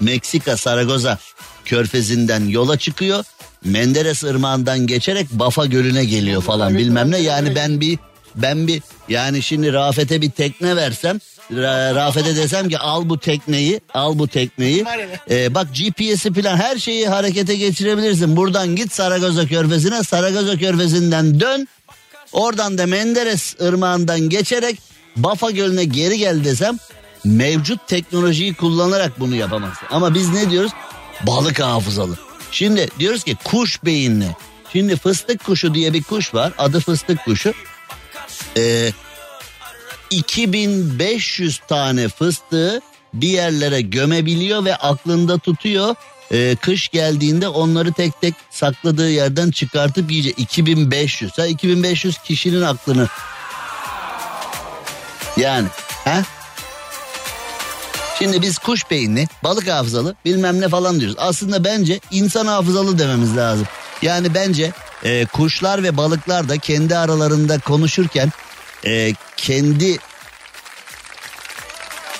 Meksika 0.00 0.56
Saragoza 0.56 1.18
körfezinden 1.64 2.48
yola 2.48 2.78
çıkıyor. 2.78 3.24
Menderes 3.64 4.24
ırmağından 4.24 4.86
geçerek 4.86 5.30
Bafa 5.30 5.66
Gölü'ne 5.66 6.04
geliyor 6.04 6.42
falan 6.42 6.78
bilmem 6.78 7.10
ne. 7.10 7.18
Yani 7.18 7.54
ben 7.54 7.80
bir 7.80 7.98
ben 8.42 8.66
bir 8.66 8.82
yani 9.08 9.42
şimdi 9.42 9.72
Rafet'e 9.72 10.20
bir 10.22 10.30
tekne 10.30 10.76
versem 10.76 11.18
Ra- 11.52 11.94
Rafet'e 11.94 12.36
desem 12.36 12.68
ki 12.68 12.78
al 12.78 13.08
bu 13.08 13.18
tekneyi 13.18 13.80
al 13.94 14.18
bu 14.18 14.28
tekneyi 14.28 14.84
Ee, 15.30 15.54
bak 15.54 15.66
GPS'i 15.74 16.32
falan 16.34 16.56
her 16.56 16.76
şeyi 16.78 17.08
harekete 17.08 17.56
geçirebilirsin 17.56 18.36
buradan 18.36 18.76
git 18.76 18.92
Saragoza 18.92 19.46
körfezine 19.46 20.02
Saragoza 20.02 20.56
körfezinden 20.58 21.40
dön 21.40 21.68
oradan 22.32 22.78
da 22.78 22.86
Menderes 22.86 23.56
ırmağından 23.60 24.20
geçerek 24.20 24.78
Bafa 25.16 25.50
Gölü'ne 25.50 25.84
geri 25.84 26.18
gel 26.18 26.44
desem 26.44 26.78
mevcut 27.24 27.88
teknolojiyi 27.88 28.54
kullanarak 28.54 29.20
bunu 29.20 29.34
yapamazsın 29.34 29.86
ama 29.90 30.14
biz 30.14 30.28
ne 30.28 30.50
diyoruz 30.50 30.72
balık 31.26 31.60
hafızalı. 31.60 32.18
Şimdi 32.52 32.88
diyoruz 32.98 33.24
ki 33.24 33.36
kuş 33.44 33.84
beyinli. 33.84 34.26
Şimdi 34.72 34.96
fıstık 34.96 35.44
kuşu 35.44 35.74
diye 35.74 35.92
bir 35.92 36.02
kuş 36.02 36.34
var. 36.34 36.52
Adı 36.58 36.80
fıstık 36.80 37.24
kuşu. 37.24 37.52
Ee, 38.58 38.92
2500 40.10 41.60
tane 41.68 42.08
fıstığı 42.08 42.80
bir 43.14 43.28
yerlere 43.28 43.80
gömebiliyor 43.80 44.64
ve 44.64 44.76
aklında 44.76 45.38
tutuyor. 45.38 45.94
Ee, 46.32 46.56
kış 46.60 46.88
geldiğinde 46.88 47.48
onları 47.48 47.92
tek 47.92 48.20
tek 48.20 48.34
sakladığı 48.50 49.10
yerden 49.10 49.50
çıkartıp 49.50 50.10
yiyecek. 50.10 50.38
2500. 50.38 51.38
Ha 51.38 51.46
2500 51.46 52.18
kişinin 52.18 52.62
aklını. 52.62 53.08
Yani. 55.36 55.68
Ha? 56.04 56.22
Şimdi 58.18 58.42
biz 58.42 58.58
kuş 58.58 58.90
beyinli, 58.90 59.28
balık 59.44 59.68
hafızalı 59.68 60.14
bilmem 60.24 60.60
ne 60.60 60.68
falan 60.68 61.00
diyoruz. 61.00 61.16
Aslında 61.18 61.64
bence 61.64 62.00
insan 62.10 62.46
hafızalı 62.46 62.98
dememiz 62.98 63.36
lazım. 63.36 63.66
Yani 64.02 64.34
bence 64.34 64.72
e, 65.04 65.26
kuşlar 65.26 65.82
ve 65.82 65.96
balıklar 65.96 66.48
da 66.48 66.58
kendi 66.58 66.96
aralarında 66.96 67.58
konuşurken 67.58 68.32
e, 68.84 69.12
kendi 69.36 69.98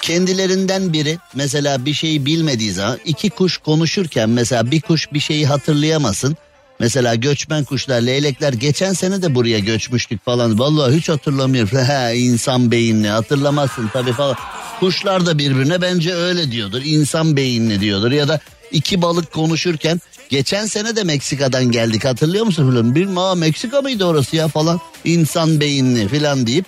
kendilerinden 0.02 0.92
biri 0.92 1.18
mesela 1.34 1.84
bir 1.84 1.94
şeyi 1.94 2.26
bilmediği 2.26 2.72
zaman 2.72 2.98
iki 3.04 3.30
kuş 3.30 3.56
konuşurken 3.56 4.30
mesela 4.30 4.70
bir 4.70 4.80
kuş 4.80 5.12
bir 5.12 5.20
şeyi 5.20 5.46
hatırlayamasın. 5.46 6.36
Mesela 6.80 7.14
göçmen 7.14 7.64
kuşlar, 7.64 8.00
leylekler 8.00 8.52
geçen 8.52 8.92
sene 8.92 9.22
de 9.22 9.34
buraya 9.34 9.58
göçmüştük 9.58 10.24
falan. 10.24 10.58
Vallahi 10.58 10.96
hiç 10.96 11.08
hatırlamıyorum. 11.08 11.78
He, 11.88 12.16
insan 12.16 12.70
beyinli 12.70 13.08
hatırlamazsın 13.08 13.90
tabii 13.92 14.12
falan. 14.12 14.36
Kuşlar 14.80 15.26
da 15.26 15.38
birbirine 15.38 15.80
bence 15.80 16.14
öyle 16.14 16.52
diyordur. 16.52 16.82
İnsan 16.84 17.36
beyinli 17.36 17.80
diyordur 17.80 18.12
ya 18.12 18.28
da 18.28 18.40
iki 18.70 19.02
balık 19.02 19.32
konuşurken 19.32 20.00
geçen 20.28 20.66
sene 20.66 20.96
de 20.96 21.04
Meksika'dan 21.04 21.64
geldik 21.64 22.04
hatırlıyor 22.04 22.44
musun 22.44 22.70
falan. 22.70 22.94
Bilmem 22.94 23.38
Meksika 23.38 23.82
mıydı 23.82 24.04
orası 24.04 24.36
ya 24.36 24.48
falan. 24.48 24.80
İnsan 25.04 25.60
beyinli 25.60 26.08
falan 26.08 26.46
deyip 26.46 26.64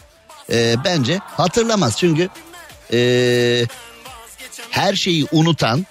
e, 0.53 0.77
bence 0.85 1.19
hatırlamaz. 1.25 1.97
Çünkü 1.99 2.29
e, 2.93 3.67
her 4.71 4.95
şeyi 4.95 5.27
unutan, 5.33 5.87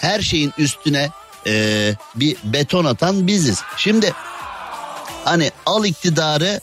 her 0.00 0.20
şeyin 0.20 0.52
üstüne 0.58 1.10
e, 1.46 1.94
bir 2.14 2.36
beton 2.44 2.84
atan 2.84 3.26
biziz. 3.26 3.62
Şimdi 3.76 4.12
hani 5.24 5.50
al 5.66 5.84
iktidarı 5.84 6.60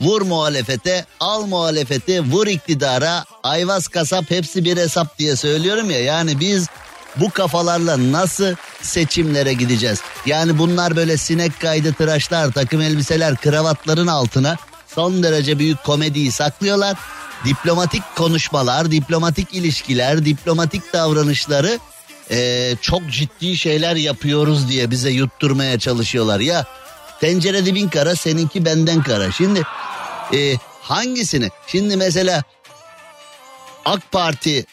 vur 0.00 0.22
muhalefete, 0.22 1.06
al 1.20 1.46
muhalefeti 1.46 2.20
vur 2.20 2.46
iktidara, 2.46 3.24
ayvaz 3.42 3.88
kasap 3.88 4.30
hepsi 4.30 4.64
bir 4.64 4.76
hesap 4.76 5.18
diye 5.18 5.36
söylüyorum 5.36 5.90
ya. 5.90 6.00
Yani 6.00 6.40
biz 6.40 6.68
bu 7.16 7.30
kafalarla 7.30 8.12
nasıl 8.12 8.54
seçimlere 8.82 9.52
gideceğiz? 9.52 10.00
Yani 10.26 10.58
bunlar 10.58 10.96
böyle 10.96 11.16
sinek 11.16 11.60
kaydı 11.60 11.92
tıraşlar, 11.92 12.52
takım 12.52 12.80
elbiseler, 12.80 13.36
kravatların 13.36 14.06
altına 14.06 14.56
son 14.86 15.22
derece 15.22 15.58
büyük 15.58 15.84
komediyi 15.84 16.32
saklıyorlar. 16.32 16.96
Diplomatik 17.44 18.02
konuşmalar, 18.16 18.90
diplomatik 18.90 19.54
ilişkiler, 19.54 20.24
diplomatik 20.24 20.92
davranışları 20.92 21.78
e, 22.30 22.70
çok 22.80 23.10
ciddi 23.10 23.56
şeyler 23.56 23.96
yapıyoruz 23.96 24.68
diye 24.68 24.90
bize 24.90 25.10
yutturmaya 25.10 25.78
çalışıyorlar. 25.78 26.40
Ya 26.40 26.64
tencere 27.20 27.66
dibin 27.66 27.88
kara 27.88 28.16
seninki 28.16 28.64
benden 28.64 29.02
kara. 29.02 29.32
Şimdi 29.32 29.62
e, 30.34 30.56
hangisini? 30.82 31.50
Şimdi 31.66 31.96
mesela 31.96 32.42
AK 33.84 34.12
Parti 34.12 34.66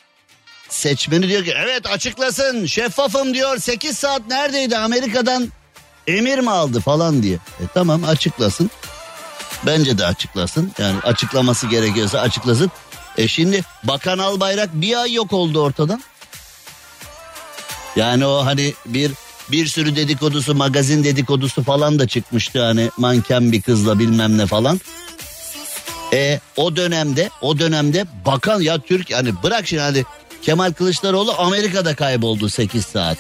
seçmeni 0.70 1.28
diyor 1.28 1.46
ki 1.46 1.54
evet 1.58 1.86
açıklasın 1.86 2.66
şeffafım 2.66 3.34
diyor 3.34 3.58
8 3.58 3.98
saat 3.98 4.28
neredeydi 4.28 4.78
Amerika'dan 4.78 5.52
emir 6.08 6.40
mi 6.40 6.52
aldı 6.52 6.80
falan 6.80 7.24
diye. 7.24 7.36
E 7.36 7.64
tamam 7.74 8.04
açıklasın. 8.04 8.72
Bence 9.66 9.98
de 9.98 10.06
açıklasın. 10.06 10.72
Yani 10.80 11.00
açıklaması 11.04 11.68
gerekiyorsa 11.68 12.20
açıklasın. 12.20 12.72
E 13.18 13.28
şimdi 13.28 13.62
Bakan 13.84 14.18
Albayrak 14.18 14.70
bir 14.74 15.02
ay 15.02 15.14
yok 15.14 15.34
oldu 15.34 15.62
ortadan. 15.62 16.02
Yani 17.96 18.26
o 18.26 18.46
hani 18.46 18.74
bir 18.86 19.12
bir 19.52 19.68
sürü 19.68 19.96
dedikodusu 19.96 20.56
magazin 20.56 21.04
dedikodusu 21.04 21.64
falan 21.64 22.00
da 22.00 22.08
çıkmıştı 22.08 22.64
hani 22.64 22.92
manken 22.98 23.52
bir 23.52 23.62
kızla 23.62 24.00
bilmem 24.00 24.38
ne 24.38 24.46
falan. 24.46 24.80
E 26.14 26.40
o 26.58 26.76
dönemde 26.76 27.30
o 27.42 27.60
dönemde 27.60 28.06
bakan 28.26 28.62
ya 28.62 28.80
Türk 28.80 29.14
hani 29.14 29.44
bırak 29.44 29.68
şimdi 29.68 29.82
hani 29.82 30.06
Kemal 30.42 30.74
Kılıçdaroğlu 30.74 31.36
Amerika'da 31.38 31.96
kayboldu 31.96 32.50
8 32.50 32.86
saat. 32.86 33.18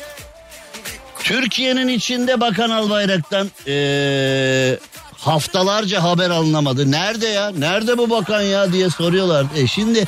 Türkiye'nin 1.19 1.87
içinde 1.87 2.41
Bakan 2.41 2.69
Albayrak'tan 2.69 3.51
ee, 3.67 4.79
haftalarca 5.17 6.03
haber 6.03 6.29
alınamadı. 6.29 6.91
Nerede 6.91 7.27
ya? 7.27 7.51
Nerede 7.51 7.97
bu 7.97 8.09
bakan 8.09 8.41
ya 8.41 8.73
diye 8.73 8.89
soruyorlar. 8.89 9.45
E 9.55 9.67
şimdi 9.67 10.07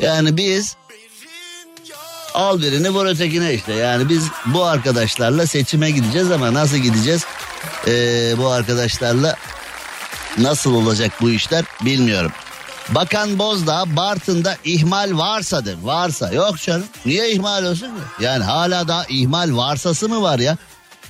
yani 0.00 0.36
biz 0.36 0.76
al 2.34 2.62
birini 2.62 2.90
vur 2.90 3.06
ötekine 3.06 3.54
işte. 3.54 3.72
Yani 3.72 4.08
biz 4.08 4.28
bu 4.46 4.64
arkadaşlarla 4.64 5.46
seçime 5.46 5.90
gideceğiz 5.90 6.30
ama 6.30 6.54
nasıl 6.54 6.76
gideceğiz? 6.76 7.24
Ee, 7.86 8.34
bu 8.38 8.48
arkadaşlarla 8.48 9.36
nasıl 10.38 10.74
olacak 10.74 11.12
bu 11.20 11.30
işler 11.30 11.64
bilmiyorum. 11.84 12.32
Bakan 12.94 13.38
Bozdağ 13.38 13.84
Bartın'da 13.96 14.56
ihmal 14.64 15.18
varsa 15.18 15.64
de 15.64 15.74
varsa 15.82 16.32
yok 16.32 16.58
canım 16.58 16.84
niye 17.06 17.30
ihmal 17.30 17.64
olsun 17.64 17.86
ki? 17.86 18.24
Yani 18.24 18.44
hala 18.44 18.88
da 18.88 19.06
ihmal 19.08 19.56
varsası 19.56 20.08
mı 20.08 20.22
var 20.22 20.38
ya? 20.38 20.56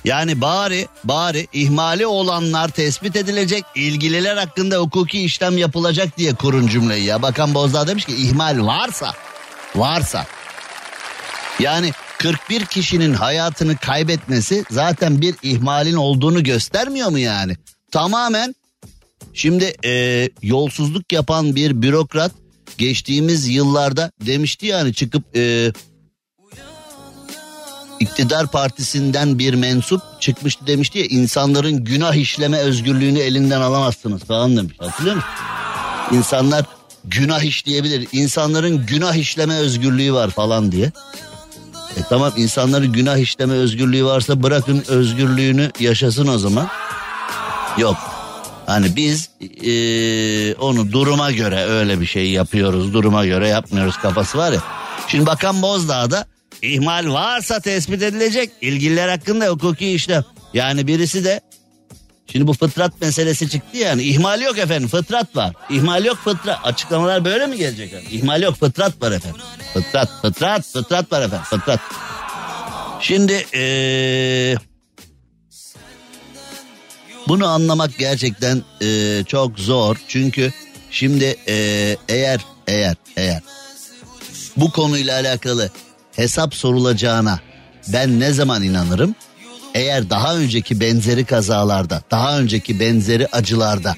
Yani 0.05 0.41
bari 0.41 0.87
bari 1.03 1.47
ihmali 1.53 2.05
olanlar 2.05 2.67
tespit 2.67 3.15
edilecek 3.15 3.63
ilgililer 3.75 4.37
hakkında 4.37 4.77
hukuki 4.77 5.23
işlem 5.23 5.57
yapılacak 5.57 6.17
diye 6.17 6.35
kurun 6.35 6.67
cümleyi 6.67 7.05
ya. 7.05 7.21
Bakan 7.21 7.53
Bozdağ 7.53 7.87
demiş 7.87 8.05
ki 8.05 8.15
ihmal 8.15 8.65
varsa 8.65 9.13
varsa 9.75 10.25
yani 11.59 11.91
41 12.17 12.65
kişinin 12.65 13.13
hayatını 13.13 13.77
kaybetmesi 13.77 14.65
zaten 14.69 15.21
bir 15.21 15.35
ihmalin 15.43 15.95
olduğunu 15.95 16.43
göstermiyor 16.43 17.09
mu 17.09 17.19
yani? 17.19 17.57
Tamamen 17.91 18.55
Şimdi 19.33 19.73
e, 19.85 20.29
yolsuzluk 20.41 21.11
yapan 21.11 21.55
bir 21.55 21.81
bürokrat 21.81 22.31
geçtiğimiz 22.77 23.47
yıllarda 23.47 24.11
demişti 24.25 24.65
yani 24.65 24.93
çıkıp 24.93 25.37
e, 25.37 25.71
iktidar 27.99 28.51
partisinden 28.51 29.39
bir 29.39 29.53
mensup 29.53 30.01
çıkmıştı 30.19 30.67
demişti 30.67 30.99
ya 30.99 31.05
insanların 31.05 31.83
günah 31.83 32.13
işleme 32.13 32.57
özgürlüğünü 32.57 33.19
elinden 33.19 33.61
alamazsınız 33.61 34.23
falan 34.23 34.57
demiş 34.57 34.75
hatırlıyor 34.79 35.15
musun? 35.15 35.29
İnsanlar 36.11 36.65
günah 37.05 37.41
işleyebilir 37.41 38.07
insanların 38.11 38.85
günah 38.85 39.15
işleme 39.15 39.55
özgürlüğü 39.55 40.13
var 40.13 40.29
falan 40.29 40.71
diye. 40.71 40.91
E 41.97 42.01
tamam 42.09 42.33
insanların 42.37 42.91
günah 42.91 43.17
işleme 43.17 43.53
özgürlüğü 43.53 44.05
varsa 44.05 44.43
bırakın 44.43 44.83
özgürlüğünü 44.87 45.71
yaşasın 45.79 46.27
o 46.27 46.37
zaman. 46.37 46.67
Yok 47.77 48.10
Hani 48.65 48.95
biz 48.95 49.29
e, 49.41 50.53
onu 50.55 50.91
duruma 50.91 51.31
göre 51.31 51.65
öyle 51.65 52.01
bir 52.01 52.05
şey 52.05 52.29
yapıyoruz. 52.29 52.93
Duruma 52.93 53.25
göre 53.25 53.47
yapmıyoruz 53.47 53.97
kafası 53.97 54.37
var 54.37 54.51
ya. 54.51 54.61
Şimdi 55.07 55.25
Bakan 55.25 55.61
Bozdağ'da 55.61 56.25
ihmal 56.61 57.13
varsa 57.13 57.59
tespit 57.59 58.03
edilecek. 58.03 58.51
ilgililer 58.61 59.09
hakkında 59.09 59.47
hukuki 59.47 59.91
işlem. 59.91 60.23
Yani 60.53 60.87
birisi 60.87 61.23
de 61.23 61.41
Şimdi 62.31 62.47
bu 62.47 62.53
fıtrat 62.53 63.01
meselesi 63.01 63.49
çıktı 63.49 63.77
yani. 63.77 64.03
ihmal 64.03 64.41
yok 64.41 64.57
efendim 64.57 64.87
fıtrat 64.89 65.35
var. 65.35 65.53
İhmal 65.69 66.05
yok 66.05 66.17
fıtrat. 66.17 66.59
Açıklamalar 66.63 67.25
böyle 67.25 67.47
mi 67.47 67.57
gelecek? 67.57 67.93
Yani? 67.93 68.03
İhmal 68.11 68.41
yok 68.41 68.55
fıtrat 68.55 69.01
var 69.01 69.11
efendim. 69.11 69.41
Fıtrat 69.73 70.09
fıtrat 70.21 70.65
fıtrat 70.65 71.11
var 71.11 71.21
efendim 71.21 71.45
fıtrat. 71.45 71.79
Şimdi 72.99 73.45
ee, 73.53 74.55
bunu 77.27 77.47
anlamak 77.47 77.97
gerçekten 77.97 78.63
e, 78.81 79.23
çok 79.27 79.59
zor. 79.59 79.97
Çünkü 80.07 80.51
şimdi 80.91 81.35
e, 81.47 81.97
eğer 82.09 82.41
eğer 82.67 82.95
eğer 83.17 83.41
bu 84.57 84.71
konuyla 84.71 85.19
alakalı 85.19 85.69
hesap 86.15 86.55
sorulacağına 86.55 87.39
ben 87.93 88.19
ne 88.19 88.33
zaman 88.33 88.63
inanırım? 88.63 89.15
Eğer 89.73 90.09
daha 90.09 90.35
önceki 90.35 90.79
benzeri 90.79 91.25
kazalarda, 91.25 92.01
daha 92.11 92.39
önceki 92.39 92.79
benzeri 92.79 93.27
acılarda 93.27 93.95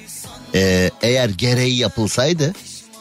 e, 0.54 0.90
eğer 1.02 1.28
gereği 1.28 1.76
yapılsaydı, 1.76 2.52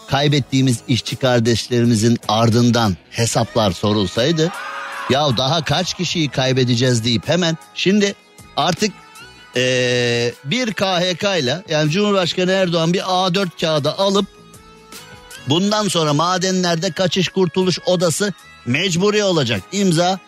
kaybettiğimiz 0.07 0.77
işçi 0.87 1.15
kardeşlerimizin 1.15 2.17
ardından 2.27 2.97
hesaplar 3.09 3.71
sorulsaydı, 3.71 4.51
ya 5.09 5.37
daha 5.37 5.63
kaç 5.63 5.93
kişiyi 5.93 6.29
kaybedeceğiz 6.29 7.03
deyip 7.03 7.27
hemen 7.27 7.57
şimdi 7.75 8.15
artık 8.57 8.91
ee, 9.55 10.33
bir 10.43 10.73
KHK 10.73 11.23
ile 11.23 11.63
yani 11.69 11.91
Cumhurbaşkanı 11.91 12.51
Erdoğan 12.51 12.93
bir 12.93 12.99
A4 12.99 13.47
kağıda 13.61 13.99
alıp 13.99 14.25
bundan 15.47 15.87
sonra 15.87 16.13
madenlerde 16.13 16.91
kaçış 16.91 17.29
kurtuluş 17.29 17.79
odası 17.85 18.33
mecburi 18.65 19.23
olacak. 19.23 19.61
İmza 19.71 20.19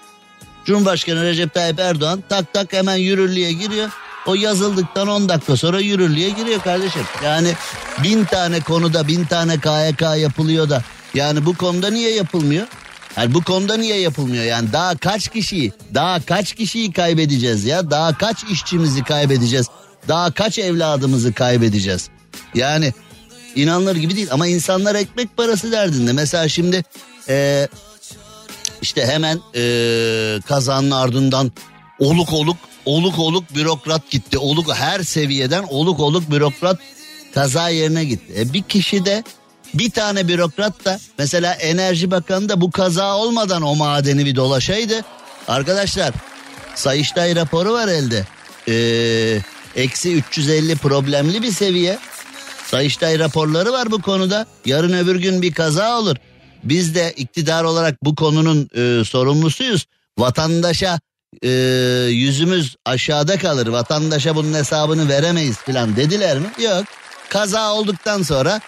Cumhurbaşkanı 0.65 1.23
Recep 1.23 1.53
Tayyip 1.53 1.79
Erdoğan 1.79 2.23
tak 2.29 2.53
tak 2.53 2.73
hemen 2.73 2.95
yürürlüğe 2.95 3.51
giriyor. 3.51 3.89
O 4.25 4.35
yazıldıktan 4.35 5.07
10 5.07 5.29
dakika 5.29 5.57
sonra 5.57 5.79
yürürlüğe 5.79 6.29
giriyor 6.29 6.61
kardeşim. 6.61 7.01
Yani 7.23 7.53
bin 8.03 8.25
tane 8.25 8.59
konuda 8.59 9.07
bin 9.07 9.25
tane 9.25 9.59
KYK 9.59 10.01
yapılıyor 10.01 10.69
da 10.69 10.83
yani 11.13 11.45
bu 11.45 11.57
konuda 11.57 11.89
niye 11.89 12.15
yapılmıyor? 12.15 12.67
Yani 13.17 13.33
bu 13.33 13.43
konuda 13.43 13.77
niye 13.77 13.99
yapılmıyor? 13.99 14.43
Yani 14.43 14.73
daha 14.73 14.97
kaç 14.97 15.27
kişiyi, 15.27 15.73
daha 15.93 16.25
kaç 16.25 16.53
kişiyi 16.53 16.91
kaybedeceğiz 16.91 17.65
ya? 17.65 17.91
Daha 17.91 18.17
kaç 18.17 18.43
işçimizi 18.43 19.03
kaybedeceğiz? 19.03 19.67
Daha 20.07 20.31
kaç 20.31 20.59
evladımızı 20.59 21.33
kaybedeceğiz? 21.33 22.09
Yani 22.55 22.93
inanılır 23.55 23.95
gibi 23.95 24.15
değil 24.15 24.27
ama 24.31 24.47
insanlar 24.47 24.95
ekmek 24.95 25.37
parası 25.37 25.71
derdinde. 25.71 26.13
Mesela 26.13 26.49
şimdi 26.49 26.83
e, 27.29 27.67
işte 28.81 29.05
hemen 29.05 29.39
e, 29.55 29.61
kazanın 30.47 30.91
ardından 30.91 31.51
oluk 31.99 32.33
oluk 32.33 32.57
oluk 32.85 33.19
oluk 33.19 33.55
bürokrat 33.55 34.11
gitti. 34.11 34.37
Oluk 34.37 34.75
her 34.75 34.99
seviyeden 35.03 35.63
oluk 35.63 35.99
oluk 35.99 36.31
bürokrat 36.31 36.79
kaza 37.33 37.69
yerine 37.69 38.05
gitti. 38.05 38.33
E, 38.37 38.53
bir 38.53 38.63
kişi 38.63 39.05
de 39.05 39.23
bir 39.77 39.91
tane 39.91 40.27
bürokrat 40.27 40.85
da 40.85 40.99
mesela 41.17 41.53
Enerji 41.53 42.11
Bakanı 42.11 42.49
da 42.49 42.61
bu 42.61 42.71
kaza 42.71 43.17
olmadan 43.17 43.61
o 43.61 43.75
madeni 43.75 44.25
bir 44.25 44.35
dolaşaydı. 44.35 45.01
Arkadaşlar 45.47 46.13
Sayıştay 46.75 47.35
raporu 47.35 47.73
var 47.73 47.87
elde. 47.87 48.25
Ee, 48.67 49.41
eksi 49.75 50.15
350 50.15 50.75
problemli 50.75 51.41
bir 51.41 51.51
seviye. 51.51 51.99
Sayıştay 52.65 53.19
raporları 53.19 53.73
var 53.73 53.91
bu 53.91 54.01
konuda. 54.01 54.45
Yarın 54.65 54.93
öbür 54.93 55.15
gün 55.15 55.41
bir 55.41 55.53
kaza 55.53 55.99
olur. 55.99 56.15
Biz 56.63 56.95
de 56.95 57.13
iktidar 57.17 57.63
olarak 57.63 58.03
bu 58.03 58.15
konunun 58.15 58.69
e, 58.75 59.03
sorumlusuyuz. 59.05 59.85
Vatandaşa 60.17 60.99
e, 61.43 61.49
yüzümüz 62.09 62.75
aşağıda 62.85 63.37
kalır. 63.37 63.67
Vatandaşa 63.67 64.35
bunun 64.35 64.53
hesabını 64.53 65.09
veremeyiz 65.09 65.57
falan 65.57 65.95
dediler 65.95 66.39
mi? 66.39 66.47
Yok. 66.63 66.85
Kaza 67.29 67.73
olduktan 67.73 68.21
sonra 68.21 68.61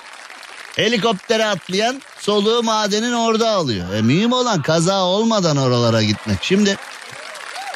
helikoptere 0.77 1.45
atlayan 1.45 2.01
soluğu 2.19 2.63
madenin 2.63 3.13
orada 3.13 3.51
alıyor. 3.51 3.93
E, 3.93 4.01
mühim 4.01 4.31
olan 4.31 4.61
kaza 4.61 5.03
olmadan 5.03 5.57
oralara 5.57 6.03
gitmek. 6.03 6.37
Şimdi 6.41 6.77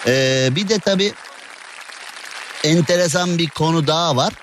e, 0.07 0.49
bir 0.51 0.69
de 0.69 0.79
tabii 0.79 1.13
enteresan 2.63 3.37
bir 3.37 3.49
konu 3.49 3.87
daha 3.87 4.15
var. 4.15 4.33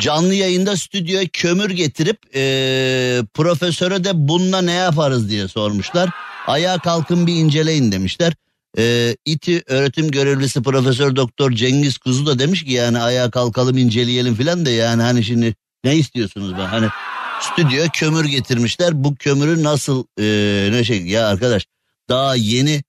Canlı 0.00 0.34
yayında 0.34 0.76
stüdyoya 0.76 1.28
kömür 1.32 1.70
getirip 1.70 2.18
e, 2.34 2.42
profesöre 3.34 4.04
de 4.04 4.10
bununla 4.14 4.62
ne 4.62 4.72
yaparız 4.72 5.30
diye 5.30 5.48
sormuşlar. 5.48 6.10
Ayağa 6.46 6.78
kalkın 6.78 7.26
bir 7.26 7.34
inceleyin 7.34 7.92
demişler. 7.92 8.32
E, 8.78 9.16
İTÜ 9.24 9.62
öğretim 9.66 10.10
görevlisi 10.10 10.62
Profesör 10.62 11.16
Doktor 11.16 11.50
Cengiz 11.52 11.98
Kuzu 11.98 12.26
da 12.26 12.38
demiş 12.38 12.64
ki 12.64 12.72
yani 12.72 12.98
ayağa 12.98 13.30
kalkalım 13.30 13.78
inceleyelim 13.78 14.34
filan 14.34 14.66
da 14.66 14.70
yani 14.70 15.02
hani 15.02 15.24
şimdi 15.24 15.54
ne 15.84 15.96
istiyorsunuz 15.96 16.52
ben 16.58 16.66
hani 16.66 16.88
stüdyoya 17.40 17.88
kömür 17.88 18.24
getirmişler. 18.24 19.04
Bu 19.04 19.14
kömürü 19.14 19.62
nasıl 19.62 20.04
e, 20.20 20.24
ne 20.72 20.84
şey 20.84 21.06
ya 21.06 21.28
arkadaş 21.28 21.66
daha 22.08 22.36
yeni 22.36 22.82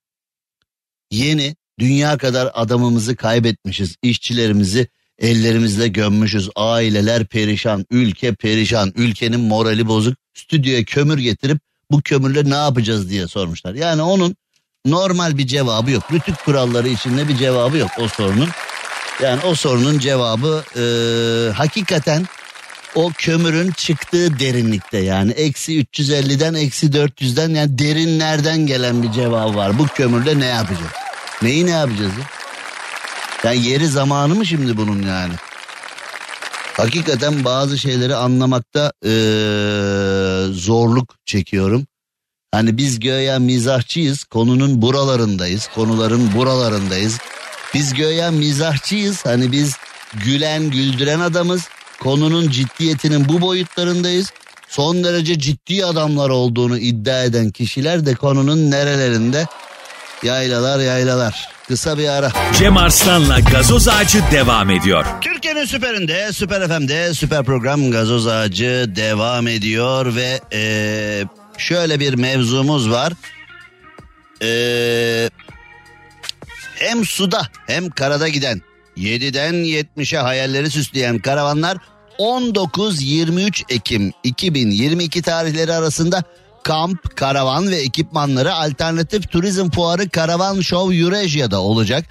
yeni 1.12 1.55
dünya 1.79 2.17
kadar 2.17 2.51
adamımızı 2.53 3.15
kaybetmişiz. 3.15 3.95
İşçilerimizi 4.01 4.88
ellerimizle 5.19 5.88
gömmüşüz. 5.88 6.49
Aileler 6.55 7.25
perişan 7.25 7.86
ülke 7.91 8.34
perişan 8.34 8.93
ülkenin 8.95 9.39
morali 9.39 9.88
bozuk. 9.88 10.17
Stüdyoya 10.34 10.84
kömür 10.84 11.17
getirip 11.17 11.60
bu 11.91 12.01
kömürle 12.01 12.49
ne 12.49 12.55
yapacağız 12.55 13.10
diye 13.10 13.27
sormuşlar. 13.27 13.73
Yani 13.73 14.01
onun 14.01 14.36
normal 14.86 15.38
bir 15.38 15.47
cevabı 15.47 15.91
yok. 15.91 16.03
Rütük 16.12 16.45
kuralları 16.45 16.88
içinde 16.88 17.27
bir 17.27 17.38
cevabı 17.38 17.77
yok 17.77 17.89
o 17.99 18.08
sorunun. 18.08 18.49
Yani 19.23 19.41
o 19.45 19.55
sorunun 19.55 19.99
cevabı 19.99 20.63
e, 20.75 20.84
hakikaten 21.53 22.25
o 22.95 23.12
kömürün 23.17 23.71
çıktığı 23.71 24.39
derinlikte 24.39 24.97
yani 24.97 25.31
eksi 25.31 25.84
350'den 25.84 26.53
eksi 26.53 26.88
400'den 26.88 27.49
yani 27.49 27.79
derinlerden 27.79 28.58
gelen 28.58 29.03
bir 29.03 29.12
cevap 29.12 29.55
var. 29.55 29.79
Bu 29.79 29.88
kömürle 29.88 30.39
ne 30.39 30.45
yapacağız? 30.45 30.91
Neyi 31.41 31.65
ne 31.65 31.71
yapacağız 31.71 32.12
ya? 32.17 32.25
Yani 33.43 33.67
yeri 33.67 33.88
zamanı 33.88 34.36
mı 34.36 34.45
şimdi 34.45 34.77
bunun 34.77 35.01
yani? 35.01 35.34
Hakikaten 36.77 37.43
bazı 37.43 37.77
şeyleri 37.77 38.15
anlamakta 38.15 38.91
ee, 39.03 39.10
zorluk 40.51 41.15
çekiyorum. 41.25 41.86
Hani 42.51 42.77
biz 42.77 42.99
göya 42.99 43.39
mizahçıyız, 43.39 44.23
konunun 44.23 44.81
buralarındayız, 44.81 45.69
konuların 45.75 46.34
buralarındayız. 46.36 47.17
Biz 47.73 47.93
göya 47.93 48.31
mizahçıyız, 48.31 49.25
hani 49.25 49.51
biz 49.51 49.77
gülen 50.13 50.71
güldüren 50.71 51.19
adamız. 51.19 51.62
Konunun 51.99 52.49
ciddiyetinin 52.49 53.29
bu 53.29 53.41
boyutlarındayız. 53.41 54.31
Son 54.69 55.03
derece 55.03 55.39
ciddi 55.39 55.86
adamlar 55.86 56.29
olduğunu 56.29 56.77
iddia 56.77 57.23
eden 57.23 57.49
kişiler 57.51 58.05
de 58.05 58.15
konunun 58.15 58.71
nerelerinde? 58.71 59.45
Yaylalar 60.23 60.79
yaylalar. 60.79 61.49
Kısa 61.67 61.97
bir 61.97 62.08
ara. 62.10 62.31
Cem 62.60 62.77
Arslan'la 62.77 63.39
gazoz 63.39 63.88
ağacı 63.88 64.21
devam 64.31 64.69
ediyor. 64.69 65.05
Türkiye'nin 65.21 65.65
süperinde, 65.65 66.31
süper 66.34 66.67
FM'de 66.67 67.13
süper 67.13 67.43
program 67.43 67.91
Gazoz 67.91 68.27
Ağacı 68.27 68.91
devam 68.95 69.47
ediyor 69.47 70.15
ve 70.15 70.39
eee, 70.51 71.25
şöyle 71.58 71.99
bir 71.99 72.13
mevzumuz 72.13 72.89
var. 72.91 73.13
Eee, 74.41 75.29
hem 76.75 77.05
suda 77.05 77.41
hem 77.67 77.89
karada 77.89 78.27
giden 78.27 78.62
7'den 78.97 79.53
70'e 79.53 80.17
hayalleri 80.17 80.71
süsleyen 80.71 81.19
karavanlar 81.19 81.77
19-23 82.19 83.63
Ekim 83.69 84.13
2022 84.23 85.21
tarihleri 85.21 85.73
arasında 85.73 86.23
kamp, 86.63 87.17
karavan 87.17 87.71
ve 87.71 87.75
ekipmanları 87.75 88.53
alternatif 88.53 89.31
turizm 89.31 89.69
fuarı 89.69 90.10
Karavan 90.10 90.62
Show 90.62 90.97
Eurasia'da 90.97 91.62
olacak. 91.62 92.05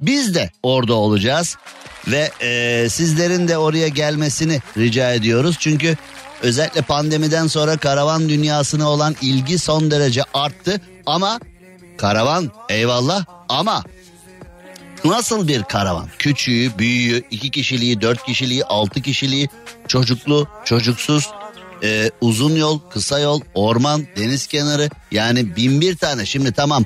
Biz 0.00 0.34
de 0.34 0.50
orada 0.62 0.94
olacağız 0.94 1.56
ve 2.08 2.30
e, 2.40 2.88
sizlerin 2.88 3.48
de 3.48 3.58
oraya 3.58 3.88
gelmesini 3.88 4.60
rica 4.76 5.12
ediyoruz. 5.12 5.56
Çünkü 5.60 5.96
özellikle 6.42 6.82
pandemiden 6.82 7.46
sonra 7.46 7.76
karavan 7.76 8.28
dünyasına 8.28 8.90
olan 8.90 9.16
ilgi 9.22 9.58
son 9.58 9.90
derece 9.90 10.22
arttı 10.34 10.80
ama 11.06 11.40
karavan 11.96 12.50
eyvallah 12.68 13.24
ama 13.48 13.84
Nasıl 15.04 15.48
bir 15.48 15.62
karavan? 15.62 16.08
Küçüğü, 16.18 16.78
büyüğü, 16.78 17.22
iki 17.30 17.50
kişiliği, 17.50 18.00
dört 18.00 18.24
kişiliği, 18.24 18.64
altı 18.64 19.02
kişiliği, 19.02 19.48
çocuklu, 19.88 20.48
çocuksuz, 20.64 21.28
e, 21.82 22.10
uzun 22.20 22.56
yol, 22.56 22.80
kısa 22.90 23.18
yol, 23.18 23.40
orman, 23.54 24.06
deniz 24.16 24.46
kenarı. 24.46 24.90
Yani 25.10 25.56
bin 25.56 25.80
bir 25.80 25.96
tane. 25.96 26.26
Şimdi 26.26 26.52
tamam. 26.52 26.84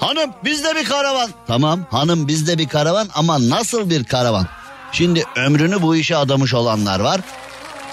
Hanım 0.00 0.30
bizde 0.44 0.76
bir 0.76 0.84
karavan. 0.84 1.30
Tamam 1.46 1.86
hanım 1.90 2.28
bizde 2.28 2.58
bir 2.58 2.68
karavan 2.68 3.08
ama 3.14 3.48
nasıl 3.48 3.90
bir 3.90 4.04
karavan? 4.04 4.46
Şimdi 4.92 5.24
ömrünü 5.36 5.82
bu 5.82 5.96
işe 5.96 6.16
adamış 6.16 6.54
olanlar 6.54 7.00
var. 7.00 7.20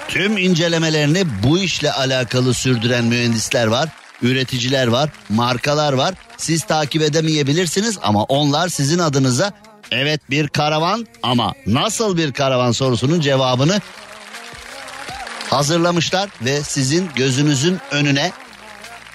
Tüm 0.08 0.38
incelemelerini 0.38 1.24
bu 1.44 1.60
işle 1.60 1.92
alakalı 1.92 2.54
sürdüren 2.54 3.06
mühendisler 3.06 3.68
var, 3.68 3.90
üreticiler 4.26 4.88
var, 4.88 5.10
markalar 5.30 5.94
var. 5.94 6.16
Siz 6.38 6.64
takip 6.64 7.02
edemeyebilirsiniz 7.02 7.98
ama 8.04 8.24
onlar 8.24 8.70
sizin 8.70 9.00
adınıza 9.00 9.52
evet 9.92 10.30
bir 10.30 10.48
karavan 10.48 11.08
ama 11.24 11.54
nasıl 11.68 12.18
bir 12.18 12.32
karavan 12.34 12.72
sorusunun 12.72 13.20
cevabını 13.20 13.82
hazırlamışlar 15.50 16.30
ve 16.42 16.62
sizin 16.62 17.10
gözünüzün 17.16 17.78
önüne 17.92 18.32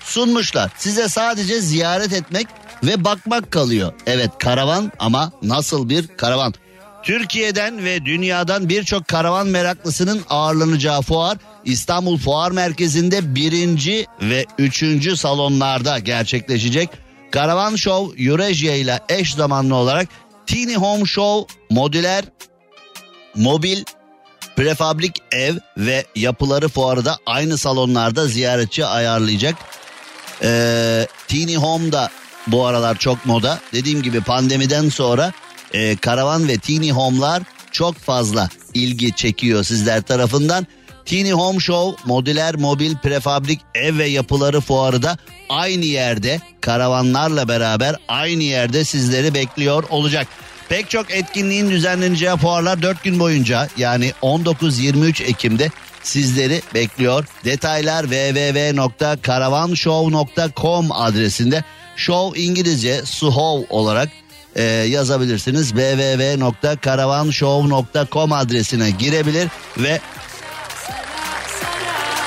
sunmuşlar. 0.05 0.71
Size 0.77 1.09
sadece 1.09 1.61
ziyaret 1.61 2.13
etmek 2.13 2.47
ve 2.85 3.05
bakmak 3.05 3.51
kalıyor. 3.51 3.93
Evet 4.07 4.31
karavan 4.39 4.93
ama 4.99 5.33
nasıl 5.43 5.89
bir 5.89 6.07
karavan? 6.17 6.55
Türkiye'den 7.03 7.85
ve 7.85 8.05
dünyadan 8.05 8.69
birçok 8.69 9.09
karavan 9.09 9.47
meraklısının 9.47 10.23
ağırlanacağı 10.31 11.03
fuar 11.03 11.39
İstanbul 11.65 12.19
Fuar 12.19 12.51
Merkezi'nde 12.51 13.35
birinci 13.35 14.07
ve 14.23 14.47
üçüncü 14.59 15.17
salonlarda 15.17 15.99
gerçekleşecek. 15.99 16.89
Karavan 17.31 17.77
Show 17.77 18.25
Eurasia 18.25 18.75
ile 18.75 19.01
eş 19.09 19.35
zamanlı 19.35 19.75
olarak 19.75 20.09
Teeny 20.47 20.75
Home 20.75 21.05
Show 21.05 21.55
modüler 21.71 22.25
mobil 23.35 23.85
prefabrik 24.57 25.23
ev 25.33 25.55
ve 25.77 26.05
yapıları 26.17 26.69
fuarı 26.69 27.05
da 27.05 27.19
aynı 27.27 27.59
salonlarda 27.59 28.27
ziyaretçi 28.27 28.87
ayarlayacak. 28.87 29.55
Ee, 30.43 31.07
Teeny 31.29 31.57
Home 31.57 31.93
da 31.93 32.11
bu 32.47 32.67
aralar 32.67 32.99
çok 32.99 33.27
moda. 33.27 33.59
Dediğim 33.73 34.03
gibi 34.03 34.21
pandemiden 34.21 34.89
sonra 34.89 35.33
e, 35.75 35.97
karavan 35.97 36.49
ve 36.49 36.59
teeny 36.59 36.91
home'lar 36.91 37.43
çok 37.73 37.97
fazla 37.97 38.49
ilgi 38.75 39.17
çekiyor 39.17 39.65
sizler 39.65 40.03
tarafından. 40.03 40.67
Tiny 41.05 41.33
Home 41.33 41.61
Show 41.61 42.03
modüler 42.05 42.55
mobil 42.55 42.97
prefabrik 42.97 43.61
ev 43.75 43.99
ve 43.99 44.07
yapıları 44.07 44.61
fuarı 44.61 45.03
da 45.03 45.19
aynı 45.49 45.85
yerde 45.85 46.41
karavanlarla 46.61 47.49
beraber 47.49 47.97
aynı 48.09 48.43
yerde 48.43 48.85
sizleri 48.85 49.35
bekliyor 49.35 49.85
olacak. 49.91 50.27
Pek 50.69 50.91
çok 50.91 51.11
etkinliğin 51.11 51.71
düzenleneceği 51.71 52.37
fuarlar 52.37 52.83
4 52.83 53.05
gün 53.05 53.21
boyunca 53.21 53.69
yani 53.77 54.13
19-23 54.23 55.25
Ekim'de 55.25 55.71
sizleri 56.03 56.63
bekliyor. 56.75 57.27
Detaylar 57.45 58.03
www.karavanshow.com 58.03 60.93
adresinde. 60.93 61.65
Show 61.97 62.43
İngilizce 62.43 63.03
Suhov 63.05 63.63
olarak 63.71 64.09
e, 64.57 64.63
yazabilirsiniz. 64.63 65.69
www.karavanshow.com 65.69 68.33
adresine 68.33 68.91
girebilir 68.91 69.49
ve 69.79 70.01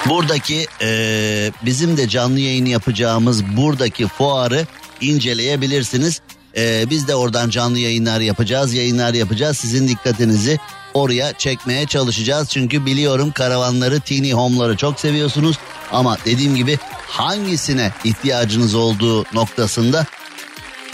buradaki 0.06 0.68
e, 0.82 1.52
bizim 1.66 1.98
de 1.98 2.10
canlı 2.10 2.40
yayını 2.40 2.70
yapacağımız 2.70 3.58
buradaki 3.58 4.08
fuarı 4.08 4.68
inceleyebilirsiniz. 5.02 6.22
E, 6.58 6.90
biz 6.90 7.08
de 7.08 7.16
oradan 7.16 7.50
canlı 7.50 7.80
yayınlar 7.80 8.20
yapacağız, 8.20 8.74
yayınlar 8.74 9.14
yapacağız. 9.14 9.58
Sizin 9.58 9.88
dikkatinizi 9.88 10.60
oraya 10.94 11.34
çekmeye 11.34 11.86
çalışacağız. 11.86 12.50
Çünkü 12.50 12.86
biliyorum 12.86 13.32
karavanları, 13.32 14.00
tiny 14.00 14.32
home'ları 14.32 14.78
çok 14.78 15.00
seviyorsunuz. 15.00 15.58
Ama 15.92 16.18
dediğim 16.26 16.56
gibi 16.56 16.78
hangisine 17.08 17.92
ihtiyacınız 18.04 18.76
olduğu 18.76 19.26
noktasında 19.34 20.06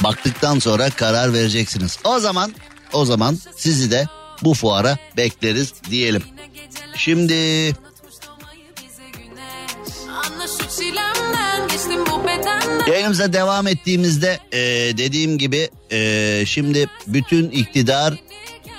baktıktan 0.04 0.60
sonra 0.60 0.90
karar 0.90 1.34
vereceksiniz. 1.34 1.98
O 2.04 2.20
zaman 2.20 2.54
o 2.94 3.06
zaman 3.06 3.38
sizi 3.58 3.92
de 3.92 4.08
bu 4.44 4.54
fuara 4.54 4.98
bekleriz 5.18 5.74
diyelim. 5.92 6.24
Şimdi 6.96 7.34
Yayınımıza 12.88 13.34
devam 13.34 13.68
ettiğimizde 13.68 14.40
e, 14.52 14.60
dediğim 14.98 15.38
gibi 15.38 15.70
e, 15.92 16.44
şimdi 16.46 16.90
bütün 17.08 17.50
iktidar 17.50 18.14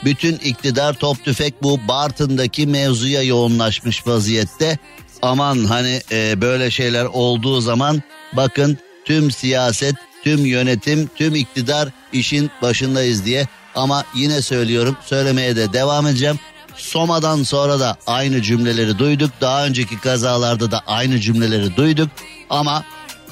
bütün 0.04 0.34
iktidar 0.34 0.94
top 0.94 1.24
tüfek 1.24 1.62
bu 1.62 1.80
Bartın'daki 1.88 2.66
mevzuya 2.66 3.22
yoğunlaşmış 3.22 4.06
vaziyette. 4.06 4.78
Aman 5.22 5.64
hani 5.64 6.00
e, 6.12 6.40
böyle 6.40 6.70
şeyler 6.70 7.04
olduğu 7.04 7.60
zaman 7.60 8.02
bakın 8.32 8.78
tüm 9.04 9.30
siyaset, 9.30 9.94
tüm 10.24 10.46
yönetim, 10.46 11.10
tüm 11.16 11.34
iktidar 11.34 11.88
işin 12.12 12.50
başındayız 12.62 13.24
diye. 13.24 13.48
Ama 13.74 14.04
yine 14.14 14.42
söylüyorum 14.42 14.96
söylemeye 15.06 15.56
de 15.56 15.72
devam 15.72 16.06
edeceğim. 16.06 16.38
Soma'dan 16.76 17.42
sonra 17.42 17.80
da 17.80 17.96
aynı 18.06 18.42
cümleleri 18.42 18.98
duyduk. 18.98 19.30
Daha 19.40 19.66
önceki 19.66 20.00
kazalarda 20.00 20.70
da 20.70 20.82
aynı 20.86 21.20
cümleleri 21.20 21.76
duyduk. 21.76 22.08
Ama 22.50 22.84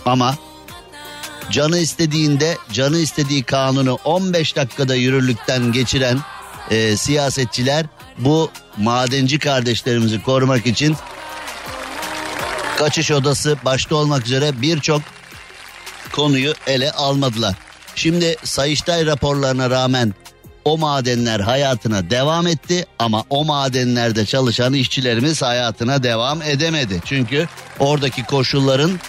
ama 0.06 0.34
canı 1.50 1.78
istediğinde 1.78 2.58
canı 2.72 2.98
istediği 2.98 3.42
kanunu 3.42 3.98
15 4.04 4.56
dakikada 4.56 4.94
yürürlükten 4.94 5.72
geçiren 5.72 6.18
e, 6.70 6.96
siyasetçiler 6.96 7.86
bu 8.18 8.50
madenci 8.76 9.38
kardeşlerimizi 9.38 10.22
korumak 10.22 10.66
için 10.66 10.96
kaçış 12.78 13.10
odası 13.10 13.56
başta 13.64 13.96
olmak 13.96 14.26
üzere 14.26 14.62
birçok 14.62 15.02
konuyu 16.18 16.54
ele 16.66 16.92
almadılar. 16.92 17.54
Şimdi 17.94 18.36
Sayıştay 18.44 19.06
raporlarına 19.06 19.70
rağmen 19.70 20.14
o 20.64 20.78
madenler 20.78 21.40
hayatına 21.40 22.10
devam 22.10 22.46
etti 22.46 22.86
ama 22.98 23.24
o 23.30 23.44
madenlerde 23.44 24.26
çalışan 24.26 24.74
işçilerimiz 24.74 25.42
hayatına 25.42 26.02
devam 26.02 26.42
edemedi. 26.42 27.00
Çünkü 27.04 27.48
oradaki 27.78 28.24
koşulların 28.24 29.00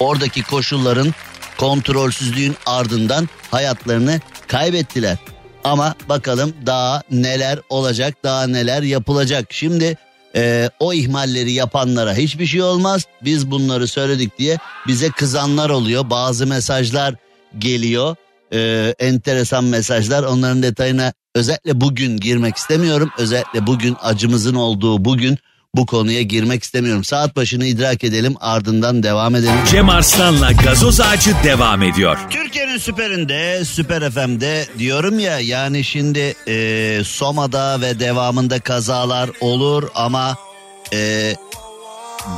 oradaki 0.00 0.42
koşulların 0.42 1.14
kontrolsüzlüğün 1.58 2.56
ardından 2.66 3.28
hayatlarını 3.50 4.20
kaybettiler. 4.46 5.18
Ama 5.64 5.94
bakalım 6.08 6.54
daha 6.66 7.02
neler 7.10 7.58
olacak, 7.68 8.14
daha 8.24 8.46
neler 8.46 8.82
yapılacak. 8.82 9.46
Şimdi 9.50 9.96
e, 10.36 10.70
o 10.80 10.92
ihmalleri 10.92 11.52
yapanlara 11.52 12.14
hiçbir 12.14 12.46
şey 12.46 12.62
olmaz. 12.62 13.04
Biz 13.24 13.50
bunları 13.50 13.88
söyledik 13.88 14.38
diye 14.38 14.58
bize 14.86 15.08
kızanlar 15.08 15.70
oluyor. 15.70 16.10
Bazı 16.10 16.46
mesajlar 16.46 17.14
geliyor. 17.58 18.16
E, 18.52 18.94
enteresan 18.98 19.64
mesajlar. 19.64 20.22
Onların 20.22 20.62
detayına 20.62 21.12
özellikle 21.34 21.80
bugün 21.80 22.16
girmek 22.16 22.56
istemiyorum. 22.56 23.10
Özellikle 23.18 23.66
bugün 23.66 23.96
acımızın 24.02 24.54
olduğu 24.54 25.04
bugün 25.04 25.38
bu 25.74 25.86
konuya 25.86 26.22
girmek 26.22 26.62
istemiyorum. 26.62 27.04
Saat 27.04 27.36
başını 27.36 27.66
idrak 27.66 28.04
edelim 28.04 28.34
ardından 28.40 29.02
devam 29.02 29.34
edelim. 29.34 29.54
Cem 29.70 29.88
Arslan'la 29.88 30.52
gazoz 30.52 31.00
ağacı 31.00 31.34
devam 31.44 31.82
ediyor. 31.82 32.18
Türkiye'nin 32.30 32.78
süperinde, 32.78 33.64
süper 33.64 34.10
FM'de 34.10 34.66
diyorum 34.78 35.18
ya 35.18 35.38
yani 35.38 35.84
şimdi 35.84 36.34
e, 36.48 37.00
Soma'da 37.04 37.80
ve 37.80 38.00
devamında 38.00 38.60
kazalar 38.60 39.30
olur 39.40 39.88
ama 39.94 40.36
e, 40.92 41.32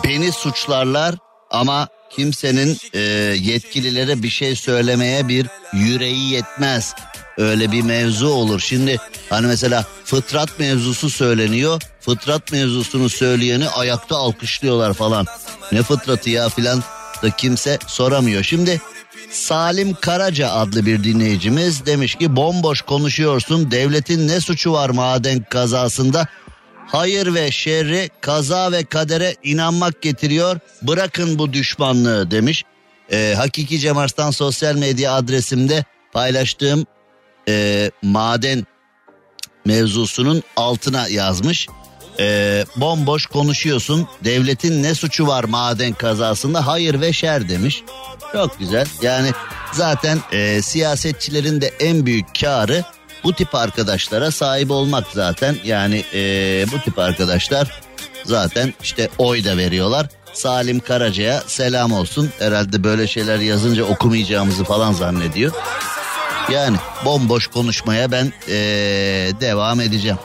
beni 0.05 0.33
suçlarlar 0.33 1.14
ama 1.51 1.88
kimsenin 2.11 2.79
e, 2.95 3.01
yetkililere 3.40 4.23
bir 4.23 4.31
şey 4.31 4.57
söylemeye 4.57 5.29
bir 5.29 5.47
yüreği 5.73 6.31
yetmez. 6.33 6.95
Öyle 7.38 7.73
bir 7.73 7.83
mevzu 7.83 8.29
olur. 8.29 8.61
Şimdi 8.61 8.97
hani 9.31 9.47
mesela 9.47 9.85
fıtrat 10.05 10.59
mevzusu 10.59 11.11
söyleniyor. 11.11 11.83
Fıtrat 12.01 12.53
mevzusunu 12.53 13.09
söyleyeni 13.09 13.69
ayakta 13.69 14.16
alkışlıyorlar 14.16 14.95
falan. 14.95 15.27
Ne 15.73 15.83
fıtratı 15.83 16.31
ya 16.31 16.49
filan 16.49 16.83
da 17.23 17.31
kimse 17.31 17.79
soramıyor. 17.87 18.42
Şimdi 18.42 18.81
Salim 19.31 19.95
Karaca 19.95 20.51
adlı 20.51 20.87
bir 20.87 21.05
dinleyicimiz 21.05 21.87
demiş 21.87 22.14
ki 22.14 22.37
bomboş 22.37 22.83
konuşuyorsun 22.83 23.71
devletin 23.71 24.29
ne 24.29 24.40
suçu 24.40 24.73
var 24.73 24.90
maden 24.90 25.42
kazasında 25.51 26.29
hayır 26.87 27.35
ve 27.35 27.51
şerri 27.51 28.11
kaza 28.20 28.72
ve 28.72 28.85
kadere 28.85 29.37
inanmak 29.42 30.03
getiriyor 30.03 30.59
bırakın 30.83 31.38
bu 31.38 31.53
düşmanlığı 31.53 32.31
demiş. 32.31 32.64
Ee, 33.12 33.35
Hakiki 33.37 33.79
Cem 33.79 33.99
Arslan 33.99 34.31
sosyal 34.31 34.75
medya 34.75 35.12
adresimde 35.12 35.85
paylaştığım 36.12 36.87
e, 37.49 37.90
maden 38.03 38.66
mevzusunun 39.64 40.42
altına 40.57 41.09
yazmış. 41.09 41.68
E, 42.18 42.64
bomboş 42.77 43.27
konuşuyorsun 43.27 44.09
devletin 44.25 44.83
ne 44.83 44.94
suçu 44.94 45.27
var 45.27 45.44
maden 45.44 45.92
kazasında 45.92 46.66
hayır 46.66 47.01
ve 47.01 47.12
şer 47.12 47.49
demiş. 47.49 47.83
Çok 48.33 48.59
güzel 48.59 48.87
yani 49.03 49.31
zaten 49.72 50.18
e, 50.33 50.62
siyasetçilerin 50.62 51.61
de 51.61 51.66
en 51.81 52.07
büyük 52.07 52.40
karı 52.40 52.85
bu 53.26 53.32
tip 53.32 53.54
arkadaşlara 53.54 54.30
sahip 54.30 54.70
olmak 54.70 55.06
zaten 55.14 55.56
yani 55.64 56.04
e, 56.14 56.20
bu 56.72 56.80
tip 56.80 56.98
arkadaşlar 56.98 57.80
zaten 58.24 58.74
işte 58.82 59.08
oy 59.18 59.44
da 59.44 59.56
veriyorlar. 59.56 60.06
Salim 60.32 60.80
Karaca'ya 60.80 61.42
selam 61.46 61.92
olsun. 61.92 62.30
Herhalde 62.38 62.84
böyle 62.84 63.06
şeyler 63.06 63.38
yazınca 63.38 63.84
okumayacağımızı 63.84 64.64
falan 64.64 64.92
zannediyor. 64.92 65.52
Yani 66.52 66.76
bomboş 67.04 67.46
konuşmaya 67.46 68.12
ben 68.12 68.32
ee, 68.48 68.54
devam 69.40 69.80
edeceğim. 69.80 70.18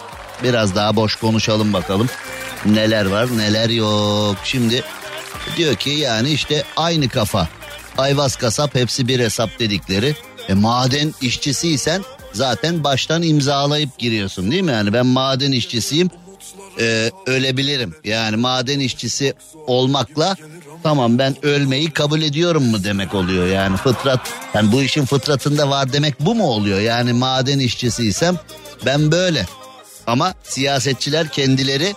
Biraz 0.44 0.76
daha 0.76 0.96
boş 0.96 1.16
konuşalım 1.16 1.74
bakalım. 1.74 2.10
Neler 2.66 3.06
var 3.06 3.38
neler 3.38 3.70
yok. 3.70 4.38
Şimdi 4.44 4.84
diyor 5.58 5.76
ki 5.76 5.90
yani 5.90 6.30
işte 6.30 6.64
aynı 6.76 7.10
kafa. 7.10 7.48
Ayvaz 7.98 8.36
kasap 8.36 8.76
hepsi 8.76 9.08
bir 9.08 9.20
hesap 9.20 9.60
dedikleri. 9.60 10.16
E, 10.50 10.54
maden 10.54 11.14
işçisiysen 11.22 12.04
zaten 12.34 12.84
baştan 12.84 13.24
imzalayıp 13.24 13.98
giriyorsun 13.98 14.52
değil 14.52 14.64
mi? 14.64 14.72
Yani 14.72 14.94
ben 14.94 15.06
maden 15.06 15.52
işçisiyim 15.52 16.10
e, 16.80 17.12
ölebilirim. 17.26 17.96
Yani 18.04 18.36
maden 18.36 18.80
işçisi 18.80 19.34
olmakla 19.68 20.36
tamam 20.84 21.20
ben 21.20 21.46
ölmeyi 21.46 21.92
kabul 21.92 22.22
ediyorum 22.22 22.64
mu 22.64 22.84
demek 22.84 23.14
oluyor. 23.14 23.48
Yani 23.48 23.78
fıtrat 23.78 24.20
yani 24.54 24.72
bu 24.72 24.82
işin 24.82 25.06
fıtratında 25.06 25.70
var 25.70 25.94
demek 25.94 26.20
bu 26.20 26.36
mu 26.36 26.48
oluyor? 26.48 26.80
Yani 26.80 27.14
maden 27.14 27.60
işçisiysem 27.60 28.40
ben 28.86 29.12
böyle. 29.12 29.46
Ama 30.08 30.34
siyasetçiler 30.44 31.30
kendileri 31.30 31.96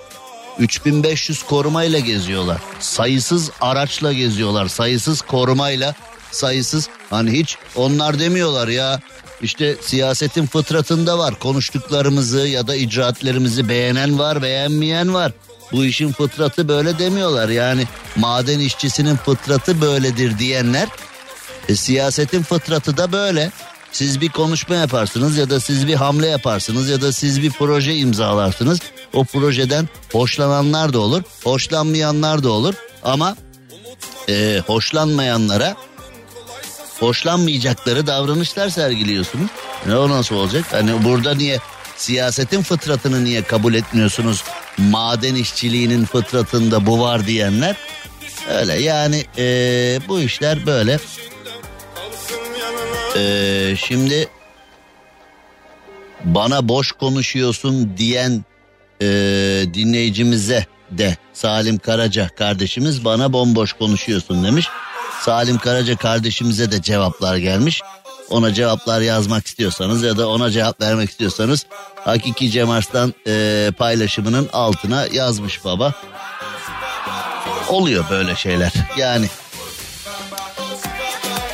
3500 0.58 1.42
korumayla 1.42 1.98
geziyorlar. 1.98 2.58
Sayısız 2.80 3.50
araçla 3.60 4.12
geziyorlar. 4.12 4.68
Sayısız 4.68 5.22
korumayla 5.22 5.94
sayısız 6.30 6.88
hani 7.10 7.32
hiç 7.32 7.56
onlar 7.76 8.18
demiyorlar 8.18 8.68
ya 8.68 9.00
işte 9.42 9.76
siyasetin 9.80 10.46
fıtratında 10.46 11.18
var 11.18 11.38
konuştuklarımızı 11.38 12.38
ya 12.38 12.66
da 12.66 12.76
icraatlerimizi 12.76 13.68
beğenen 13.68 14.18
var 14.18 14.42
beğenmeyen 14.42 15.14
var 15.14 15.32
bu 15.72 15.84
işin 15.84 16.12
fıtratı 16.12 16.68
böyle 16.68 16.98
demiyorlar. 16.98 17.48
Yani 17.48 17.84
maden 18.16 18.58
işçisinin 18.58 19.16
fıtratı 19.16 19.80
böyledir 19.80 20.38
diyenler 20.38 20.88
e, 21.68 21.76
siyasetin 21.76 22.42
fıtratı 22.42 22.96
da 22.96 23.12
böyle. 23.12 23.50
Siz 23.92 24.20
bir 24.20 24.28
konuşma 24.28 24.74
yaparsınız 24.74 25.36
ya 25.36 25.50
da 25.50 25.60
siz 25.60 25.86
bir 25.86 25.94
hamle 25.94 26.26
yaparsınız 26.26 26.88
ya 26.88 27.00
da 27.00 27.12
siz 27.12 27.42
bir 27.42 27.50
proje 27.50 27.96
imzalarsınız. 27.96 28.80
O 29.12 29.24
projeden 29.24 29.88
hoşlananlar 30.12 30.92
da 30.92 30.98
olur, 30.98 31.22
hoşlanmayanlar 31.44 32.42
da 32.42 32.50
olur. 32.50 32.74
Ama 33.02 33.36
e, 34.28 34.62
hoşlanmayanlara 34.66 35.76
hoşlanmayacakları 37.04 38.06
davranışlar 38.06 38.68
sergiliyorsunuz. 38.68 39.50
Ne 39.86 39.96
o 39.96 40.08
nasıl 40.08 40.36
olacak? 40.36 40.64
Hani 40.70 41.04
burada 41.04 41.34
niye 41.34 41.58
siyasetin 41.96 42.62
fıtratını 42.62 43.24
niye 43.24 43.42
kabul 43.42 43.74
etmiyorsunuz? 43.74 44.44
Maden 44.78 45.34
işçiliğinin 45.34 46.04
fıtratında 46.04 46.86
bu 46.86 47.00
var 47.00 47.26
diyenler. 47.26 47.76
Öyle 48.50 48.72
yani 48.72 49.24
e, 49.38 49.44
bu 50.08 50.20
işler 50.20 50.66
böyle. 50.66 50.98
E, 53.16 53.76
şimdi 53.76 54.28
bana 56.24 56.68
boş 56.68 56.92
konuşuyorsun 56.92 57.96
diyen 57.96 58.44
e, 59.00 59.06
dinleyicimize 59.74 60.66
de 60.90 61.16
Salim 61.32 61.78
Karaca 61.78 62.28
kardeşimiz 62.28 63.04
bana 63.04 63.32
bomboş 63.32 63.72
konuşuyorsun 63.72 64.44
demiş. 64.44 64.68
Salim 65.24 65.58
Karaca 65.58 65.96
kardeşimize 65.96 66.72
de 66.72 66.82
cevaplar 66.82 67.36
gelmiş. 67.36 67.82
Ona 68.30 68.54
cevaplar 68.54 69.00
yazmak 69.00 69.46
istiyorsanız 69.46 70.02
ya 70.02 70.16
da 70.16 70.28
ona 70.28 70.50
cevap 70.50 70.80
vermek 70.80 71.10
istiyorsanız 71.10 71.66
Hakiki 71.96 72.50
Cem 72.50 72.70
Arslan 72.70 73.14
e, 73.26 73.70
paylaşımının 73.78 74.48
altına 74.52 75.06
yazmış 75.12 75.64
baba. 75.64 75.92
Oluyor 77.68 78.04
böyle 78.10 78.36
şeyler 78.36 78.72
yani. 78.96 79.26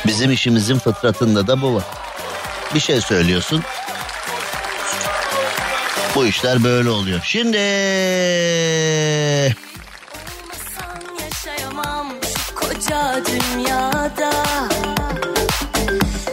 Bizim 0.07 0.31
işimizin 0.31 0.79
fıtratında 0.79 1.47
da 1.47 1.61
bu 1.61 1.75
var. 1.75 1.83
Bir 2.75 2.79
şey 2.79 3.01
söylüyorsun. 3.01 3.63
Bu 6.15 6.25
işler 6.25 6.63
böyle 6.63 6.89
oluyor. 6.89 7.19
Şimdi 7.23 7.57
koca 12.91 13.21
dünyada 13.25 14.31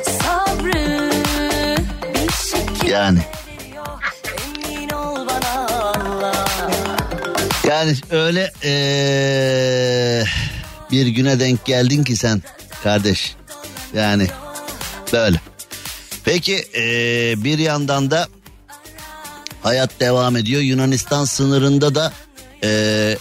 Sabrı 0.05 1.11
bir 2.15 2.33
şekilde 2.33 2.91
yani 2.91 3.19
Yani 7.69 7.97
öyle 8.11 8.53
eee, 8.65 10.25
bir 10.91 11.07
güne 11.07 11.41
denk 11.41 11.65
geldin 11.65 12.05
ki 12.05 12.17
sen 12.17 12.43
kardeş. 12.83 13.37
Yani 13.95 14.27
böyle. 15.13 15.41
Peki 16.25 16.65
eee, 16.75 17.35
bir 17.45 17.59
yandan 17.59 18.11
da 18.11 18.29
hayat 19.63 19.91
devam 20.01 20.37
ediyor. 20.37 20.63
Yunanistan 20.63 21.25
sınırında 21.25 21.95
da 21.95 22.13
eee, 22.63 23.19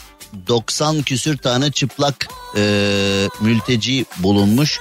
90 0.47 1.01
küsür 1.01 1.37
tane 1.37 1.71
çıplak 1.71 2.27
eee, 2.55 3.29
mülteci 3.41 4.05
bulunmuş. 4.17 4.79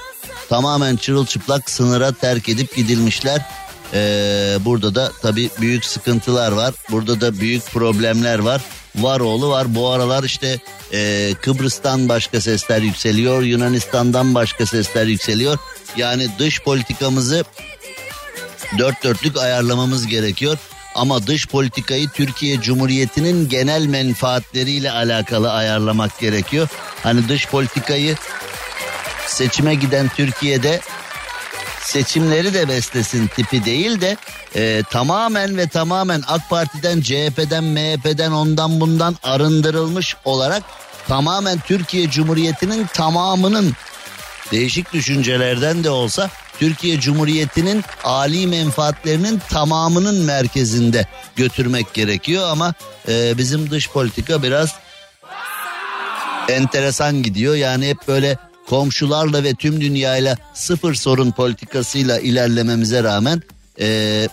Tamamen 0.49 0.95
çırılçıplak 0.95 1.69
sınıra 1.69 2.11
terk 2.11 2.49
edip 2.49 2.75
gidilmişler. 2.75 3.45
Eee, 3.93 4.57
burada 4.59 4.95
da 4.95 5.11
tabii 5.21 5.49
büyük 5.61 5.85
sıkıntılar 5.85 6.51
var. 6.51 6.73
Burada 6.91 7.21
da 7.21 7.39
büyük 7.39 7.65
problemler 7.65 8.39
var. 8.39 8.61
Var 8.95 9.19
oğlu 9.19 9.49
var. 9.49 9.75
Bu 9.75 9.89
aralar 9.89 10.23
işte 10.23 10.59
eee, 10.91 11.33
Kıbrıs'tan 11.41 12.09
başka 12.09 12.41
sesler 12.41 12.81
yükseliyor. 12.81 13.41
Yunanistan'dan 13.41 14.35
başka 14.35 14.65
sesler 14.65 15.05
yükseliyor. 15.05 15.57
Yani 15.97 16.27
dış 16.39 16.61
politikamızı 16.61 17.43
dört 18.77 19.03
dörtlük 19.03 19.37
ayarlamamız 19.37 20.07
gerekiyor. 20.07 20.57
Ama 20.97 21.27
dış 21.27 21.47
politikayı 21.47 22.09
Türkiye 22.09 22.61
Cumhuriyeti'nin 22.61 23.49
genel 23.49 23.85
menfaatleriyle 23.85 24.91
alakalı 24.91 25.51
ayarlamak 25.51 26.19
gerekiyor. 26.19 26.67
Hani 27.03 27.29
dış 27.29 27.47
politikayı 27.47 28.15
seçime 29.27 29.75
giden 29.75 30.09
Türkiye'de 30.15 30.81
seçimleri 31.81 32.53
de 32.53 32.67
beslesin 32.67 33.27
tipi 33.27 33.65
değil 33.65 34.01
de 34.01 34.17
e, 34.55 34.83
tamamen 34.91 35.57
ve 35.57 35.67
tamamen 35.67 36.23
AK 36.27 36.49
Parti'den, 36.49 37.01
CHP'den, 37.01 37.63
MHP'den 37.63 38.31
ondan 38.31 38.79
bundan 38.79 39.17
arındırılmış 39.23 40.15
olarak 40.25 40.63
tamamen 41.07 41.59
Türkiye 41.59 42.09
Cumhuriyeti'nin 42.09 42.87
tamamının 42.93 43.73
değişik 44.51 44.93
düşüncelerden 44.93 45.83
de 45.83 45.89
olsa 45.89 46.29
Türkiye 46.59 46.99
Cumhuriyeti'nin 46.99 47.83
ali 48.03 48.47
menfaatlerinin 48.47 49.41
tamamının 49.49 50.25
merkezinde 50.25 51.07
götürmek 51.35 51.93
gerekiyor 51.93 52.49
ama 52.49 52.73
e, 53.07 53.37
bizim 53.37 53.71
dış 53.71 53.89
politika 53.89 54.43
biraz 54.43 54.75
enteresan 56.49 57.23
gidiyor. 57.23 57.55
Yani 57.55 57.87
hep 57.87 58.07
böyle 58.07 58.37
komşularla 58.69 59.43
ve 59.43 59.53
tüm 59.53 59.81
dünyayla 59.81 60.37
sıfır 60.53 60.95
sorun 60.95 61.31
politikasıyla 61.31 62.19
ilerlememize 62.19 63.03
rağmen 63.03 63.41
e, 63.79 64.27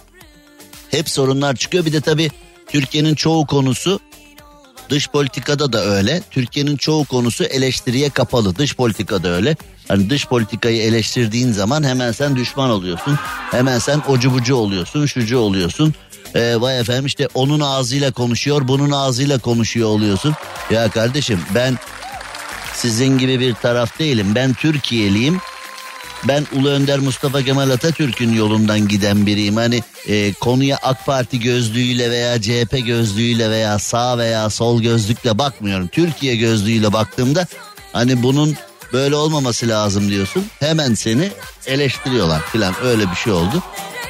hep 0.90 1.10
sorunlar 1.10 1.56
çıkıyor. 1.56 1.84
Bir 1.84 1.92
de 1.92 2.00
tabii 2.00 2.30
Türkiye'nin 2.66 3.14
çoğu 3.14 3.46
konusu 3.46 4.00
Dış 4.90 5.08
politikada 5.08 5.72
da 5.72 5.84
öyle. 5.84 6.22
Türkiye'nin 6.30 6.76
çoğu 6.76 7.04
konusu 7.04 7.44
eleştiriye 7.44 8.10
kapalı. 8.10 8.56
Dış 8.56 8.76
politikada 8.76 9.28
öyle. 9.28 9.56
Hani 9.88 10.10
dış 10.10 10.26
politikayı 10.26 10.82
eleştirdiğin 10.82 11.52
zaman 11.52 11.82
hemen 11.82 12.12
sen 12.12 12.36
düşman 12.36 12.70
oluyorsun. 12.70 13.18
Hemen 13.50 13.78
sen 13.78 14.02
ocu 14.08 14.32
bucu 14.32 14.54
oluyorsun, 14.56 15.06
şucu 15.06 15.38
oluyorsun. 15.38 15.94
Ee, 16.34 16.60
vay 16.60 16.80
efendim 16.80 17.06
işte 17.06 17.28
onun 17.34 17.60
ağzıyla 17.60 18.12
konuşuyor, 18.12 18.68
bunun 18.68 18.90
ağzıyla 18.90 19.38
konuşuyor 19.38 19.88
oluyorsun. 19.88 20.34
Ya 20.70 20.90
kardeşim 20.90 21.40
ben 21.54 21.78
sizin 22.74 23.18
gibi 23.18 23.40
bir 23.40 23.54
taraf 23.54 23.98
değilim. 23.98 24.34
Ben 24.34 24.54
Türkiye'liyim. 24.54 25.40
Ben 26.28 26.46
Ulu 26.52 26.68
Önder 26.68 26.98
Mustafa 26.98 27.42
Kemal 27.42 27.70
Atatürk'ün 27.70 28.32
yolundan 28.32 28.88
giden 28.88 29.26
biriyim. 29.26 29.56
Hani 29.56 29.82
e, 30.08 30.32
konuya 30.32 30.78
AK 30.82 31.06
Parti 31.06 31.40
gözlüğüyle 31.40 32.10
veya 32.10 32.42
CHP 32.42 32.86
gözlüğüyle 32.86 33.50
veya 33.50 33.78
sağ 33.78 34.18
veya 34.18 34.50
sol 34.50 34.82
gözlükle 34.82 35.38
bakmıyorum. 35.38 35.88
Türkiye 35.88 36.36
gözlüğüyle 36.36 36.92
baktığımda 36.92 37.46
hani 37.92 38.22
bunun 38.22 38.56
böyle 38.94 39.16
olmaması 39.16 39.68
lazım 39.68 40.10
diyorsun. 40.10 40.46
Hemen 40.60 40.94
seni 40.94 41.32
eleştiriyorlar 41.66 42.42
filan 42.42 42.74
öyle 42.84 43.10
bir 43.10 43.16
şey 43.16 43.32
oldu. 43.32 43.62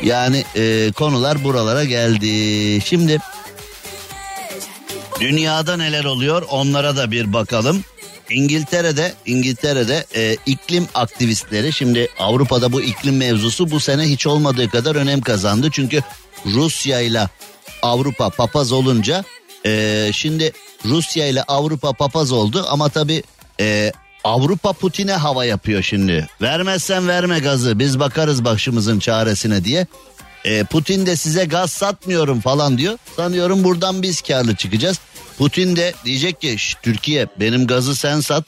Yani 0.03 0.45
e, 0.57 0.93
konular 0.93 1.45
buralara 1.45 1.85
geldi. 1.85 2.80
Şimdi 2.80 3.18
dünyada 5.20 5.76
neler 5.76 6.05
oluyor 6.05 6.43
onlara 6.51 6.97
da 6.97 7.11
bir 7.11 7.32
bakalım. 7.32 7.85
İngiltere'de 8.30 9.14
İngiltere'de 9.26 10.07
e, 10.16 10.37
iklim 10.47 10.89
aktivistleri 10.95 11.72
şimdi 11.72 12.09
Avrupa'da 12.18 12.72
bu 12.72 12.82
iklim 12.82 13.16
mevzusu 13.16 13.70
bu 13.70 13.80
sene 13.80 14.03
hiç 14.03 14.26
olmadığı 14.26 14.70
kadar 14.70 14.97
önem 14.97 15.20
kazandı. 15.20 15.68
Çünkü 15.72 16.03
Rusya 16.47 17.01
ile 17.01 17.28
Avrupa 17.82 18.30
papaz 18.30 18.72
olunca 18.72 19.24
e, 19.66 20.11
şimdi 20.12 20.53
Rusya 20.85 21.26
ile 21.26 21.43
Avrupa 21.43 21.93
papaz 21.93 22.32
oldu 22.32 22.66
ama 22.68 22.89
tabi 22.89 23.22
e, 23.61 23.93
Avrupa 24.25 24.72
Putin'e 24.72 25.12
hava 25.12 25.45
yapıyor 25.45 25.83
şimdi. 25.83 26.29
Vermezsen 26.43 27.09
verme 27.09 27.39
gazı 27.39 27.79
biz 27.79 28.01
bakarız 28.01 28.45
başımızın 28.45 28.99
çaresine 28.99 29.64
diye. 29.64 29.87
E, 30.45 30.64
Putin 30.64 31.07
de 31.07 31.16
size 31.16 31.45
gaz 31.45 31.70
satmıyorum 31.72 32.41
falan 32.41 32.79
diyor. 32.79 32.99
Sanıyorum 33.16 33.64
buradan 33.64 34.03
biz 34.03 34.22
karlı 34.22 34.57
çıkacağız. 34.57 35.01
Putin 35.39 35.77
de 35.77 35.95
diyecek 36.05 36.41
ki 36.41 36.57
Türkiye 36.83 37.27
benim 37.41 37.66
gazı 37.66 37.97
sen 37.97 38.20
sat. 38.20 38.45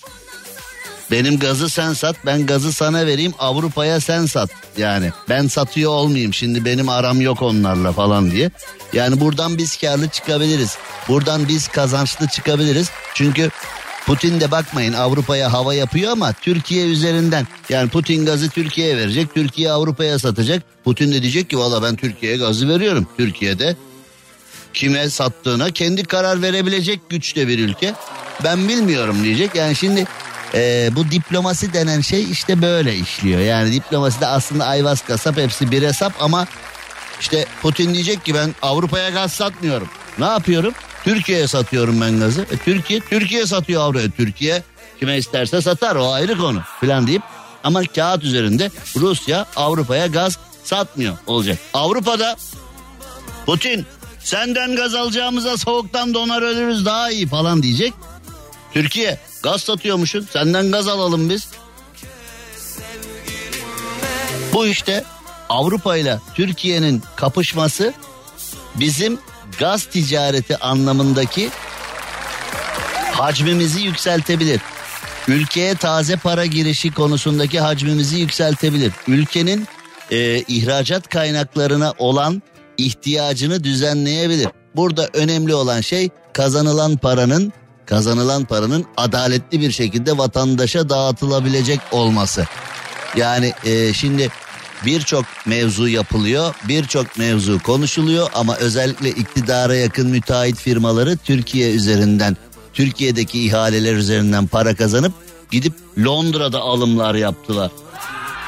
Benim 1.11 1.39
gazı 1.39 1.69
sen 1.69 1.93
sat 1.93 2.17
ben 2.27 2.47
gazı 2.47 2.73
sana 2.73 3.07
vereyim 3.07 3.35
Avrupa'ya 3.39 4.01
sen 4.01 4.27
sat. 4.27 4.51
Yani 4.79 5.11
ben 5.29 5.47
satıyor 5.47 5.91
olmayayım 5.91 6.35
şimdi 6.35 6.65
benim 6.65 6.89
aram 6.89 7.21
yok 7.21 7.43
onlarla 7.43 7.93
falan 7.93 8.31
diye. 8.31 8.51
Yani 8.93 9.21
buradan 9.21 9.59
biz 9.59 9.77
karlı 9.77 10.09
çıkabiliriz. 10.09 10.79
Buradan 11.09 11.49
biz 11.49 11.69
kazançlı 11.69 12.29
çıkabiliriz. 12.29 12.91
Çünkü 13.15 13.51
Putin 14.07 14.41
de 14.41 14.51
bakmayın 14.51 14.93
Avrupa'ya 14.93 15.53
hava 15.53 15.75
yapıyor 15.75 16.13
ama 16.13 16.33
Türkiye 16.33 16.87
üzerinden. 16.87 17.47
Yani 17.69 17.89
Putin 17.89 18.27
gazı 18.27 18.51
Türkiye'ye 18.51 18.97
verecek. 18.97 19.35
Türkiye 19.35 19.71
Avrupa'ya 19.71 20.19
satacak. 20.19 20.63
Putin 20.85 21.13
de 21.13 21.23
diyecek 21.23 21.51
ki 21.51 21.59
valla 21.59 21.83
ben 21.83 21.97
Türkiye'ye 21.97 22.39
gazı 22.39 22.69
veriyorum. 22.69 23.07
Türkiye'de 23.17 23.77
kime 24.75 25.11
sattığına 25.11 25.71
kendi 25.71 26.05
karar 26.05 26.43
verebilecek 26.43 27.11
güçte 27.11 27.49
bir 27.49 27.59
ülke. 27.59 27.95
Ben 28.45 28.69
bilmiyorum 28.69 29.25
diyecek. 29.25 29.55
Yani 29.55 29.77
şimdi 29.77 30.07
e, 30.55 30.91
bu 30.97 31.11
diplomasi 31.11 31.73
denen 31.73 32.01
şey 32.01 32.31
işte 32.31 32.63
böyle 32.63 32.97
işliyor. 32.97 33.41
Yani 33.41 33.73
diplomasi 33.73 34.21
de 34.21 34.27
aslında 34.27 34.67
ayvaz 34.67 35.05
kasap 35.05 35.37
hepsi 35.37 35.71
bir 35.71 35.83
hesap 35.83 36.13
ama 36.21 36.47
işte 37.21 37.47
Putin 37.63 37.95
diyecek 37.95 38.25
ki 38.25 38.35
ben 38.35 38.55
Avrupa'ya 38.63 39.11
gaz 39.11 39.33
satmıyorum. 39.33 39.89
Ne 40.19 40.25
yapıyorum? 40.25 40.75
Türkiye'ye 41.07 41.49
satıyorum 41.49 42.01
ben 42.01 42.21
gazı. 42.21 42.43
E, 42.43 42.57
Türkiye 42.57 43.01
Türkiye 43.01 43.47
satıyor 43.47 43.83
Avrupa'ya. 43.83 44.11
Türkiye 44.11 44.63
kime 45.01 45.17
isterse 45.17 45.63
satar 45.63 45.97
o 45.97 46.13
ayrı 46.13 46.39
konu 46.39 46.63
falan 46.81 47.07
deyip 47.07 47.23
ama 47.65 47.83
kağıt 47.83 48.25
üzerinde 48.25 48.71
Rusya 48.97 49.47
Avrupa'ya 49.57 50.07
gaz 50.07 50.39
satmıyor 50.65 51.17
olacak. 51.27 51.59
Avrupa'da 51.75 52.37
Putin 53.47 53.87
Senden 54.27 54.77
gaz 54.77 54.95
alacağımıza 54.95 55.57
soğuktan 55.57 56.15
donar 56.15 56.43
ölürüz 56.43 56.87
daha 56.87 57.11
iyi 57.11 57.27
falan 57.27 57.63
diyecek. 57.63 57.93
Türkiye 58.73 59.19
gaz 59.43 59.63
satıyormuşsun 59.63 60.29
senden 60.33 60.71
gaz 60.71 60.89
alalım 60.89 61.31
biz. 61.31 61.49
Bu 64.53 64.67
işte 64.67 65.05
Avrupa 65.49 65.97
ile 65.97 66.19
Türkiye'nin 66.35 67.03
kapışması 67.17 67.95
bizim 68.75 69.19
gaz 69.59 69.85
ticareti 69.85 70.57
anlamındaki 70.57 71.51
hacmimizi 73.13 73.81
yükseltebilir. 73.81 74.61
Ülkeye 75.29 75.75
taze 75.75 76.17
para 76.17 76.47
girişi 76.47 76.95
konusundaki 76.95 77.61
hacmimizi 77.61 78.19
yükseltebilir. 78.19 78.93
Ülkenin 79.09 79.69
e, 80.11 80.39
ihracat 80.39 81.09
kaynaklarına 81.09 81.95
olan 81.99 82.43
ihtiyacını 82.79 83.65
düzenleyebilir. 83.65 84.49
Burada 84.77 85.09
önemli 85.15 85.55
olan 85.55 85.81
şey 85.81 86.11
kazanılan 86.33 86.97
paranın 86.97 87.53
kazanılan 87.87 88.45
paranın 88.45 88.87
adaletli 88.97 89.61
bir 89.61 89.71
şekilde 89.71 90.19
vatandaşa 90.19 90.89
dağıtılabilecek 90.89 91.81
olması. 91.93 92.47
Yani 93.17 93.53
e, 93.65 93.93
şimdi 93.93 94.29
birçok 94.85 95.25
mevzu 95.47 95.89
yapılıyor, 95.89 96.55
birçok 96.69 97.19
mevzu 97.19 97.63
konuşuluyor 97.63 98.31
ama 98.35 98.57
özellikle 98.57 99.11
iktidara 99.11 99.75
yakın 99.75 100.11
müteahhit 100.11 100.57
firmaları 100.57 101.17
Türkiye 101.17 101.73
üzerinden, 101.73 102.37
Türkiye'deki 102.75 103.47
ihaleler 103.47 103.95
üzerinden 103.95 104.47
para 104.47 104.75
kazanıp 104.75 105.13
gidip 105.51 105.73
Londra'da 105.99 106.61
alımlar 106.61 107.15
yaptılar. 107.15 107.71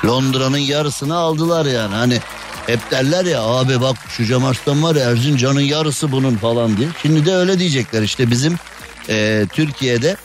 Londra'nın 0.04 0.58
yarısını 0.58 1.16
aldılar 1.16 1.66
yani 1.66 1.94
hani 1.94 2.20
hep 2.66 2.90
derler 2.90 3.24
ya 3.24 3.42
abi 3.42 3.80
bak 3.80 3.96
şu 4.08 4.24
Cem 4.24 4.42
var 4.82 4.96
ya 4.96 5.10
Erzincan'ın 5.10 5.60
yarısı 5.60 6.12
bunun 6.12 6.36
falan 6.36 6.76
diye. 6.76 6.88
Şimdi 7.02 7.26
de 7.26 7.34
öyle 7.34 7.58
diyecekler 7.58 8.02
işte 8.02 8.30
bizim 8.30 8.56
e, 9.08 9.46
Türkiye'de 9.52 10.16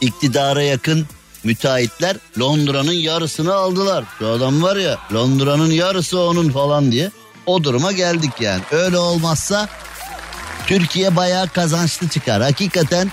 iktidara 0.00 0.62
yakın 0.62 1.06
müteahhitler 1.44 2.16
Londra'nın 2.40 2.92
yarısını 2.92 3.54
aldılar. 3.54 4.04
Şu 4.18 4.28
adam 4.28 4.62
var 4.62 4.76
ya 4.76 4.98
Londra'nın 5.14 5.70
yarısı 5.70 6.20
onun 6.20 6.50
falan 6.50 6.92
diye. 6.92 7.10
O 7.46 7.64
duruma 7.64 7.92
geldik 7.92 8.32
yani. 8.40 8.62
Öyle 8.70 8.98
olmazsa 8.98 9.68
Türkiye 10.66 11.16
bayağı 11.16 11.48
kazançlı 11.48 12.08
çıkar. 12.08 12.42
Hakikaten 12.42 13.12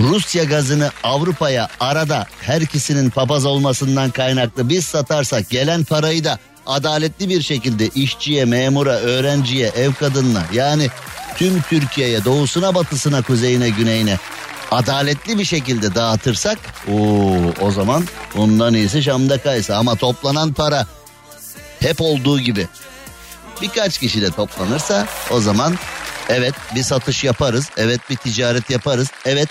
Rusya 0.00 0.44
gazını 0.44 0.90
Avrupa'ya 1.02 1.68
arada 1.80 2.26
her 2.40 2.60
ikisinin 2.60 3.10
papaz 3.10 3.46
olmasından 3.46 4.10
kaynaklı 4.10 4.68
biz 4.68 4.84
satarsak 4.84 5.50
gelen 5.50 5.84
parayı 5.84 6.24
da 6.24 6.38
adaletli 6.66 7.28
bir 7.28 7.42
şekilde 7.42 7.88
işçiye, 7.88 8.44
memura, 8.44 8.92
öğrenciye, 8.92 9.68
ev 9.68 9.92
kadınına 9.92 10.42
yani 10.52 10.88
tüm 11.36 11.62
Türkiye'ye 11.62 12.24
doğusuna, 12.24 12.74
batısına, 12.74 13.22
kuzeyine, 13.22 13.68
güneyine 13.68 14.18
adaletli 14.70 15.38
bir 15.38 15.44
şekilde 15.44 15.94
dağıtırsak 15.94 16.58
oo, 16.92 17.36
o 17.60 17.70
zaman 17.70 18.04
ondan 18.36 18.74
iyisi 18.74 19.02
Şam'da 19.02 19.38
kaysa. 19.38 19.76
Ama 19.76 19.96
toplanan 19.96 20.52
para 20.52 20.86
hep 21.80 22.00
olduğu 22.00 22.40
gibi. 22.40 22.68
Birkaç 23.62 23.98
kişi 23.98 24.22
de 24.22 24.30
toplanırsa 24.30 25.06
o 25.30 25.40
zaman 25.40 25.78
evet 26.28 26.54
bir 26.74 26.82
satış 26.82 27.24
yaparız 27.24 27.70
evet 27.76 28.00
bir 28.10 28.16
ticaret 28.16 28.70
yaparız 28.70 29.08
evet 29.24 29.48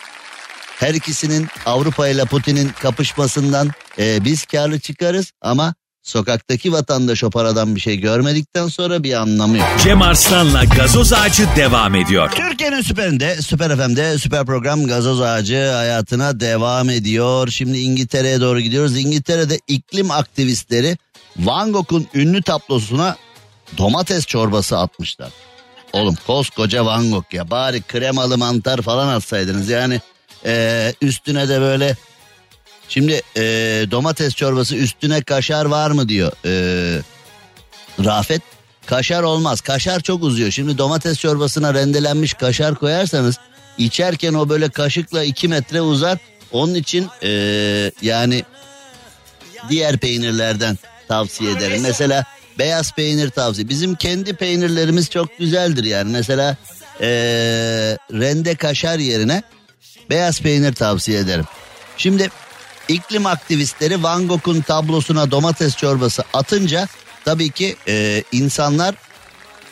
her 0.80 0.94
ikisinin 0.94 1.48
Avrupa 1.66 2.08
ile 2.08 2.26
Putin'in 2.26 2.70
kapışmasından 2.70 3.72
e, 4.00 4.26
biz 4.26 4.46
karlı 4.46 4.80
çıkarız. 4.80 5.32
Ama 5.42 5.76
sokaktaki 6.10 6.72
vatandaş 6.72 7.24
o 7.24 7.30
paradan 7.30 7.76
bir 7.76 7.80
şey 7.80 7.98
görmedikten 7.98 8.68
sonra 8.68 9.04
bir 9.04 9.14
anlamı 9.14 9.58
yok. 9.58 9.68
Cem 9.84 10.02
Arslan'la 10.02 10.64
gazoz 10.64 11.14
ağacı 11.14 11.48
devam 11.56 11.96
ediyor. 11.96 12.32
Türkiye'nin 12.32 12.82
süperinde, 12.82 13.42
Süper 13.42 13.78
FM'de 13.78 14.18
süper 14.18 14.46
program 14.46 14.88
Gazoz 14.88 15.22
Ağacı 15.22 15.56
hayatına 15.56 16.40
devam 16.40 16.90
ediyor. 16.90 17.48
Şimdi 17.48 17.80
İngiltere'ye 17.80 18.42
doğru 18.42 18.60
gidiyoruz. 18.60 18.98
İngiltere'de 18.98 19.60
iklim 19.68 20.12
aktivistleri 20.12 20.98
Van 21.38 21.72
Gogh'un 21.74 22.08
ünlü 22.14 22.42
tablosuna 22.42 23.16
domates 23.78 24.26
çorbası 24.26 24.78
atmışlar. 24.78 25.30
Oğlum 25.94 26.16
koskoca 26.28 26.86
Van 26.86 27.12
Gogh 27.12 27.34
ya 27.34 27.52
bari 27.52 27.82
kremalı 27.82 28.38
mantar 28.38 28.82
falan 28.82 29.08
atsaydınız 29.08 29.70
yani 29.70 30.02
eee, 30.46 30.94
üstüne 31.02 31.50
de 31.50 31.62
böyle 31.62 31.96
şimdi 32.90 33.22
eee, 33.36 33.92
domates 33.92 34.36
çorbası 34.36 34.76
üstüne 34.76 35.22
kaşar 35.22 35.66
var 35.66 35.92
mı 35.92 36.10
diyor 36.10 36.32
eee, 36.46 37.02
Rafet. 38.06 38.42
Kaşar 38.86 39.24
olmaz 39.24 39.62
kaşar 39.62 40.00
çok 40.00 40.24
uzuyor 40.24 40.52
şimdi 40.52 40.78
domates 40.78 41.20
çorbasına 41.20 41.74
rendelenmiş 41.74 42.34
kaşar 42.34 42.76
koyarsanız 42.76 43.36
içerken 43.78 44.34
o 44.34 44.50
böyle 44.50 44.70
kaşıkla 44.70 45.24
2 45.24 45.48
metre 45.48 45.82
uzar 45.82 46.18
onun 46.52 46.76
için 46.76 47.08
eee, 47.22 47.92
yani 48.02 48.44
diğer 49.70 49.98
peynirlerden 49.98 50.78
tavsiye 51.08 51.52
ederim. 51.52 51.82
Mesela 51.82 52.24
beyaz 52.60 52.94
peynir 52.94 53.30
tavsiye. 53.30 53.70
Bizim 53.70 53.96
kendi 53.96 54.34
peynirlerimiz 54.34 55.10
çok 55.10 55.38
güzeldir 55.38 55.84
yani. 55.84 56.12
Mesela 56.12 56.58
eee, 57.02 57.08
rende 58.14 58.56
kaşar 58.56 59.00
yerine 59.00 59.44
beyaz 60.10 60.42
peynir 60.42 60.74
tavsiye 60.74 61.20
ederim. 61.20 61.46
Şimdi 61.98 62.30
iklim 62.90 63.26
aktivistleri 63.26 64.04
Van 64.04 64.28
Gogh'un 64.28 64.62
tablosuna 64.62 65.32
domates 65.32 65.78
çorbası 65.78 66.24
atınca 66.34 66.88
tabii 67.26 67.50
ki 67.50 67.76
eee, 67.88 68.24
insanlar 68.32 68.96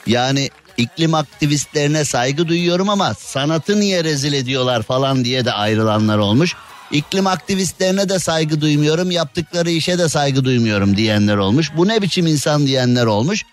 yani 0.08 0.50
iklim 0.78 1.14
aktivistlerine 1.14 2.06
saygı 2.06 2.48
duyuyorum 2.48 2.90
ama 2.90 3.14
sanatı 3.14 3.80
niye 3.80 4.04
rezil 4.04 4.34
ediyorlar 4.34 4.84
falan 4.84 5.26
diye 5.26 5.46
de 5.46 5.52
ayrılanlar 5.52 6.18
olmuş. 6.18 6.56
İklim 6.92 7.28
aktivistlerine 7.28 8.10
de 8.10 8.20
saygı 8.20 8.62
duymuyorum, 8.62 9.12
yaptıkları 9.12 9.70
işe 9.72 9.98
de 9.98 10.10
saygı 10.10 10.46
duymuyorum 10.46 10.98
diyenler 10.98 11.38
olmuş. 11.38 11.72
Bu 11.78 11.88
ne 11.88 12.02
biçim 12.02 12.28
insan 12.28 12.68
diyenler 12.68 13.06
olmuş. 13.06 13.44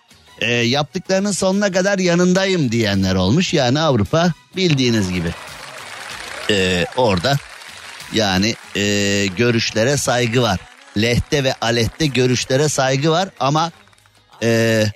Ee, 0.41 0.55
yaptıklarının 0.55 1.33
sonuna 1.33 1.73
kadar 1.73 1.99
yanındayım 1.99 2.73
diyenler 2.73 3.15
olmuş. 3.15 3.55
Yani 3.55 3.81
Avrupa 3.81 4.33
bildiğiniz 4.57 5.13
gibi. 5.13 5.29
Ee, 6.51 6.87
orada 6.97 7.37
yani 8.13 8.55
ee, 8.77 9.27
görüşlere 9.37 9.97
saygı 9.97 10.43
var. 10.43 10.61
Lehte 10.97 11.45
ve 11.45 11.55
aleyhte 11.61 12.07
görüşlere 12.07 12.69
saygı 12.69 13.11
var 13.11 13.29
ama 13.41 13.73
ee, 14.43 14.87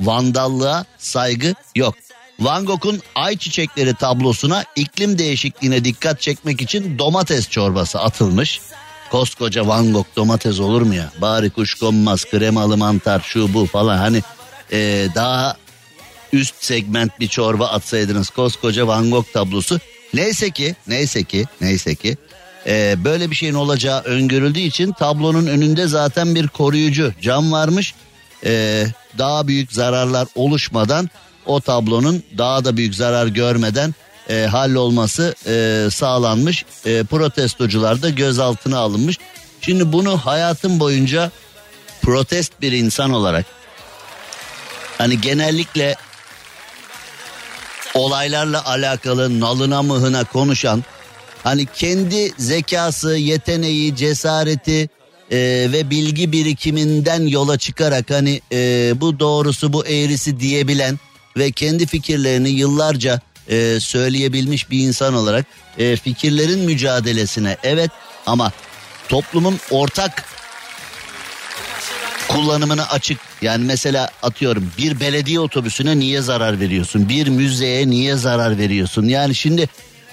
vandallığa 0.00 0.84
saygı 0.98 1.54
yok. 1.74 1.94
Van 2.40 2.66
Gogh'un 2.66 3.02
ay 3.14 3.36
çiçekleri 3.36 3.94
tablosuna 3.94 4.64
iklim 4.76 5.18
değişikliğine 5.18 5.84
dikkat 5.84 6.20
çekmek 6.20 6.62
için 6.62 6.98
domates 6.98 7.48
çorbası 7.48 8.00
atılmış. 8.00 8.60
Koskoca 9.10 9.66
Van 9.66 9.92
Gogh 9.92 10.06
domates 10.16 10.60
olur 10.60 10.82
mu 10.82 10.94
ya? 10.94 11.10
Bari 11.20 11.50
kuşkonmaz, 11.50 12.24
kremalı 12.24 12.76
mantar, 12.76 13.20
şu 13.20 13.54
bu 13.54 13.66
falan 13.66 13.98
hani 13.98 14.22
ee, 14.72 15.08
daha 15.14 15.56
üst 16.32 16.64
segment 16.64 17.20
bir 17.20 17.28
çorba 17.28 17.66
atsaydınız 17.66 18.30
koskoca 18.30 18.86
Van 18.86 19.10
Gogh 19.10 19.26
tablosu. 19.32 19.80
Neyse 20.14 20.50
ki, 20.50 20.74
neyse 20.86 21.24
ki, 21.24 21.44
neyse 21.60 21.94
ki 21.94 22.16
ee, 22.66 23.04
böyle 23.04 23.30
bir 23.30 23.36
şeyin 23.36 23.54
olacağı 23.54 24.00
öngörüldüğü 24.00 24.60
için 24.60 24.92
tablonun 24.92 25.46
önünde 25.46 25.86
zaten 25.86 26.34
bir 26.34 26.48
koruyucu 26.48 27.12
cam 27.22 27.52
varmış. 27.52 27.94
Ee, 28.44 28.86
daha 29.18 29.48
büyük 29.48 29.72
zararlar 29.72 30.28
oluşmadan 30.34 31.10
o 31.46 31.60
tablonun 31.60 32.22
daha 32.38 32.64
da 32.64 32.76
büyük 32.76 32.94
zarar 32.94 33.26
görmeden 33.26 33.94
e, 34.30 34.46
hallolması 34.50 35.34
e, 35.46 35.88
sağlanmış. 35.90 36.64
E, 36.84 37.04
protestocular 37.04 38.02
da 38.02 38.10
gözaltına 38.10 38.78
alınmış. 38.78 39.18
Şimdi 39.60 39.92
bunu 39.92 40.18
hayatım 40.18 40.80
boyunca 40.80 41.30
protest 42.02 42.60
bir 42.60 42.72
insan 42.72 43.10
olarak 43.10 43.46
hani 44.98 45.20
genellikle 45.20 45.96
olaylarla 47.94 48.66
alakalı 48.66 49.40
nalına 49.40 49.82
mıhına 49.82 50.24
konuşan 50.24 50.84
hani 51.46 51.66
kendi 51.66 52.32
zekası, 52.38 53.16
yeteneği, 53.16 53.96
cesareti 53.96 54.88
e, 55.30 55.38
ve 55.72 55.90
bilgi 55.90 56.32
birikiminden 56.32 57.26
yola 57.26 57.58
çıkarak 57.58 58.10
hani 58.10 58.40
e, 58.52 58.92
bu 58.96 59.20
doğrusu 59.20 59.72
bu 59.72 59.86
eğrisi 59.86 60.40
diyebilen 60.40 60.98
ve 61.36 61.50
kendi 61.50 61.86
fikirlerini 61.86 62.48
yıllarca 62.48 63.20
e, 63.50 63.80
söyleyebilmiş 63.80 64.70
bir 64.70 64.78
insan 64.78 65.14
olarak 65.14 65.46
e, 65.78 65.96
fikirlerin 65.96 66.58
mücadelesine 66.58 67.56
evet 67.62 67.90
ama 68.26 68.52
toplumun 69.08 69.60
ortak 69.70 70.24
kullanımına 72.28 72.84
açık. 72.84 73.18
Yani 73.42 73.64
mesela 73.64 74.10
atıyorum 74.22 74.72
bir 74.78 75.00
belediye 75.00 75.40
otobüsüne 75.40 75.98
niye 75.98 76.20
zarar 76.20 76.60
veriyorsun? 76.60 77.08
Bir 77.08 77.28
müzeye 77.28 77.90
niye 77.90 78.16
zarar 78.16 78.58
veriyorsun? 78.58 79.04
Yani 79.08 79.34
şimdi 79.34 79.68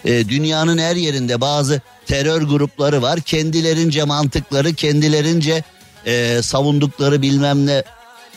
e, 0.05 0.29
dünyanın 0.29 0.77
her 0.77 0.95
yerinde 0.95 1.41
bazı 1.41 1.81
terör 2.05 2.41
grupları 2.41 3.01
var. 3.01 3.19
Kendilerince 3.19 4.03
mantıkları, 4.03 4.73
kendilerince 4.73 5.63
e, 6.05 6.41
savundukları 6.41 7.21
bilmem 7.21 7.65
ne 7.65 7.83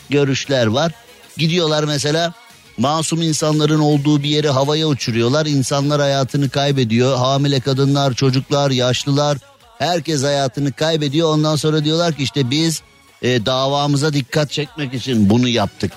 görüşler 0.09 0.67
var. 0.67 0.91
Gidiyorlar 1.37 1.83
mesela 1.83 2.33
masum 2.77 3.21
insanların 3.21 3.79
olduğu 3.79 4.23
bir 4.23 4.29
yeri 4.29 4.49
havaya 4.49 4.87
uçuruyorlar. 4.87 5.45
İnsanlar 5.45 6.01
hayatını 6.01 6.49
kaybediyor. 6.49 7.17
Hamile 7.17 7.59
kadınlar, 7.59 8.13
çocuklar, 8.13 8.71
yaşlılar 8.71 9.37
herkes 9.79 10.23
hayatını 10.23 10.71
kaybediyor. 10.71 11.29
Ondan 11.33 11.55
sonra 11.55 11.83
diyorlar 11.83 12.13
ki 12.13 12.23
işte 12.23 12.49
biz 12.49 12.81
e, 13.21 13.45
davamıza 13.45 14.13
dikkat 14.13 14.51
çekmek 14.51 14.93
için 14.93 15.29
bunu 15.29 15.47
yaptık. 15.47 15.91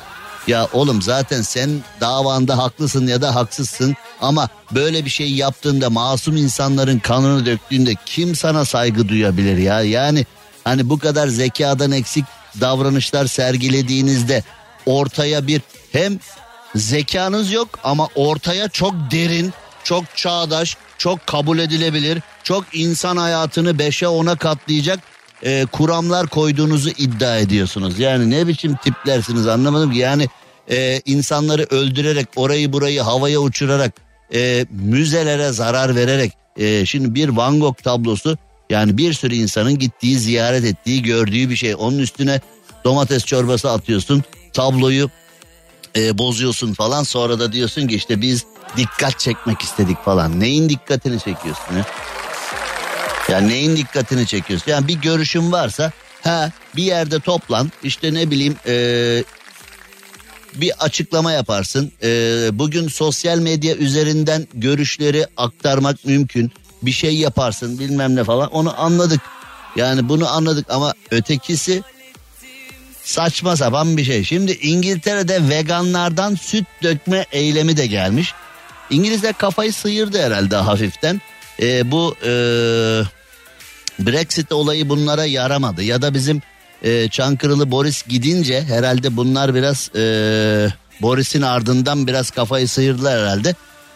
Ya 0.46 0.68
oğlum 0.72 1.02
zaten 1.02 1.42
sen 1.42 1.70
davanda 2.00 2.58
haklısın 2.58 3.06
ya 3.06 3.22
da 3.22 3.34
haksızsın 3.34 3.96
ama 4.20 4.48
böyle 4.74 5.04
bir 5.04 5.10
şey 5.10 5.32
yaptığında 5.32 5.90
masum 5.90 6.36
insanların 6.36 6.98
kanını 6.98 7.46
döktüğünde 7.46 7.94
kim 8.06 8.34
sana 8.34 8.64
saygı 8.64 9.08
duyabilir 9.08 9.56
ya? 9.58 9.80
Yani 9.82 10.26
hani 10.64 10.90
bu 10.90 10.98
kadar 10.98 11.28
zekadan 11.28 11.92
eksik 11.92 12.24
davranışlar 12.60 13.26
sergilediğinizde 13.26 14.44
ortaya 14.86 15.46
bir 15.46 15.60
hem 15.92 16.18
zekanız 16.74 17.52
yok 17.52 17.68
ama 17.84 18.08
ortaya 18.14 18.68
çok 18.68 18.94
derin, 19.10 19.52
çok 19.84 20.04
çağdaş, 20.16 20.76
çok 20.98 21.26
kabul 21.26 21.58
edilebilir, 21.58 22.22
çok 22.42 22.64
insan 22.72 23.16
hayatını 23.16 23.70
5'e 23.70 24.06
10'a 24.06 24.36
katlayacak 24.36 25.00
e, 25.42 25.66
kuramlar 25.72 26.26
koyduğunuzu 26.26 26.90
iddia 26.90 27.38
ediyorsunuz. 27.38 27.98
Yani 27.98 28.30
ne 28.30 28.46
biçim 28.46 28.76
tiplersiniz 28.76 29.46
anlamadım 29.46 29.92
ki. 29.92 29.98
Yani 29.98 30.28
e, 30.70 31.00
insanları 31.06 31.66
öldürerek 31.70 32.28
orayı 32.36 32.72
burayı 32.72 33.00
havaya 33.00 33.40
uçurarak 33.40 33.92
e, 34.34 34.66
müzelere 34.70 35.52
zarar 35.52 35.96
vererek 35.96 36.32
e, 36.56 36.86
şimdi 36.86 37.14
bir 37.14 37.28
Van 37.28 37.60
Gogh 37.60 37.76
tablosu 37.76 38.38
yani 38.70 38.96
bir 38.96 39.12
sürü 39.12 39.34
insanın 39.34 39.78
gittiği 39.78 40.18
ziyaret 40.18 40.64
ettiği 40.64 41.02
gördüğü 41.02 41.50
bir 41.50 41.56
şey. 41.56 41.74
Onun 41.74 41.98
üstüne 41.98 42.40
domates 42.84 43.24
çorbası 43.24 43.70
atıyorsun 43.70 44.22
tabloyu 44.52 45.10
e, 45.96 46.18
bozuyorsun 46.18 46.72
falan 46.74 47.02
sonra 47.02 47.38
da 47.38 47.52
diyorsun 47.52 47.86
ki 47.86 47.96
işte 47.96 48.20
biz 48.20 48.44
dikkat 48.76 49.18
çekmek 49.18 49.62
istedik 49.62 50.04
falan. 50.04 50.40
Neyin 50.40 50.68
dikkatini 50.68 51.18
çekiyorsun 51.18 51.76
ya? 51.76 51.86
Yani 53.30 53.48
neyin 53.48 53.76
dikkatini 53.76 54.26
çekiyorsun? 54.26 54.70
Yani 54.70 54.88
bir 54.88 54.94
görüşün 54.94 55.52
varsa 55.52 55.92
ha 56.22 56.50
bir 56.76 56.82
yerde 56.82 57.20
toplan 57.20 57.72
işte 57.82 58.14
ne 58.14 58.30
bileyim 58.30 58.56
e, 58.66 58.74
bir 60.54 60.72
açıklama 60.80 61.32
yaparsın. 61.32 61.92
E, 62.02 62.08
bugün 62.52 62.88
sosyal 62.88 63.38
medya 63.38 63.76
üzerinden 63.76 64.46
görüşleri 64.54 65.26
aktarmak 65.36 66.04
mümkün. 66.04 66.52
Bir 66.82 66.92
şey 66.92 67.16
yaparsın 67.16 67.78
bilmem 67.78 68.16
ne 68.16 68.24
falan 68.24 68.50
onu 68.50 68.80
anladık. 68.80 69.20
Yani 69.76 70.08
bunu 70.08 70.28
anladık 70.28 70.66
ama 70.70 70.94
ötekisi 71.10 71.82
saçma 73.04 73.56
sapan 73.56 73.96
bir 73.96 74.04
şey. 74.04 74.24
Şimdi 74.24 74.52
İngiltere'de 74.52 75.48
veganlardan 75.48 76.34
süt 76.34 76.64
dökme 76.82 77.26
eylemi 77.32 77.76
de 77.76 77.86
gelmiş. 77.86 78.34
İngilizler 78.90 79.32
kafayı 79.32 79.72
sıyırdı 79.72 80.22
herhalde 80.22 80.56
hafiften. 80.56 81.20
E, 81.62 81.90
bu 81.90 82.14
e, 82.24 82.32
Brexit 84.06 84.52
olayı 84.52 84.88
bunlara 84.88 85.24
yaramadı 85.24 85.82
ya 85.82 86.02
da 86.02 86.14
bizim 86.14 86.42
e, 86.82 87.08
Çankırılı 87.08 87.70
Boris 87.70 88.06
gidince 88.06 88.62
herhalde 88.62 89.16
bunlar 89.16 89.54
biraz 89.54 89.90
e, 89.96 90.02
Boris'in 91.02 91.42
ardından 91.42 92.06
biraz 92.06 92.30
kafayı 92.30 92.68
sıyırdılar 92.68 93.20
herhalde. 93.20 93.54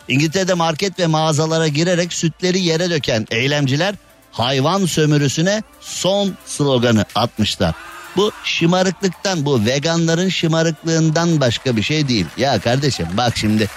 İngiltere'de 0.08 0.54
market 0.54 0.98
ve 0.98 1.06
mağazalara 1.06 1.68
girerek 1.68 2.12
sütleri 2.12 2.60
yere 2.60 2.90
döken 2.90 3.26
eylemciler 3.30 3.94
hayvan 4.32 4.86
sömürüsüne 4.86 5.62
son 5.80 6.34
sloganı 6.46 7.04
atmışlar. 7.14 7.74
Bu 8.16 8.32
şımarıklıktan 8.44 9.46
bu 9.46 9.64
veganların 9.64 10.28
şımarıklığından 10.28 11.40
başka 11.40 11.76
bir 11.76 11.82
şey 11.82 12.08
değil. 12.08 12.26
Ya 12.36 12.60
kardeşim 12.60 13.06
bak 13.16 13.36
şimdi 13.36 13.68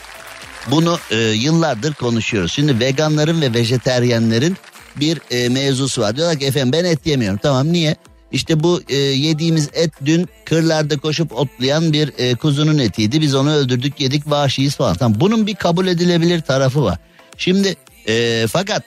bunu 0.67 0.99
e, 1.11 1.17
yıllardır 1.17 1.93
konuşuyoruz. 1.93 2.51
Şimdi 2.51 2.79
veganların 2.79 3.41
ve 3.41 3.53
vejeteryenlerin 3.53 4.57
bir 4.99 5.21
e, 5.31 5.49
mevzusu 5.49 6.01
var. 6.01 6.15
Diyorlar 6.15 6.39
ki 6.39 6.45
efendim 6.45 6.71
ben 6.71 6.85
et 6.85 7.05
yemiyorum. 7.05 7.39
Tamam 7.43 7.73
niye? 7.73 7.95
İşte 8.31 8.63
bu 8.63 8.81
e, 8.89 8.95
yediğimiz 8.95 9.69
et 9.73 9.91
dün 10.05 10.29
kırlarda 10.45 10.97
koşup 10.97 11.31
otlayan 11.33 11.93
bir 11.93 12.13
e, 12.17 12.35
kuzunun 12.35 12.77
etiydi. 12.77 13.21
Biz 13.21 13.35
onu 13.35 13.53
öldürdük 13.53 14.01
yedik 14.01 14.29
vahşiyiz 14.29 14.75
falan. 14.75 14.95
Tamam 14.95 15.19
bunun 15.19 15.47
bir 15.47 15.55
kabul 15.55 15.87
edilebilir 15.87 16.41
tarafı 16.41 16.83
var. 16.83 16.97
Şimdi 17.37 17.75
e, 18.07 18.45
fakat 18.51 18.83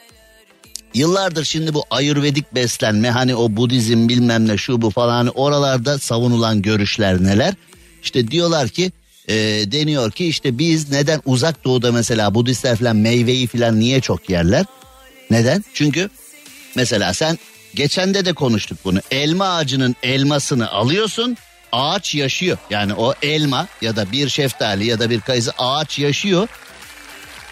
yıllardır 0.95 1.45
şimdi 1.45 1.75
bu 1.75 1.85
ayurvedik 1.91 2.55
beslenme 2.55 3.11
hani 3.11 3.35
o 3.35 3.57
Budizm 3.57 4.09
bilmem 4.09 4.49
ne 4.49 4.57
şu 4.57 4.83
bu 4.83 4.91
falan 4.91 5.17
hani 5.17 5.31
oralarda 5.31 5.99
savunulan 5.99 6.63
görüşler 6.63 7.25
neler? 7.25 7.55
İşte 8.03 8.31
diyorlar 8.31 8.69
ki 8.69 8.93
e, 9.29 9.35
deniyor 9.73 10.11
ki 10.11 10.27
işte 10.27 10.59
biz 10.59 10.91
neden 10.91 11.21
uzak 11.25 11.65
doğuda 11.65 11.93
mesela 11.93 12.35
Budistler 12.35 12.77
falan 12.77 12.97
meyveyi 12.97 13.47
falan 13.47 13.81
niye 13.81 14.01
çok 14.01 14.31
yerler? 14.31 14.67
Neden? 15.31 15.65
Çünkü 15.75 16.11
mesela 16.77 17.15
sen 17.15 17.39
geçende 17.75 18.25
de 18.25 18.33
konuştuk 18.33 18.79
bunu. 18.85 19.01
Elma 19.11 19.49
ağacının 19.49 19.97
elmasını 20.03 20.71
alıyorsun 20.71 21.37
ağaç 21.73 22.15
yaşıyor. 22.15 22.59
Yani 22.71 22.95
o 22.95 23.15
elma 23.23 23.69
ya 23.81 23.97
da 23.97 24.13
bir 24.13 24.29
şeftali 24.29 24.87
ya 24.87 24.99
da 24.99 25.11
bir 25.11 25.21
kayısı 25.21 25.53
ağaç 25.59 25.99
yaşıyor. 25.99 26.49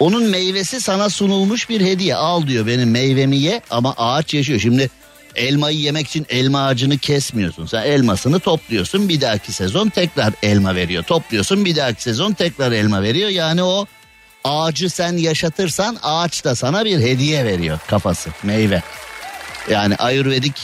Onun 0.00 0.24
meyvesi 0.24 0.80
sana 0.80 1.10
sunulmuş 1.10 1.68
bir 1.68 1.80
hediye. 1.80 2.14
Al 2.14 2.46
diyor 2.46 2.66
benim 2.66 2.90
meyvemi 2.90 3.36
ye 3.36 3.62
ama 3.70 3.94
ağaç 3.96 4.34
yaşıyor. 4.34 4.60
Şimdi 4.60 4.90
elmayı 5.36 5.78
yemek 5.78 6.06
için 6.06 6.26
elma 6.28 6.66
ağacını 6.66 6.98
kesmiyorsun. 6.98 7.66
Sen 7.66 7.82
elmasını 7.82 8.40
topluyorsun 8.40 9.08
bir 9.08 9.20
dahaki 9.20 9.52
sezon 9.52 9.88
tekrar 9.88 10.32
elma 10.42 10.74
veriyor. 10.74 11.02
Topluyorsun 11.04 11.64
bir 11.64 11.76
dahaki 11.76 12.02
sezon 12.02 12.32
tekrar 12.32 12.72
elma 12.72 13.02
veriyor. 13.02 13.28
Yani 13.30 13.62
o 13.62 13.86
ağacı 14.48 14.90
sen 14.90 15.16
yaşatırsan 15.16 15.98
ağaç 16.02 16.44
da 16.44 16.54
sana 16.54 16.84
bir 16.84 17.00
hediye 17.00 17.44
veriyor 17.44 17.78
kafası 17.86 18.30
meyve. 18.42 18.82
Yani 19.70 19.96
ayurvedik 19.96 20.54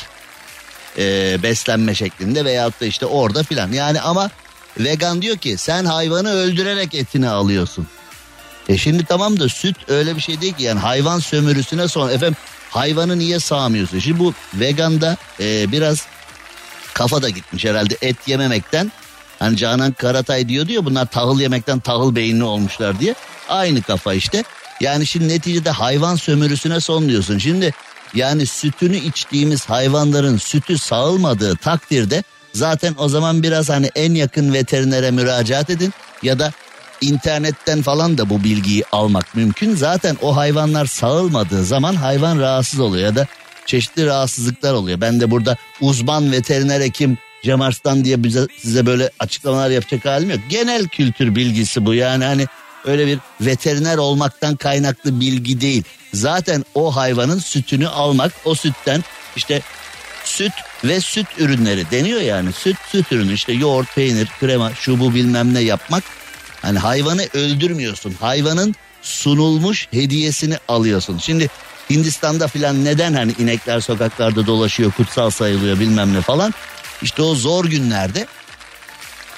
e, 0.98 1.38
beslenme 1.42 1.94
şeklinde 1.94 2.44
veyahut 2.44 2.80
da 2.80 2.86
işte 2.86 3.06
orada 3.06 3.42
filan. 3.42 3.72
Yani 3.72 4.00
ama 4.00 4.30
vegan 4.78 5.22
diyor 5.22 5.36
ki 5.36 5.56
sen 5.56 5.84
hayvanı 5.84 6.32
öldürerek 6.32 6.94
etini 6.94 7.28
alıyorsun. 7.28 7.86
E 8.68 8.78
şimdi 8.78 9.04
tamam 9.04 9.40
da 9.40 9.48
süt 9.48 9.76
öyle 9.88 10.16
bir 10.16 10.20
şey 10.20 10.40
değil 10.40 10.52
ki 10.54 10.62
yani 10.62 10.80
hayvan 10.80 11.18
sömürüsüne 11.18 11.88
son 11.88 12.10
efendim 12.10 12.36
hayvanı 12.70 13.18
niye 13.18 13.40
sağmıyorsun? 13.40 13.98
Şimdi 13.98 14.18
bu 14.18 14.34
veganda 14.54 15.16
e, 15.40 15.72
biraz 15.72 16.06
kafa 16.94 17.22
da 17.22 17.28
gitmiş 17.28 17.64
herhalde 17.64 17.96
et 18.02 18.16
yememekten. 18.26 18.92
Hani 19.44 19.56
Canan 19.56 19.92
Karatay 19.92 20.48
diyordu 20.48 20.72
ya 20.72 20.84
bunlar 20.84 21.06
tahıl 21.06 21.40
yemekten 21.40 21.80
tahıl 21.80 22.14
beyinli 22.14 22.44
olmuşlar 22.44 23.00
diye. 23.00 23.14
Aynı 23.48 23.82
kafa 23.82 24.14
işte. 24.14 24.44
Yani 24.80 25.06
şimdi 25.06 25.28
neticede 25.28 25.70
hayvan 25.70 26.16
sömürüsüne 26.16 26.80
son 26.80 27.08
diyorsun. 27.08 27.38
Şimdi 27.38 27.74
yani 28.14 28.46
sütünü 28.46 28.96
içtiğimiz 28.96 29.64
hayvanların 29.70 30.36
sütü 30.36 30.78
sağılmadığı 30.78 31.56
takdirde 31.56 32.22
zaten 32.52 32.94
o 32.98 33.08
zaman 33.08 33.42
biraz 33.42 33.70
hani 33.70 33.90
en 33.94 34.14
yakın 34.14 34.52
veterinere 34.52 35.10
müracaat 35.10 35.70
edin 35.70 35.92
ya 36.22 36.38
da 36.38 36.52
internetten 37.00 37.82
falan 37.82 38.18
da 38.18 38.30
bu 38.30 38.44
bilgiyi 38.44 38.84
almak 38.92 39.34
mümkün. 39.34 39.74
Zaten 39.74 40.16
o 40.22 40.36
hayvanlar 40.36 40.86
sağılmadığı 40.86 41.64
zaman 41.64 41.94
hayvan 41.94 42.38
rahatsız 42.38 42.80
oluyor 42.80 43.04
ya 43.04 43.16
da 43.16 43.26
çeşitli 43.66 44.06
rahatsızlıklar 44.06 44.72
oluyor. 44.72 45.00
Ben 45.00 45.20
de 45.20 45.30
burada 45.30 45.56
uzman 45.80 46.32
veteriner 46.32 46.80
hekim 46.80 47.18
Cem 47.44 47.60
Arslan 47.60 48.04
diye 48.04 48.24
bize, 48.24 48.46
size 48.58 48.86
böyle 48.86 49.10
açıklamalar 49.18 49.70
yapacak 49.70 50.04
halim 50.04 50.30
yok. 50.30 50.40
Genel 50.48 50.88
kültür 50.88 51.34
bilgisi 51.34 51.86
bu. 51.86 51.94
Yani 51.94 52.24
hani 52.24 52.46
öyle 52.84 53.06
bir 53.06 53.18
veteriner 53.40 53.98
olmaktan 53.98 54.56
kaynaklı 54.56 55.20
bilgi 55.20 55.60
değil. 55.60 55.82
Zaten 56.14 56.64
o 56.74 56.96
hayvanın 56.96 57.38
sütünü 57.38 57.88
almak 57.88 58.32
o 58.44 58.54
sütten 58.54 59.04
işte 59.36 59.62
süt 60.24 60.52
ve 60.84 61.00
süt 61.00 61.26
ürünleri 61.38 61.90
deniyor 61.90 62.20
yani. 62.20 62.52
Süt 62.52 62.76
süt 62.92 63.12
ürünü 63.12 63.32
işte 63.32 63.52
yoğurt 63.52 63.94
peynir 63.94 64.28
krema 64.40 64.74
şu 64.74 65.00
bu 65.00 65.14
bilmem 65.14 65.54
ne 65.54 65.60
yapmak. 65.60 66.04
Hani 66.62 66.78
hayvanı 66.78 67.28
öldürmüyorsun. 67.34 68.14
Hayvanın 68.20 68.74
sunulmuş 69.02 69.88
hediyesini 69.90 70.58
alıyorsun. 70.68 71.18
Şimdi 71.18 71.50
Hindistan'da 71.90 72.48
filan 72.48 72.84
neden 72.84 73.14
hani 73.14 73.32
inekler 73.38 73.80
sokaklarda 73.80 74.46
dolaşıyor 74.46 74.92
kutsal 74.92 75.30
sayılıyor 75.30 75.80
bilmem 75.80 76.14
ne 76.14 76.20
falan 76.20 76.54
işte 77.04 77.22
o 77.22 77.34
zor 77.34 77.64
günlerde 77.64 78.26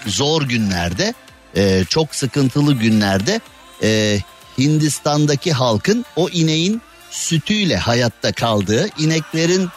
zor 0.06 0.42
günlerde 0.42 1.14
e, 1.56 1.84
çok 1.88 2.14
sıkıntılı 2.14 2.74
günlerde 2.74 3.40
e, 3.82 4.20
Hindistan'daki 4.58 5.52
halkın 5.52 6.04
o 6.16 6.28
ineğin 6.28 6.82
sütüyle 7.10 7.76
hayatta 7.76 8.32
kaldığı, 8.32 8.88
ineklerin 8.98 9.68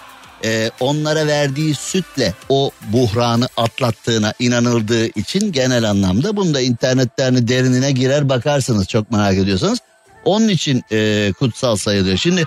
e, 0.44 0.72
onlara 0.80 1.28
verdiği 1.28 1.76
sütle 1.76 2.34
o 2.50 2.72
buhranı 2.88 3.50
atlattığına 3.58 4.34
inanıldığı 4.40 5.06
için 5.06 5.52
genel 5.52 5.90
anlamda 5.90 6.36
bunu 6.36 6.54
da 6.54 6.62
internetlerini 6.62 7.48
derinine 7.48 7.92
girer 7.92 8.30
bakarsınız 8.30 8.88
çok 8.88 9.12
merak 9.12 9.38
ediyorsanız. 9.38 9.80
Onun 10.26 10.48
için 10.48 10.84
e, 10.92 11.32
kutsal 11.40 11.76
sayılıyor. 11.76 12.18
Şimdi 12.18 12.44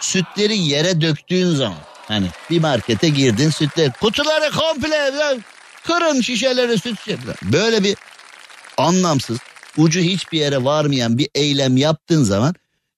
sütleri 0.00 0.58
yere 0.58 1.00
döktüğün 1.00 1.54
zaman 1.54 1.78
hani 2.12 2.26
bir 2.50 2.60
markete 2.60 3.08
girdin 3.08 3.50
sütler 3.50 3.92
kutuları 3.92 4.50
komple 4.50 5.12
kırın 5.86 6.20
şişeleri 6.20 6.78
süt 6.78 6.98
şişeleri. 6.98 7.52
Böyle 7.52 7.84
bir 7.84 7.96
anlamsız 8.76 9.38
ucu 9.76 10.00
hiçbir 10.00 10.38
yere 10.38 10.64
varmayan 10.64 11.18
bir 11.18 11.28
eylem 11.34 11.76
yaptığın 11.76 12.22
zaman 12.22 12.54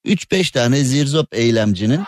3-5 0.06 0.52
tane 0.52 0.84
zirzop 0.84 1.34
eylemcinin 1.34 2.04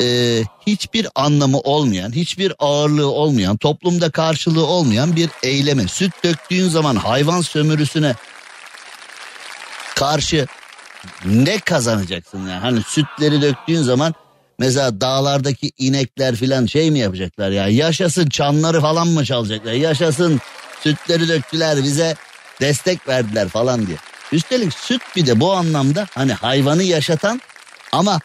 e, 0.00 0.42
hiçbir 0.66 1.06
anlamı 1.14 1.58
olmayan, 1.58 2.12
hiçbir 2.12 2.52
ağırlığı 2.58 3.10
olmayan, 3.10 3.56
toplumda 3.56 4.10
karşılığı 4.10 4.66
olmayan 4.66 5.16
bir 5.16 5.30
eyleme 5.42 5.88
süt 5.88 6.24
döktüğün 6.24 6.68
zaman 6.68 6.96
hayvan 6.96 7.40
sömürüsüne 7.40 8.14
karşı 9.94 10.46
ne 11.24 11.58
kazanacaksın 11.58 12.38
yani? 12.38 12.60
Hani 12.60 12.82
sütleri 12.82 13.42
döktüğün 13.42 13.82
zaman 13.82 14.14
mesela 14.62 15.00
dağlardaki 15.00 15.72
inekler 15.78 16.36
filan 16.36 16.66
şey 16.66 16.90
mi 16.90 16.98
yapacaklar 16.98 17.50
ya? 17.50 17.68
Yaşasın 17.68 18.28
çanları 18.28 18.80
falan 18.80 19.08
mı 19.08 19.24
çalacaklar? 19.24 19.72
Yaşasın 19.72 20.40
sütleri 20.82 21.28
döktüler 21.28 21.84
bize 21.84 22.16
destek 22.60 23.08
verdiler 23.08 23.48
falan 23.48 23.86
diye. 23.86 23.96
Üstelik 24.32 24.74
süt 24.74 25.02
bir 25.16 25.26
de 25.26 25.40
bu 25.40 25.52
anlamda 25.52 26.06
hani 26.14 26.32
hayvanı 26.32 26.82
yaşatan 26.82 27.40
ama 27.92 28.20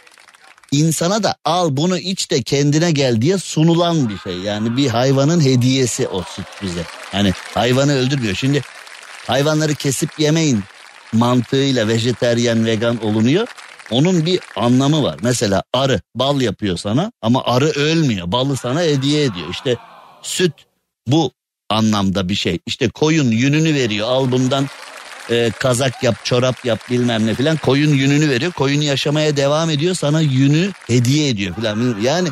insana 0.72 1.24
da 1.24 1.36
al 1.46 1.68
bunu 1.72 1.98
iç 1.98 2.32
de 2.32 2.42
kendine 2.42 2.92
gel 2.92 3.22
diye 3.22 3.38
sunulan 3.38 4.10
bir 4.10 4.18
şey. 4.18 4.38
Yani 4.38 4.78
bir 4.78 4.88
hayvanın 4.88 5.42
hediyesi 5.42 6.08
o 6.08 6.24
süt 6.24 6.48
bize. 6.62 6.84
Yani 7.14 7.34
hayvanı 7.54 7.94
öldürmüyor. 7.94 8.36
Şimdi 8.36 8.62
hayvanları 9.28 9.76
kesip 9.76 10.20
yemeyin 10.20 10.64
mantığıyla 11.14 11.88
vejeteryen 11.88 12.66
vegan 12.66 13.06
olunuyor. 13.06 13.48
Onun 13.92 14.26
bir 14.26 14.40
anlamı 14.56 15.04
var. 15.04 15.18
Mesela 15.22 15.64
arı 15.74 16.02
bal 16.16 16.42
yapıyor 16.42 16.78
sana 16.78 17.12
ama 17.22 17.44
arı 17.46 17.66
ölmüyor. 17.66 18.32
Balı 18.32 18.58
sana 18.58 18.82
hediye 18.82 19.24
ediyor. 19.24 19.48
İşte 19.52 19.76
süt 20.22 20.54
bu 21.08 21.32
anlamda 21.70 22.30
bir 22.30 22.36
şey. 22.36 22.60
İşte 22.66 22.90
koyun 22.90 23.32
yününü 23.32 23.74
veriyor. 23.74 24.08
Al 24.08 24.32
bundan 24.32 24.68
e, 25.30 25.52
kazak 25.60 26.04
yap, 26.04 26.16
çorap 26.26 26.66
yap 26.66 26.80
bilmem 26.90 27.28
ne 27.28 27.36
filan. 27.36 27.58
Koyun 27.58 27.94
yününü 27.94 28.30
veriyor. 28.30 28.52
Koyun 28.52 28.82
yaşamaya 28.82 29.38
devam 29.38 29.70
ediyor. 29.70 29.96
Sana 29.96 30.22
yünü 30.22 30.72
hediye 30.88 31.30
ediyor 31.30 31.56
filan. 31.56 31.96
Yani 32.02 32.30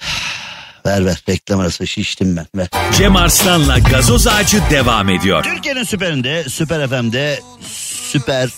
ver 0.86 1.04
ver 1.06 1.22
reklam 1.28 1.60
arası 1.60 1.86
şiştim 1.86 2.36
ben 2.36 2.46
ver. 2.56 2.68
Cem 2.98 3.16
Arslan'la 3.16 3.78
gazoz 3.78 4.26
ağacı 4.26 4.62
devam 4.70 5.08
ediyor. 5.08 5.42
Türkiye'nin 5.44 5.84
süperinde 5.84 6.44
Süper 6.48 6.88
FM'de 6.88 7.40
süper 8.10 8.50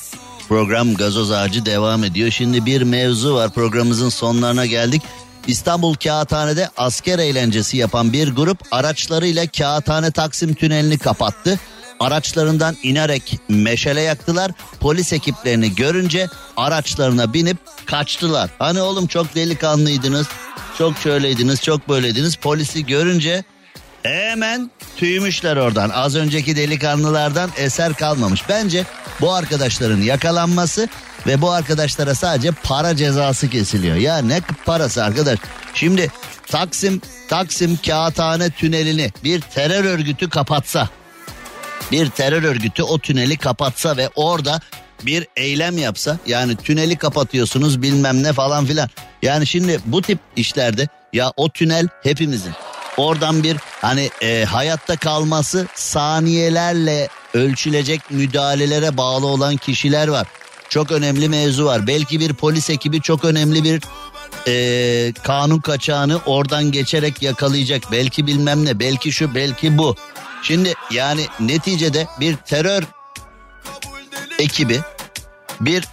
program 0.48 0.94
gazoz 0.94 1.30
ağacı 1.30 1.66
devam 1.66 2.04
ediyor. 2.04 2.30
Şimdi 2.30 2.66
bir 2.66 2.82
mevzu 2.82 3.34
var 3.34 3.50
programımızın 3.50 4.08
sonlarına 4.08 4.66
geldik. 4.66 5.02
İstanbul 5.46 5.94
Kağıthane'de 5.94 6.68
asker 6.76 7.18
eğlencesi 7.18 7.76
yapan 7.76 8.12
bir 8.12 8.34
grup 8.34 8.58
araçlarıyla 8.70 9.46
Kağıthane 9.46 10.10
Taksim 10.10 10.54
tünelini 10.54 10.98
kapattı. 10.98 11.60
Araçlarından 12.00 12.76
inerek 12.82 13.38
meşale 13.48 14.00
yaktılar. 14.00 14.52
Polis 14.80 15.12
ekiplerini 15.12 15.74
görünce 15.74 16.28
araçlarına 16.56 17.34
binip 17.34 17.56
kaçtılar. 17.86 18.50
Hani 18.58 18.80
oğlum 18.80 19.06
çok 19.06 19.34
delikanlıydınız, 19.34 20.26
çok 20.78 20.98
şöyleydiniz, 20.98 21.62
çok 21.62 21.88
böyleydiniz. 21.88 22.36
Polisi 22.36 22.86
görünce 22.86 23.44
Hemen 24.04 24.70
tüymüşler 24.96 25.56
oradan. 25.56 25.90
Az 25.90 26.16
önceki 26.16 26.56
delikanlılardan 26.56 27.50
eser 27.56 27.94
kalmamış. 27.94 28.48
Bence 28.48 28.84
bu 29.20 29.32
arkadaşların 29.32 30.00
yakalanması 30.00 30.88
ve 31.26 31.40
bu 31.40 31.50
arkadaşlara 31.50 32.14
sadece 32.14 32.50
para 32.50 32.96
cezası 32.96 33.50
kesiliyor. 33.50 33.96
Ya 33.96 34.18
ne 34.18 34.40
parası 34.66 35.04
arkadaş? 35.04 35.38
Şimdi 35.74 36.10
Taksim 36.46 37.00
Taksim 37.28 37.78
Kağıthane 37.86 38.50
tünelini 38.50 39.10
bir 39.24 39.40
terör 39.40 39.84
örgütü 39.84 40.30
kapatsa 40.30 40.88
bir 41.92 42.10
terör 42.10 42.42
örgütü 42.42 42.82
o 42.82 42.98
tüneli 42.98 43.36
kapatsa 43.36 43.96
ve 43.96 44.08
orada 44.14 44.60
bir 45.02 45.26
eylem 45.36 45.78
yapsa 45.78 46.18
yani 46.26 46.56
tüneli 46.56 46.96
kapatıyorsunuz 46.96 47.82
bilmem 47.82 48.22
ne 48.22 48.32
falan 48.32 48.66
filan. 48.66 48.88
Yani 49.22 49.46
şimdi 49.46 49.80
bu 49.84 50.02
tip 50.02 50.18
işlerde 50.36 50.88
ya 51.12 51.32
o 51.36 51.48
tünel 51.48 51.88
hepimizin. 52.02 52.52
Oradan 52.96 53.42
bir 53.42 53.56
hani 53.80 54.10
e, 54.22 54.44
hayatta 54.44 54.96
kalması 54.96 55.66
saniyelerle 55.74 57.08
ölçülecek 57.34 58.10
müdahalelere 58.10 58.96
bağlı 58.96 59.26
olan 59.26 59.56
kişiler 59.56 60.08
var. 60.08 60.26
Çok 60.68 60.92
önemli 60.92 61.28
mevzu 61.28 61.64
var. 61.64 61.86
Belki 61.86 62.20
bir 62.20 62.32
polis 62.32 62.70
ekibi 62.70 63.00
çok 63.00 63.24
önemli 63.24 63.64
bir 63.64 63.82
e, 64.48 65.12
kanun 65.12 65.58
kaçağını 65.58 66.20
oradan 66.26 66.72
geçerek 66.72 67.22
yakalayacak. 67.22 67.82
Belki 67.92 68.26
bilmem 68.26 68.64
ne, 68.64 68.80
belki 68.80 69.12
şu, 69.12 69.34
belki 69.34 69.78
bu. 69.78 69.96
Şimdi 70.42 70.74
yani 70.90 71.26
neticede 71.40 72.06
bir 72.20 72.36
terör 72.36 72.82
ekibi, 74.38 74.80
bir 75.60 75.84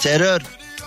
terör 0.00 0.42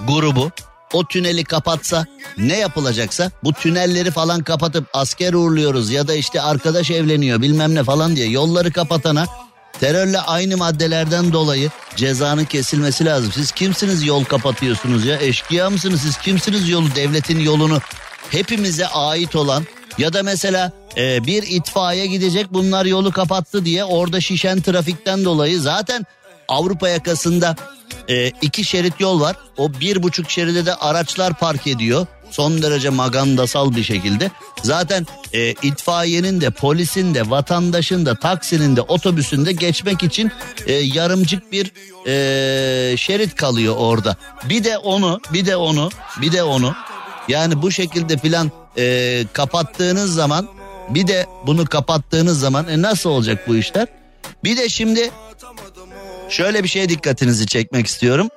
grubu 0.07 0.51
o 0.93 1.07
tüneli 1.07 1.43
kapatsa 1.43 2.05
ne 2.37 2.57
yapılacaksa 2.57 3.31
bu 3.43 3.53
tünelleri 3.53 4.11
falan 4.11 4.43
kapatıp 4.43 4.85
asker 4.93 5.33
uğurluyoruz 5.33 5.91
ya 5.91 6.07
da 6.07 6.13
işte 6.13 6.41
arkadaş 6.41 6.91
evleniyor 6.91 7.41
bilmem 7.41 7.75
ne 7.75 7.83
falan 7.83 8.15
diye 8.15 8.29
yolları 8.29 8.71
kapatana 8.71 9.25
terörle 9.79 10.19
aynı 10.19 10.57
maddelerden 10.57 11.33
dolayı 11.33 11.69
cezanın 11.95 12.45
kesilmesi 12.45 13.05
lazım. 13.05 13.31
Siz 13.31 13.51
kimsiniz 13.51 14.05
yol 14.05 14.23
kapatıyorsunuz 14.23 15.05
ya 15.05 15.17
eşkıya 15.21 15.69
mısınız 15.69 16.01
siz 16.01 16.17
kimsiniz 16.17 16.69
yolu 16.69 16.95
devletin 16.95 17.39
yolunu 17.39 17.79
hepimize 18.29 18.87
ait 18.87 19.35
olan 19.35 19.63
ya 19.97 20.13
da 20.13 20.23
mesela 20.23 20.71
e, 20.97 21.25
bir 21.25 21.43
itfaiye 21.43 22.05
gidecek 22.05 22.53
bunlar 22.53 22.85
yolu 22.85 23.11
kapattı 23.11 23.65
diye 23.65 23.83
orada 23.83 24.21
şişen 24.21 24.61
trafikten 24.61 25.25
dolayı 25.25 25.59
zaten 25.59 26.05
Avrupa 26.49 26.89
yakasında 26.89 27.55
e, 28.09 28.27
iki 28.27 28.63
şerit 28.63 28.99
yol 28.99 29.21
var. 29.21 29.35
O 29.57 29.73
bir 29.73 30.03
buçuk 30.03 30.29
şeride 30.29 30.65
de 30.65 30.75
araçlar 30.75 31.33
park 31.33 31.67
ediyor. 31.67 32.07
Son 32.31 32.61
derece 32.61 32.89
magandasal 32.89 33.75
bir 33.75 33.83
şekilde. 33.83 34.31
Zaten 34.63 35.07
e, 35.33 35.51
itfaiyenin 35.51 36.41
de 36.41 36.49
polisin 36.49 37.13
de 37.13 37.29
vatandaşın 37.29 38.05
da 38.05 38.15
taksinin 38.15 38.75
de 38.75 38.81
otobüsün 38.81 39.45
de 39.45 39.51
geçmek 39.51 40.03
için 40.03 40.31
e, 40.65 40.73
yarımcık 40.73 41.51
bir 41.51 41.71
e, 42.07 42.97
şerit 42.97 43.35
kalıyor 43.35 43.75
orada. 43.77 44.15
Bir 44.49 44.63
de 44.63 44.77
onu 44.77 45.21
bir 45.33 45.45
de 45.45 45.55
onu 45.55 45.89
bir 46.21 46.31
de 46.31 46.43
onu 46.43 46.75
yani 47.27 47.61
bu 47.61 47.71
şekilde 47.71 48.17
filan 48.17 48.51
e, 48.77 49.25
kapattığınız 49.33 50.13
zaman 50.13 50.47
bir 50.89 51.07
de 51.07 51.25
bunu 51.47 51.65
kapattığınız 51.65 52.39
zaman 52.39 52.67
e, 52.67 52.81
nasıl 52.81 53.09
olacak 53.09 53.47
bu 53.47 53.55
işler? 53.55 53.87
Bir 54.43 54.57
de 54.57 54.69
şimdi 54.69 55.11
şöyle 56.29 56.63
bir 56.63 56.69
şeye 56.69 56.89
dikkatinizi 56.89 57.47
çekmek 57.47 57.87
istiyorum. 57.87 58.29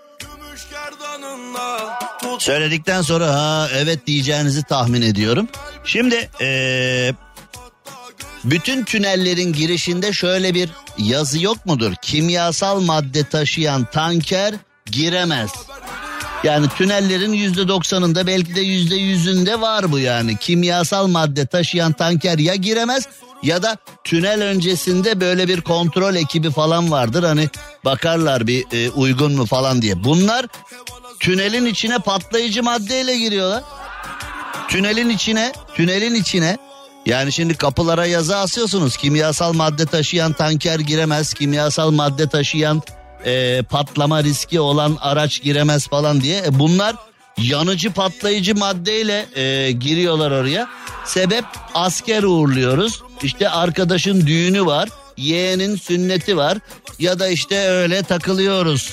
Söyledikten 2.38 3.02
sonra 3.02 3.34
ha 3.34 3.68
evet 3.74 4.06
diyeceğinizi 4.06 4.62
tahmin 4.62 5.02
ediyorum. 5.02 5.48
Şimdi 5.84 6.30
eee, 6.40 7.14
bütün 8.44 8.84
tünellerin 8.84 9.52
girişinde 9.52 10.12
şöyle 10.12 10.54
bir 10.54 10.70
yazı 10.98 11.38
yok 11.42 11.66
mudur? 11.66 11.92
Kimyasal 12.02 12.80
madde 12.80 13.24
taşıyan 13.24 13.84
tanker 13.84 14.54
giremez. 14.86 15.50
Yani 16.44 16.66
tünellerin 16.68 17.32
yüzde 17.32 17.68
doksanında 17.68 18.26
belki 18.26 18.54
de 18.54 18.60
yüzde 18.60 18.94
yüzünde 18.94 19.60
var 19.60 19.92
bu 19.92 19.98
yani. 19.98 20.36
Kimyasal 20.36 21.06
madde 21.06 21.46
taşıyan 21.46 21.92
tanker 21.92 22.38
ya 22.38 22.54
giremez 22.54 23.08
ya 23.42 23.62
da 23.62 23.76
tünel 24.04 24.42
öncesinde 24.42 25.20
böyle 25.20 25.48
bir 25.48 25.60
kontrol 25.60 26.14
ekibi 26.14 26.50
falan 26.50 26.90
vardır. 26.90 27.22
Hani 27.22 27.48
bakarlar 27.84 28.46
bir 28.46 28.66
e, 28.72 28.90
uygun 28.90 29.32
mu 29.32 29.46
falan 29.46 29.82
diye. 29.82 30.04
Bunlar 30.04 30.46
tünelin 31.20 31.66
içine 31.66 31.98
patlayıcı 31.98 32.62
maddeyle 32.62 33.18
giriyorlar. 33.18 33.62
Tünelin 34.68 35.08
içine, 35.08 35.52
tünelin 35.74 36.14
içine 36.14 36.58
yani 37.06 37.32
şimdi 37.32 37.54
kapılara 37.54 38.06
yazı 38.06 38.36
asıyorsunuz. 38.36 38.96
Kimyasal 38.96 39.52
madde 39.52 39.86
taşıyan 39.86 40.32
tanker 40.32 40.78
giremez. 40.78 41.34
Kimyasal 41.34 41.90
madde 41.90 42.28
taşıyan 42.28 42.82
e, 43.24 43.62
patlama 43.62 44.22
riski 44.22 44.60
olan 44.60 44.96
araç 45.00 45.42
giremez 45.42 45.88
falan 45.88 46.20
diye. 46.20 46.38
E, 46.38 46.58
bunlar 46.58 46.96
yanıcı 47.38 47.92
patlayıcı 47.92 48.54
maddeyle 48.54 49.26
e, 49.34 49.72
giriyorlar 49.72 50.30
oraya. 50.30 50.68
Sebep 51.04 51.44
asker 51.74 52.22
uğurluyoruz. 52.22 53.02
İşte 53.22 53.48
arkadaşın 53.48 54.26
düğünü 54.26 54.66
var. 54.66 54.88
Yeğenin 55.16 55.76
sünneti 55.76 56.36
var. 56.36 56.58
Ya 56.98 57.18
da 57.18 57.28
işte 57.28 57.68
öyle 57.68 58.02
takılıyoruz. 58.02 58.90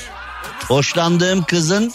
Hoşlandığım 0.68 1.44
kızın 1.44 1.92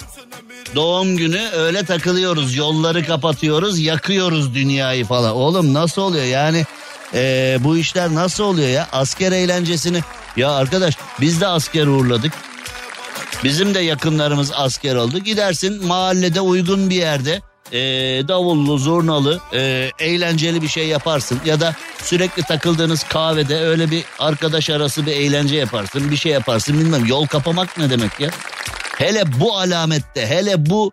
doğum 0.75 1.17
günü 1.17 1.49
öyle 1.53 1.85
takılıyoruz. 1.85 2.57
Yolları 2.57 3.07
kapatıyoruz, 3.07 3.79
yakıyoruz 3.79 4.55
dünyayı 4.55 5.05
falan. 5.05 5.35
Oğlum 5.37 5.75
nasıl 5.75 6.03
oluyor 6.03 6.25
yani? 6.25 6.65
e, 7.15 7.59
bu 7.61 7.77
işler 7.77 8.15
nasıl 8.15 8.45
oluyor 8.45 8.69
ya? 8.69 8.89
Asker 8.93 9.33
eğlencesini. 9.33 10.01
Ya 10.37 10.51
arkadaş 10.51 10.97
biz 11.21 11.41
de 11.41 11.47
asker 11.47 11.87
uğurladık. 11.87 12.33
Bizim 13.45 13.75
de 13.75 13.81
yakınlarımız 13.81 14.53
asker 14.55 14.95
oldu. 14.95 15.19
Gidersin 15.19 15.87
mahallede 15.87 16.41
uygun 16.41 16.91
bir 16.91 16.95
yerde 16.95 17.41
e, 17.73 17.79
davullu, 18.29 18.79
zurnalı, 18.79 19.41
e, 19.53 19.91
eğlenceli 19.99 20.63
bir 20.63 20.69
şey 20.69 20.89
yaparsın. 20.89 21.41
Ya 21.45 21.61
da 21.61 21.75
sürekli 22.03 22.43
takıldığınız 22.43 23.03
kahvede 23.03 23.61
öyle 23.61 23.91
bir 23.91 24.05
arkadaş 24.19 24.71
arası 24.71 25.07
bir 25.07 25.13
eğlence 25.13 25.57
yaparsın. 25.57 26.11
Bir 26.11 26.17
şey 26.17 26.33
yaparsın 26.33 26.81
bilmem. 26.81 27.07
Yol 27.07 27.27
kapamak 27.27 27.79
ne 27.79 27.91
demek 27.91 28.21
ya? 28.21 28.31
Hele 28.99 29.41
bu 29.41 29.59
alamette, 29.59 30.27
hele 30.27 30.67
bu 30.67 30.93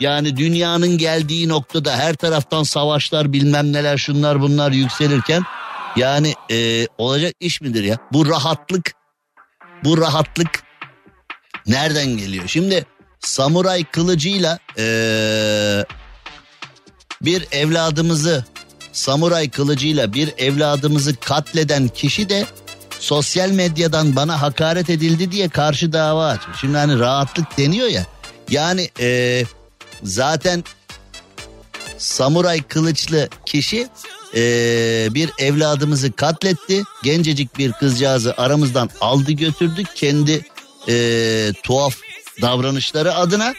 yani 0.00 0.36
dünyanın 0.36 0.98
geldiği 0.98 1.48
noktada 1.48 1.96
her 1.96 2.14
taraftan 2.14 2.62
savaşlar 2.62 3.32
bilmem 3.32 3.72
neler 3.72 3.96
şunlar 3.96 4.40
bunlar 4.40 4.72
yükselirken 4.72 5.42
yani 5.96 6.34
e, 6.50 6.86
olacak 6.98 7.32
iş 7.40 7.60
midir 7.60 7.84
ya? 7.84 7.98
Bu 8.12 8.28
rahatlık, 8.28 8.92
bu 9.84 9.98
rahatlık 9.98 10.62
nereden 11.66 12.06
geliyor? 12.06 12.44
Şimdi 12.48 12.86
samuray 13.20 13.84
kılıcıyla 13.84 14.58
e, 14.78 14.84
bir 17.22 17.46
evladımızı 17.52 18.44
samuray 18.92 19.50
kılıcıyla 19.50 20.12
bir 20.12 20.32
evladımızı 20.38 21.16
katleden 21.16 21.88
kişi 21.88 22.28
de 22.28 22.46
sosyal 23.00 23.50
medyadan 23.50 24.16
bana 24.16 24.42
hakaret 24.42 24.90
edildi 24.90 25.32
diye 25.32 25.48
karşı 25.48 25.92
dava 25.92 26.26
açmış. 26.26 26.60
Şimdi 26.60 26.76
hani 26.76 26.98
rahatlık 26.98 27.58
deniyor 27.58 27.88
ya. 27.88 28.06
Yani 28.50 28.90
e, 29.00 29.44
zaten 30.02 30.64
samuray 31.98 32.62
kılıçlı 32.62 33.28
kişi 33.46 33.88
e, 34.34 34.40
bir 35.10 35.30
evladımızı 35.38 36.12
katletti. 36.12 36.82
Gencecik 37.02 37.58
bir 37.58 37.72
kızcağızı 37.72 38.34
aramızdan 38.36 38.90
aldı 39.00 39.32
götürdü 39.32 39.82
kendi 39.94 40.46
e, 40.88 41.52
tuhaf 41.62 41.96
davranışları 42.42 43.14
adına. 43.14 43.54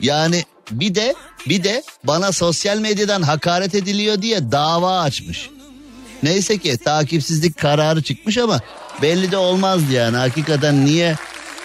Yani 0.00 0.44
bir 0.70 0.94
de 0.94 1.14
bir 1.48 1.64
de 1.64 1.82
bana 2.04 2.32
sosyal 2.32 2.78
medyadan 2.78 3.22
hakaret 3.22 3.74
ediliyor 3.74 4.22
diye 4.22 4.52
dava 4.52 5.00
açmış. 5.00 5.50
Neyse 6.22 6.58
ki 6.58 6.76
takipsizlik 6.76 7.58
kararı 7.58 8.02
çıkmış 8.02 8.38
ama 8.38 8.60
belli 9.02 9.30
de 9.32 9.36
olmazdı 9.36 9.92
yani. 9.92 10.16
Hakikaten 10.16 10.86
niye 10.86 11.16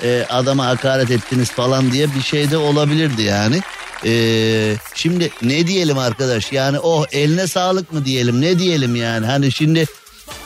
e, 0.03 0.25
adama 0.29 0.65
hakaret 0.65 1.11
ettiniz 1.11 1.51
falan 1.51 1.91
diye 1.91 2.15
bir 2.15 2.21
şey 2.21 2.51
de 2.51 2.57
olabilirdi 2.57 3.21
yani. 3.21 3.61
E, 4.05 4.75
şimdi 4.95 5.31
ne 5.41 5.67
diyelim 5.67 5.97
arkadaş 5.97 6.51
yani 6.51 6.79
oh 6.79 7.05
eline 7.11 7.47
sağlık 7.47 7.93
mı 7.93 8.05
diyelim 8.05 8.41
ne 8.41 8.59
diyelim 8.59 8.95
yani. 8.95 9.25
Hani 9.25 9.51
şimdi 9.51 9.85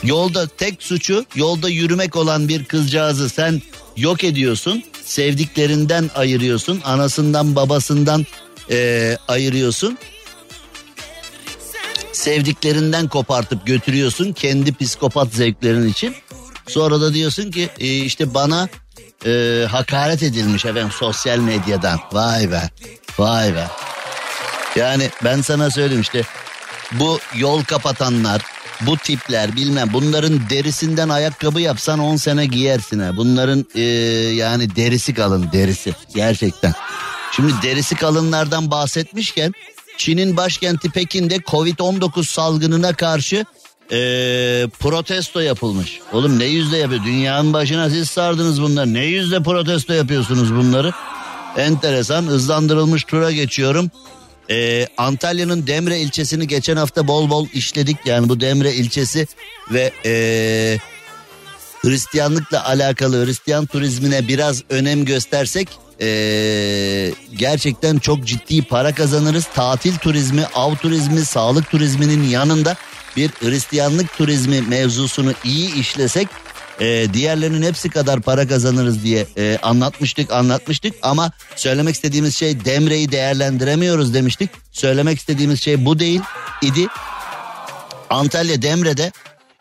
yolda 0.02 0.46
tek 0.46 0.82
suçu 0.82 1.24
yolda 1.34 1.68
yürümek 1.68 2.16
olan 2.16 2.48
bir 2.48 2.64
kızcağızı 2.64 3.28
sen 3.28 3.62
yok 3.96 4.24
ediyorsun. 4.24 4.82
Sevdiklerinden 5.04 6.10
ayırıyorsun 6.14 6.80
anasından 6.84 7.56
babasından 7.56 8.26
e, 8.70 9.18
ayırıyorsun 9.28 9.98
sevdiklerinden 12.12 13.08
kopartıp 13.08 13.66
götürüyorsun 13.66 14.32
kendi 14.32 14.74
psikopat 14.74 15.32
zevklerin 15.32 15.88
için. 15.88 16.14
Sonra 16.68 17.00
da 17.00 17.14
diyorsun 17.14 17.50
ki 17.50 17.68
e, 17.78 17.86
işte 17.86 18.34
bana 18.34 18.68
e, 19.26 19.64
hakaret 19.70 20.22
edilmiş 20.22 20.64
efendim 20.64 20.92
sosyal 20.92 21.38
medyadan. 21.38 22.00
Vay 22.12 22.50
be 22.50 22.70
vay 23.18 23.54
be. 23.54 23.66
Yani 24.76 25.10
ben 25.24 25.40
sana 25.40 25.70
söyleyeyim 25.70 26.02
işte 26.02 26.22
bu 26.92 27.18
yol 27.36 27.64
kapatanlar 27.64 28.42
bu 28.80 28.96
tipler 28.96 29.56
bilmem 29.56 29.88
bunların 29.92 30.40
derisinden 30.50 31.08
ayakkabı 31.08 31.60
yapsan 31.60 31.98
10 31.98 32.16
sene 32.16 32.46
giyersin 32.46 33.00
ha. 33.00 33.16
Bunların 33.16 33.66
e, 33.74 33.80
yani 34.34 34.76
derisi 34.76 35.14
kalın 35.14 35.52
derisi 35.52 35.94
gerçekten. 36.14 36.72
Şimdi 37.36 37.52
derisi 37.62 37.94
kalınlardan 37.94 38.70
bahsetmişken 38.70 39.52
Çin'in 39.96 40.36
başkenti 40.36 40.90
Pekin'de 40.90 41.36
Covid-19 41.36 42.24
salgınına 42.24 42.92
karşı 42.92 43.44
e, 43.92 43.96
protesto 44.78 45.40
yapılmış. 45.40 46.00
Oğlum 46.12 46.38
ne 46.38 46.44
yüzde 46.44 46.76
yapıyor? 46.76 47.04
Dünyanın 47.04 47.52
başına 47.52 47.90
siz 47.90 48.10
sardınız 48.10 48.62
bunları. 48.62 48.94
Ne 48.94 49.04
yüzde 49.04 49.42
protesto 49.42 49.92
yapıyorsunuz 49.92 50.54
bunları? 50.54 50.92
Enteresan 51.56 52.22
hızlandırılmış 52.22 53.04
tura 53.04 53.32
geçiyorum. 53.32 53.90
Ee, 54.50 54.86
Antalya'nın 54.96 55.66
Demre 55.66 56.00
ilçesini 56.00 56.46
geçen 56.46 56.76
hafta 56.76 57.08
bol 57.08 57.30
bol 57.30 57.46
işledik. 57.52 57.96
Yani 58.04 58.28
bu 58.28 58.40
Demre 58.40 58.74
ilçesi 58.74 59.26
ve 59.70 59.92
ee, 60.04 60.78
Hristiyanlıkla 61.82 62.66
alakalı 62.66 63.26
Hristiyan 63.26 63.66
turizmine 63.66 64.28
biraz 64.28 64.62
önem 64.70 65.04
göstersek 65.04 65.68
ee, 66.00 67.12
gerçekten 67.36 67.98
çok 67.98 68.24
ciddi 68.24 68.62
para 68.62 68.94
kazanırız. 68.94 69.46
Tatil 69.54 69.96
turizmi, 69.96 70.44
av 70.54 70.74
turizmi, 70.74 71.24
sağlık 71.24 71.70
turizminin 71.70 72.28
yanında 72.28 72.76
bir 73.16 73.30
Hristiyanlık 73.30 74.16
turizmi 74.18 74.60
mevzusunu 74.60 75.32
iyi 75.44 75.74
işlesek 75.74 76.28
e, 76.80 77.06
diğerlerinin 77.12 77.62
hepsi 77.62 77.90
kadar 77.90 78.20
para 78.20 78.48
kazanırız 78.48 79.04
diye 79.04 79.26
e, 79.36 79.58
anlatmıştık 79.62 80.32
anlatmıştık 80.32 80.94
ama 81.02 81.30
söylemek 81.56 81.94
istediğimiz 81.94 82.36
şey 82.36 82.64
Demre'yi 82.64 83.12
değerlendiremiyoruz 83.12 84.14
demiştik. 84.14 84.50
Söylemek 84.72 85.18
istediğimiz 85.18 85.62
şey 85.62 85.84
bu 85.84 85.98
değil 85.98 86.20
idi. 86.62 86.86
Antalya 88.10 88.62
Demre'de 88.62 89.12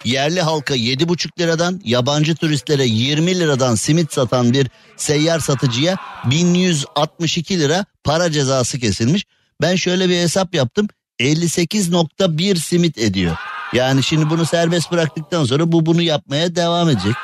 yerli 0.05 0.41
halka 0.41 0.75
7,5 0.75 1.39
liradan 1.39 1.81
yabancı 1.83 2.35
turistlere 2.35 2.85
20 2.85 3.39
liradan 3.39 3.75
simit 3.75 4.13
satan 4.13 4.53
bir 4.53 4.67
seyyar 4.97 5.39
satıcıya 5.39 5.97
1162 6.25 7.59
lira 7.59 7.85
para 8.03 8.31
cezası 8.31 8.79
kesilmiş. 8.79 9.25
Ben 9.61 9.75
şöyle 9.75 10.09
bir 10.09 10.17
hesap 10.17 10.55
yaptım 10.55 10.87
58.1 11.19 12.55
simit 12.55 12.97
ediyor. 12.97 13.35
Yani 13.73 14.03
şimdi 14.03 14.29
bunu 14.29 14.45
serbest 14.45 14.91
bıraktıktan 14.91 15.45
sonra 15.45 15.71
bu 15.71 15.85
bunu 15.85 16.01
yapmaya 16.01 16.55
devam 16.55 16.89
edecek. 16.89 17.15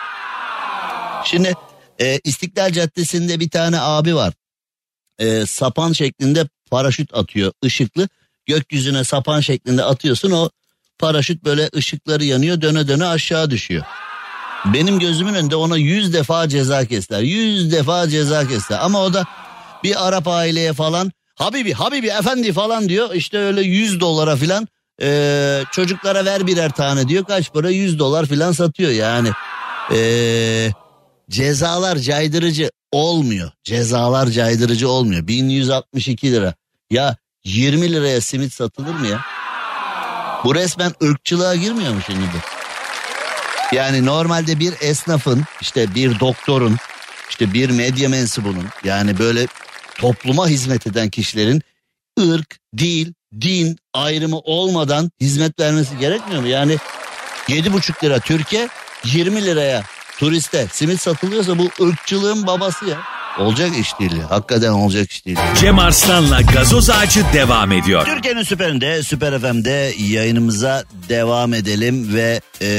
Şimdi 1.26 1.54
e, 2.00 2.20
İstiklal 2.24 2.72
Caddesi'nde 2.72 3.40
bir 3.40 3.50
tane 3.50 3.80
abi 3.80 4.16
var. 4.16 4.34
E, 5.20 5.46
sapan 5.46 5.92
şeklinde 5.92 6.48
paraşüt 6.72 7.14
atıyor 7.14 7.52
ışıklı. 7.66 8.10
Gökyüzüne 8.46 9.04
sapan 9.04 9.40
şeklinde 9.40 9.84
atıyorsun 9.84 10.32
o 10.32 10.50
paraşüt 11.00 11.46
böyle 11.46 11.70
ışıkları 11.76 12.24
yanıyor 12.24 12.62
döne 12.62 12.88
döne 12.88 13.06
aşağı 13.06 13.52
düşüyor. 13.52 13.84
Benim 14.66 15.00
gözümün 15.00 15.34
önünde 15.34 15.56
ona 15.56 15.78
yüz 15.78 16.14
defa 16.14 16.50
ceza 16.50 16.86
kestiler. 16.86 17.22
Yüz 17.22 17.72
defa 17.72 18.10
ceza 18.10 18.48
kestiler. 18.48 18.80
Ama 18.82 19.04
o 19.04 19.14
da 19.14 19.26
bir 19.84 20.08
Arap 20.08 20.28
aileye 20.28 20.74
falan 20.74 21.12
Habibi 21.36 21.74
Habibi 21.74 22.08
efendi 22.08 22.54
falan 22.54 22.90
diyor. 22.90 23.14
İşte 23.14 23.38
öyle 23.38 23.62
yüz 23.62 24.00
dolara 24.00 24.36
falan 24.36 24.68
e, 25.02 25.62
çocuklara 25.72 26.26
ver 26.26 26.48
birer 26.48 26.72
tane 26.72 27.08
diyor. 27.08 27.26
Kaç 27.26 27.54
para 27.54 27.70
yüz 27.70 28.00
dolar 28.00 28.26
falan 28.26 28.52
satıyor 28.52 28.92
yani. 28.92 29.30
E, 29.94 30.72
cezalar 31.30 31.98
caydırıcı 31.98 32.72
olmuyor. 32.92 33.52
Cezalar 33.64 34.28
caydırıcı 34.28 34.90
olmuyor. 34.90 35.28
1162 35.28 36.32
lira. 36.32 36.54
Ya 36.92 37.16
20 37.44 37.94
liraya 37.94 38.22
simit 38.22 38.54
satılır 38.54 38.94
mı 38.94 39.08
ya? 39.08 39.22
Bu 40.44 40.56
resmen 40.56 40.92
ırkçılığa 41.04 41.56
girmiyor 41.56 41.94
mu 41.94 42.00
şimdi? 42.06 42.22
Yani 43.72 44.06
normalde 44.06 44.60
bir 44.60 44.74
esnafın 44.82 45.44
işte 45.62 45.96
bir 45.96 46.20
doktorun 46.20 46.78
işte 47.30 47.54
bir 47.54 47.70
medya 47.70 48.10
mensubunun 48.10 48.66
yani 48.84 49.20
böyle 49.20 49.48
topluma 49.96 50.48
hizmet 50.48 50.88
eden 50.88 51.10
kişilerin 51.10 51.62
ırk, 52.20 52.58
dil, 52.78 53.14
din 53.42 53.78
ayrımı 53.94 54.40
olmadan 54.40 55.12
hizmet 55.22 55.60
vermesi 55.60 55.98
gerekmiyor 55.98 56.42
mu? 56.42 56.48
Yani 56.48 56.78
yedi 57.48 57.74
buçuk 57.74 58.04
lira 58.04 58.20
Türkiye 58.20 58.70
20 59.04 59.46
liraya 59.46 59.84
turiste 60.20 60.68
simit 60.72 61.02
satılıyorsa 61.02 61.58
bu 61.58 61.70
ırkçılığın 61.82 62.48
babası 62.48 62.86
ya. 62.86 62.98
Olacak 63.40 63.78
iş 63.80 64.00
değil. 64.00 64.22
Hakikaten 64.30 64.72
olacak 64.72 65.12
iş 65.12 65.26
değil. 65.26 65.38
Cem 65.60 65.80
Arslan'la 65.80 66.42
gazoz 66.42 66.90
ağacı 66.90 67.26
devam 67.34 67.72
ediyor. 67.72 68.06
Türkiye'nin 68.06 68.44
süperinde, 68.44 69.04
Süper 69.04 69.40
FM'de 69.40 69.94
yayınımıza 70.00 70.84
devam 71.10 71.54
edelim 71.54 72.14
ve 72.14 72.42
e, 72.62 72.70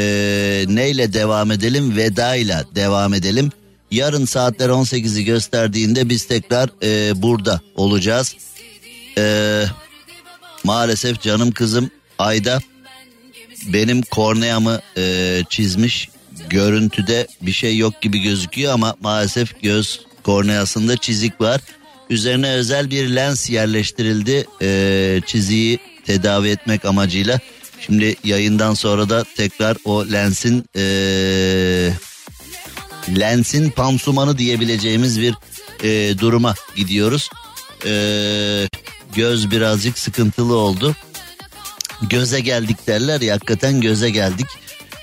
neyle 0.68 1.12
devam 1.12 1.50
edelim? 1.50 1.96
Vedayla 1.96 2.64
devam 2.74 3.14
edelim. 3.14 3.52
Yarın 3.90 4.24
saatler 4.24 4.68
18'i 4.68 5.24
gösterdiğinde 5.24 6.09
biz 6.09 6.26
tekrar 6.26 6.70
e, 6.82 7.22
burada 7.22 7.61
olacağız. 7.76 8.36
E, 9.18 9.64
maalesef 10.64 11.20
canım 11.20 11.50
kızım 11.50 11.90
Ayda 12.18 12.59
benim 13.66 14.02
korneamı 14.02 14.80
e, 14.96 15.42
çizmiş. 15.48 16.09
Görüntüde 16.50 17.26
bir 17.42 17.52
şey 17.52 17.76
yok 17.76 18.00
gibi 18.00 18.18
gözüküyor 18.18 18.72
ama 18.72 18.96
maalesef 19.00 19.62
göz 19.62 20.07
korneasında 20.29 20.97
çizik 20.97 21.41
var. 21.41 21.61
Üzerine 22.11 22.51
özel 22.51 22.91
bir 22.91 23.09
lens 23.09 23.51
yerleştirildi 23.51 24.47
e, 24.62 25.20
çiziyi 25.26 25.79
tedavi 26.07 26.49
etmek 26.49 26.85
amacıyla. 26.85 27.41
Şimdi 27.81 28.16
yayından 28.24 28.74
sonra 28.74 29.09
da 29.09 29.24
tekrar 29.37 29.76
o 29.85 30.12
lensin 30.12 30.64
e, 30.76 30.83
lensin 33.20 33.70
pansumanı 33.70 34.39
diyebileceğimiz 34.39 35.20
bir 35.20 35.35
e, 35.83 36.18
duruma 36.18 36.55
gidiyoruz. 36.76 37.31
E, 37.87 37.93
göz 39.14 39.51
birazcık 39.51 39.99
sıkıntılı 39.99 40.57
oldu. 40.57 40.97
Göze 42.11 42.41
geldik 42.41 42.87
derler 42.87 43.20
ya 43.20 43.35
hakikaten 43.35 43.81
göze 43.81 44.11
geldik. 44.11 44.47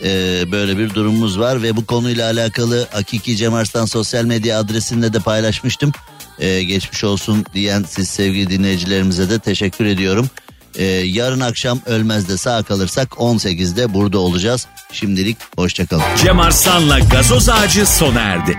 Ee, 0.03 0.51
böyle 0.51 0.77
bir 0.77 0.93
durumumuz 0.93 1.39
var 1.39 1.63
ve 1.63 1.75
bu 1.75 1.85
konuyla 1.85 2.31
alakalı 2.31 2.87
Hakiki 2.91 3.37
Cem 3.37 3.53
Arslan 3.53 3.85
sosyal 3.85 4.25
medya 4.25 4.59
adresinde 4.59 5.13
de 5.13 5.19
paylaşmıştım. 5.19 5.91
Ee, 6.39 6.63
geçmiş 6.63 7.03
olsun 7.03 7.45
diyen 7.53 7.85
siz 7.87 8.09
sevgili 8.09 8.49
dinleyicilerimize 8.49 9.29
de 9.29 9.39
teşekkür 9.39 9.85
ediyorum. 9.85 10.29
Ee, 10.75 10.83
yarın 10.85 11.39
akşam 11.39 11.79
ölmezde 11.85 12.37
sağ 12.37 12.63
kalırsak 12.63 13.09
18'de 13.09 13.93
burada 13.93 14.19
olacağız. 14.19 14.67
Şimdilik 14.91 15.37
hoşçakalın. 15.57 16.03
Cem 16.23 16.39
Arslan'la 16.39 16.99
gazoz 16.99 17.49
ağacı 17.49 17.85
sona 17.85 18.19
erdi. 18.19 18.57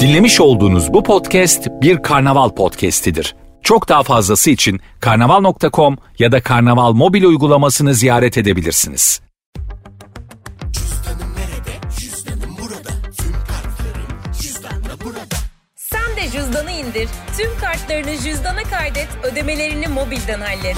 Dinlemiş 0.00 0.40
olduğunuz 0.40 0.92
bu 0.92 1.02
podcast 1.02 1.68
bir 1.82 2.02
karnaval 2.02 2.48
podcastidir. 2.48 3.34
Çok 3.62 3.88
daha 3.88 4.02
fazlası 4.02 4.50
için 4.50 4.80
karnaval.com 5.00 5.96
ya 6.18 6.32
da 6.32 6.42
karnaval 6.42 6.92
mobil 6.92 7.24
uygulamasını 7.24 7.94
ziyaret 7.94 8.38
edebilirsiniz. 8.38 9.20
Sen 15.76 16.16
de 16.16 16.30
cüzdanı 16.30 16.70
indir. 16.70 17.08
Tüm 17.36 17.58
kartlarını 17.60 18.16
cüzdana 18.16 18.62
kaydet. 18.62 19.08
Ödemelerini 19.22 19.88
mobilden 19.88 20.40
hallet. 20.40 20.76